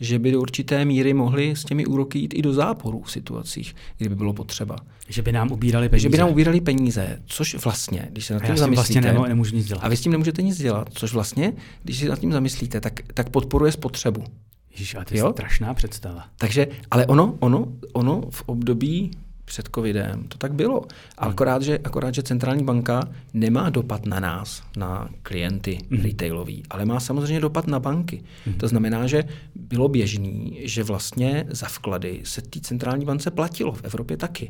že 0.00 0.18
by 0.18 0.32
do 0.32 0.40
určité 0.40 0.84
míry 0.84 1.14
mohli 1.14 1.56
s 1.56 1.64
těmi 1.64 1.86
úroky 1.86 2.18
jít 2.18 2.34
i 2.34 2.42
do 2.42 2.52
záporu 2.52 3.02
v 3.02 3.10
situacích, 3.10 3.74
kdyby 3.98 4.14
bylo 4.14 4.32
potřeba. 4.32 4.76
Že 5.08 5.22
by 5.22 5.32
nám 5.32 5.52
ubírali 5.52 5.88
peníze. 5.88 6.02
Že 6.02 6.08
by 6.08 6.18
nám 6.18 6.30
ubírali 6.30 6.60
peníze, 6.60 7.22
což 7.26 7.64
vlastně, 7.64 8.08
když 8.10 8.26
se 8.26 8.34
nad 8.34 8.40
tím 8.40 8.46
vlastně 8.46 8.60
zamyslíte. 8.60 9.00
Vlastně 9.00 9.12
nemo, 9.12 9.26
nemůžu 9.26 9.56
nic 9.56 9.66
dělat. 9.66 9.80
A 9.84 9.88
vy 9.88 9.96
s 9.96 10.00
tím 10.00 10.12
nemůžete 10.12 10.42
nic 10.42 10.58
dělat, 10.58 10.88
což 10.92 11.12
vlastně, 11.12 11.52
když 11.82 11.98
se 11.98 12.08
nad 12.08 12.18
tím 12.18 12.32
zamyslíte, 12.32 12.80
tak, 12.80 13.00
tak 13.14 13.30
podporuje 13.30 13.72
spotřebu. 13.72 14.24
Ježíš, 14.70 14.94
ale 14.94 15.04
to 15.04 15.14
je 15.14 15.20
jo? 15.20 15.32
strašná 15.32 15.74
představa. 15.74 16.24
Takže, 16.36 16.66
ale 16.90 17.06
ono, 17.06 17.36
ono, 17.40 17.68
ono 17.92 18.22
v 18.30 18.42
období 18.46 19.10
před 19.44 19.68
covidem. 19.74 20.24
To 20.28 20.38
tak 20.38 20.54
bylo. 20.54 20.82
A 21.18 21.26
akorát 21.26 21.62
že, 21.62 21.78
akorát, 21.78 22.14
že 22.14 22.22
centrální 22.22 22.64
banka 22.64 23.08
nemá 23.34 23.70
dopad 23.70 24.06
na 24.06 24.20
nás, 24.20 24.62
na 24.76 25.08
klienty 25.22 25.78
mm. 25.90 26.00
retailový, 26.02 26.62
ale 26.70 26.84
má 26.84 27.00
samozřejmě 27.00 27.40
dopad 27.40 27.66
na 27.66 27.80
banky. 27.80 28.22
Mm. 28.46 28.54
To 28.54 28.68
znamená, 28.68 29.06
že 29.06 29.24
bylo 29.54 29.88
běžný, 29.88 30.60
že 30.62 30.82
vlastně 30.82 31.46
za 31.50 31.66
vklady 31.66 32.20
se 32.24 32.42
té 32.42 32.60
centrální 32.60 33.04
bance 33.04 33.30
platilo 33.30 33.72
v 33.72 33.84
Evropě 33.84 34.16
taky. 34.16 34.48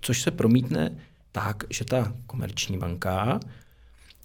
Což 0.00 0.22
se 0.22 0.30
promítne 0.30 0.96
tak, 1.32 1.64
že 1.70 1.84
ta 1.84 2.12
komerční 2.26 2.78
banka 2.78 3.40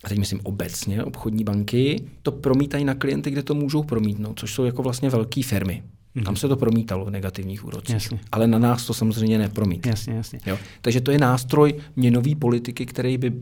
a 0.04 0.10
teď 0.10 0.18
myslím 0.18 0.40
obecně 0.44 1.04
obchodní 1.04 1.44
banky, 1.44 2.04
to 2.24 2.32
promítají 2.32 2.86
na 2.86 2.94
klienty, 2.94 3.32
kde 3.32 3.44
to 3.44 3.56
můžou 3.56 3.84
promítnout, 3.84 4.40
což 4.40 4.54
jsou 4.54 4.64
jako 4.64 4.84
vlastně 4.84 5.10
velké 5.10 5.44
firmy. 5.44 5.84
Mm-hmm. 6.16 6.24
Tam 6.24 6.36
se 6.36 6.48
to 6.48 6.56
promítalo 6.56 7.06
v 7.06 7.10
negativních 7.10 7.66
úrocích. 7.66 7.94
Jasně. 7.94 8.20
Ale 8.32 8.48
na 8.48 8.60
nás 8.60 8.86
to 8.86 8.94
samozřejmě 8.94 9.38
nepromítá. 9.38 9.90
Jasně, 9.90 10.14
jasně. 10.14 10.40
Jo? 10.46 10.58
Takže 10.82 11.02
to 11.02 11.12
je 11.12 11.18
nástroj 11.18 11.74
měnové 11.96 12.36
politiky, 12.36 12.86
který 12.86 13.18
by 13.18 13.34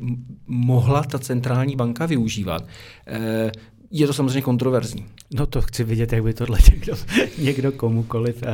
mohla 0.47 1.03
ta 1.03 1.19
centrální 1.19 1.75
banka 1.75 2.05
využívat. 2.05 2.67
E, 3.07 3.51
je 3.91 4.07
to 4.07 4.13
samozřejmě 4.13 4.41
kontroverzní. 4.41 5.05
No 5.33 5.45
to 5.45 5.61
chci 5.61 5.83
vidět, 5.83 6.13
jak 6.13 6.23
by 6.23 6.33
tohle 6.33 6.59
někdo, 6.71 6.93
někdo 7.37 7.71
komukoliv 7.71 8.41
uh, 8.41 8.49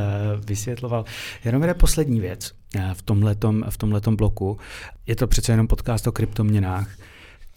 vysvětloval. 0.46 1.04
Jenom 1.44 1.62
je 1.62 1.74
poslední 1.74 2.20
věc 2.20 2.52
uh, 2.76 2.82
v 2.92 3.02
tomhletom, 3.02 3.64
v 3.70 3.78
tomhletom 3.78 4.16
bloku. 4.16 4.58
Je 5.06 5.16
to 5.16 5.26
přece 5.26 5.52
jenom 5.52 5.66
podcast 5.66 6.06
o 6.06 6.12
kryptoměnách. 6.12 6.90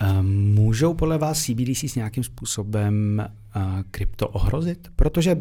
Uh, 0.02 0.22
můžou 0.24 0.94
podle 0.94 1.18
vás 1.18 1.44
CBDC 1.44 1.84
s 1.84 1.96
nějakým 1.96 2.24
způsobem 2.24 3.26
uh, 3.56 3.62
krypto 3.92 4.28
ohrozit? 4.28 4.88
Protože 4.96 5.38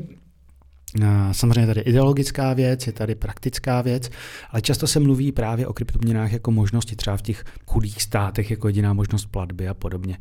Samozřejmě 1.33 1.67
tady 1.67 1.81
ideologická 1.81 2.53
věc, 2.53 2.87
je 2.87 2.93
tady 2.93 3.15
praktická 3.15 3.83
věc, 3.83 4.11
ale 4.51 4.63
často 4.63 4.87
se 4.87 5.01
mluví 5.01 5.33
právě 5.33 5.67
o 5.67 5.73
kryptoměnách 5.73 6.33
jako 6.33 6.51
možnosti 6.51 6.97
třeba 6.97 7.17
v 7.17 7.23
těch 7.23 7.45
chudých 7.67 8.03
státech 8.03 8.51
jako 8.51 8.69
jediná 8.69 8.93
možnost 8.93 9.27
platby 9.27 9.69
a 9.69 9.75
podobně. 9.75 10.19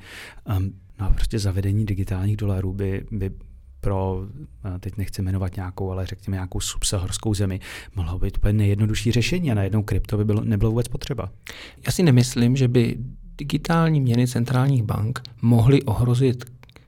Um, 0.57 0.73
no 0.99 1.05
a 1.05 1.09
prostě 1.09 1.39
zavedení 1.39 1.85
digitálních 1.85 2.37
dolarů 2.37 2.73
by, 2.73 3.05
by 3.11 3.31
pro, 3.81 4.25
teď 4.79 4.97
nechci 4.97 5.21
jmenovat 5.21 5.55
nějakou, 5.55 5.91
ale 5.91 6.05
řekněme 6.05 6.35
nějakou 6.35 6.59
subsahorskou 6.59 7.33
zemi, 7.33 7.59
mohlo 7.95 8.19
být 8.19 8.37
úplně 8.37 8.53
nejjednodušší 8.53 9.11
řešení 9.11 9.51
a 9.51 9.55
najednou 9.55 9.83
krypto 9.83 10.17
by 10.17 10.25
bylo, 10.25 10.43
nebylo 10.43 10.71
vůbec 10.71 10.87
potřeba. 10.87 11.29
Já 11.85 11.91
si 11.91 12.03
nemyslím, 12.03 12.55
že 12.55 12.67
by 12.67 12.97
digitální 13.37 14.01
měny 14.01 14.27
centrálních 14.27 14.83
bank 14.83 15.21
mohly 15.41 15.83
ohrozit 15.83 16.45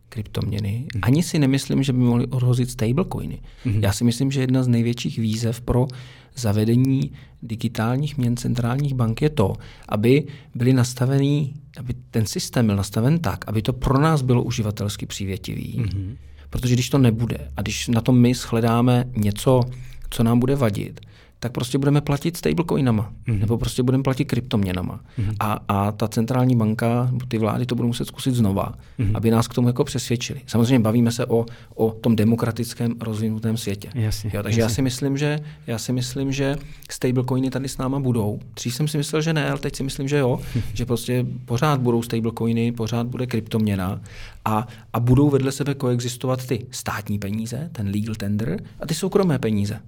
kryptoměny. 0.09 0.85
Mm. 0.95 1.01
Ani 1.03 1.23
si 1.23 1.39
nemyslím, 1.39 1.83
že 1.83 1.93
by 1.93 1.99
mohli 1.99 2.27
ohrozit 2.27 2.69
stablecoiny. 2.69 3.39
Mm. 3.65 3.83
Já 3.83 3.93
si 3.93 4.03
myslím, 4.03 4.31
že 4.31 4.41
jedna 4.41 4.63
z 4.63 4.67
největších 4.67 5.19
výzev 5.19 5.61
pro 5.61 5.87
zavedení 6.35 7.11
digitálních 7.43 8.17
měn 8.17 8.37
centrálních 8.37 8.93
bank 8.93 9.21
je 9.21 9.29
to, 9.29 9.53
aby 9.89 10.27
byly 10.55 10.73
nastavený, 10.73 11.53
aby 11.77 11.93
ten 12.11 12.25
systém 12.25 12.65
byl 12.65 12.75
nastaven 12.75 13.19
tak, 13.19 13.45
aby 13.47 13.61
to 13.61 13.73
pro 13.73 14.01
nás 14.01 14.21
bylo 14.21 14.43
uživatelsky 14.43 15.05
přívětivý. 15.05 15.79
Mm. 15.79 16.17
Protože 16.49 16.73
když 16.73 16.89
to 16.89 16.97
nebude 16.97 17.51
a 17.57 17.61
když 17.61 17.87
na 17.87 18.01
tom 18.01 18.19
my 18.19 18.33
shledáme 18.33 19.05
něco, 19.15 19.61
co 20.09 20.23
nám 20.23 20.39
bude 20.39 20.55
vadit, 20.55 20.99
tak 21.39 21.51
prostě 21.51 21.77
budeme 21.77 22.01
platit 22.01 22.37
stablecoinama, 22.37 23.11
mm-hmm. 23.27 23.39
nebo 23.39 23.57
prostě 23.57 23.83
budeme 23.83 24.03
platit 24.03 24.25
kryptoměnama. 24.25 24.99
Mm-hmm. 25.19 25.35
A, 25.39 25.59
a 25.67 25.91
ta 25.91 26.07
centrální 26.07 26.55
banka, 26.55 27.11
ty 27.27 27.37
vlády 27.37 27.65
to 27.65 27.75
budou 27.75 27.87
muset 27.87 28.05
zkusit 28.05 28.35
znova, 28.35 28.73
mm-hmm. 28.99 29.11
aby 29.13 29.31
nás 29.31 29.47
k 29.47 29.53
tomu 29.53 29.67
jako 29.67 29.83
přesvědčili. 29.83 30.41
Samozřejmě 30.47 30.79
bavíme 30.79 31.11
se 31.11 31.25
o, 31.25 31.45
o 31.75 31.91
tom 31.91 32.15
demokratickém 32.15 32.95
rozvinutém 32.99 33.57
světě. 33.57 33.89
Jasně, 33.95 34.31
jo, 34.33 34.43
takže 34.43 34.61
jasně. 34.61 34.71
já 34.71 34.75
si 34.75 34.81
myslím, 34.81 35.17
že 35.17 35.39
já 35.67 35.77
si 35.77 35.93
myslím, 35.93 36.31
že 36.31 36.55
stablecoiny 36.91 37.49
tady 37.49 37.69
s 37.69 37.77
náma 37.77 37.99
budou. 37.99 38.39
Dřív 38.55 38.75
jsem 38.75 38.87
si 38.87 38.97
myslel, 38.97 39.21
že 39.21 39.33
ne, 39.33 39.49
ale 39.49 39.59
teď 39.59 39.75
si 39.75 39.83
myslím, 39.83 40.07
že 40.07 40.17
jo, 40.17 40.39
že 40.73 40.85
prostě 40.85 41.25
pořád 41.45 41.81
budou 41.81 42.01
stablecoiny, 42.01 42.71
pořád 42.71 43.07
bude 43.07 43.27
kryptoměna 43.27 44.01
a, 44.45 44.67
a 44.93 44.99
budou 44.99 45.29
vedle 45.29 45.51
sebe 45.51 45.73
koexistovat 45.73 46.47
ty 46.47 46.65
státní 46.71 47.19
peníze, 47.19 47.69
ten 47.71 47.87
legal 47.87 48.15
tender, 48.15 48.59
a 48.79 48.85
ty 48.85 48.93
soukromé 48.93 49.39
peníze. 49.39 49.79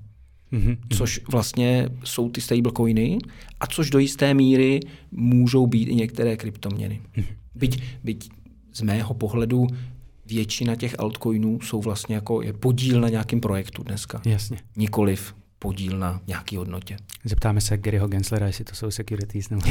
Mm-hmm. 0.54 0.78
Což 0.97 1.22
vlastně 1.32 1.89
jsou 2.04 2.30
ty 2.30 2.41
stablecoiny 2.41 3.18
a 3.60 3.68
což 3.68 3.89
do 3.89 4.00
jisté 4.00 4.34
míry 4.34 4.80
můžou 5.12 5.68
být 5.68 5.88
i 5.89 5.95
některé 5.95 6.38
kryptoměny. 6.38 7.02
Mm-hmm. 7.18 7.26
Byť, 7.56 7.84
byť 8.04 8.30
z 8.74 8.82
mého 8.82 9.14
pohledu 9.14 9.68
většina 10.26 10.76
těch 10.76 11.00
altcoinů 11.00 11.62
jsou 11.62 11.82
vlastně 11.82 12.16
jako 12.16 12.41
je 12.41 12.54
podíl 12.54 13.02
na 13.02 13.10
nějakém 13.10 13.39
projektu 13.39 13.84
dneska. 13.84 14.22
Jasně. 14.26 14.58
Nikoliv 14.78 15.36
podíl 15.60 15.99
na 15.99 16.22
nějaké 16.28 16.57
hodnotě. 16.57 16.97
Zeptáme 17.24 17.62
se 17.62 17.78
Garyho 17.78 18.07
Genslera, 18.07 18.47
jestli 18.47 18.66
to 18.66 18.76
jsou 18.76 18.91
securities 18.91 19.49
nebo 19.49 19.62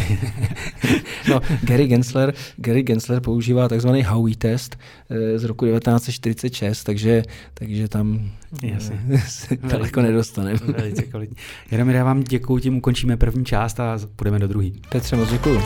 No, 1.29 1.41
Gary 1.63 1.87
Gensler, 1.87 2.35
Gary 2.57 2.83
Gensler 2.83 3.21
používá 3.21 3.69
takzvaný 3.69 4.03
Howey 4.03 4.35
test 4.35 4.79
eh, 5.11 5.39
z 5.39 5.45
roku 5.45 5.67
1946, 5.67 6.85
takže, 6.85 7.23
takže 7.55 7.89
tam 7.89 8.31
Jasně. 8.63 9.01
se 9.29 9.57
daleko 9.57 10.03
nedostaneme. 10.03 10.59
Velice 10.77 11.03
kvalitní. 11.03 11.37
Jaromír, 11.71 11.97
já 11.97 12.05
vám 12.05 12.23
děkuji, 12.23 12.59
tím 12.59 12.77
ukončíme 12.77 13.17
první 13.17 13.45
část 13.45 13.81
a 13.81 13.99
půjdeme 14.17 14.39
do 14.39 14.49
druhé. 14.49 14.69
Petře, 14.89 15.17
moc 15.17 15.31
děkuji. 15.31 15.61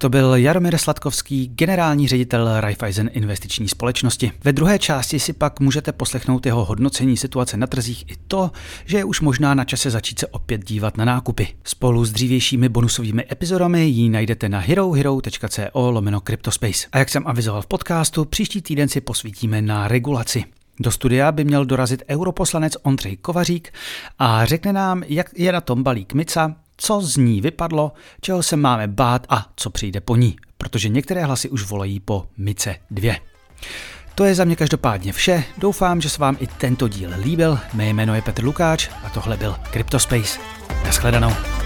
To 0.00 0.08
byl 0.08 0.34
Jaromír 0.34 0.78
Sladkovský, 0.78 1.48
generální 1.48 2.08
ředitel 2.08 2.60
Raiffeisen 2.60 3.10
investiční 3.12 3.68
společnosti. 3.68 4.32
Ve 4.44 4.52
druhé 4.52 4.78
části 4.78 5.20
si 5.20 5.32
pak 5.32 5.60
můžete 5.60 5.92
poslechnout 5.92 6.46
jeho 6.46 6.64
hodnocení 6.64 7.16
situace 7.16 7.56
na 7.56 7.66
trzích 7.66 8.04
i 8.10 8.14
to, 8.28 8.50
že 8.84 8.98
je 8.98 9.04
už 9.04 9.20
možná 9.20 9.54
na 9.54 9.64
čase 9.64 9.90
začít 9.90 10.18
se 10.18 10.26
opět 10.26 10.64
dívat 10.64 10.96
na 10.96 11.04
nákupy. 11.04 11.48
Spolu 11.64 12.04
s 12.04 12.12
dřívějšími 12.12 12.68
bonusovými 12.68 13.24
epizodami 13.32 13.84
ji 13.86 14.08
najdete 14.08 14.48
na 14.48 14.58
herohero.co 14.58 15.90
lomeno 15.90 16.20
Cryptospace. 16.20 16.86
A 16.92 16.98
jak 16.98 17.08
jsem 17.08 17.26
avizoval 17.26 17.62
v 17.62 17.66
podcastu, 17.66 18.24
příští 18.24 18.62
týden 18.62 18.88
si 18.88 19.00
posvítíme 19.00 19.62
na 19.62 19.88
regulaci. 19.88 20.44
Do 20.80 20.90
studia 20.90 21.32
by 21.32 21.44
měl 21.44 21.64
dorazit 21.64 22.02
europoslanec 22.08 22.76
Ondřej 22.82 23.16
Kovařík 23.16 23.72
a 24.18 24.44
řekne 24.44 24.72
nám, 24.72 25.02
jak 25.06 25.26
je 25.36 25.52
na 25.52 25.60
tom 25.60 25.82
balík 25.82 26.14
Mica, 26.14 26.56
co 26.80 27.00
z 27.00 27.16
ní 27.16 27.40
vypadlo, 27.40 27.92
čeho 28.20 28.42
se 28.42 28.56
máme 28.56 28.88
bát 28.88 29.26
a 29.28 29.46
co 29.56 29.70
přijde 29.70 30.00
po 30.00 30.16
ní, 30.16 30.36
protože 30.58 30.88
některé 30.88 31.24
hlasy 31.24 31.48
už 31.48 31.62
volají 31.62 32.00
po 32.00 32.26
Mice 32.36 32.76
2. 32.90 33.14
To 34.14 34.24
je 34.24 34.34
za 34.34 34.44
mě 34.44 34.56
každopádně 34.56 35.12
vše. 35.12 35.44
Doufám, 35.58 36.00
že 36.00 36.10
se 36.10 36.20
vám 36.20 36.36
i 36.40 36.46
tento 36.46 36.88
díl 36.88 37.10
líbil. 37.22 37.58
Mé 37.72 37.88
jméno 37.88 38.14
je 38.14 38.22
Petr 38.22 38.44
Lukáč 38.44 38.88
a 39.04 39.10
tohle 39.10 39.36
byl 39.36 39.56
Cryptospace. 39.72 40.40
Naschledanou. 40.84 41.59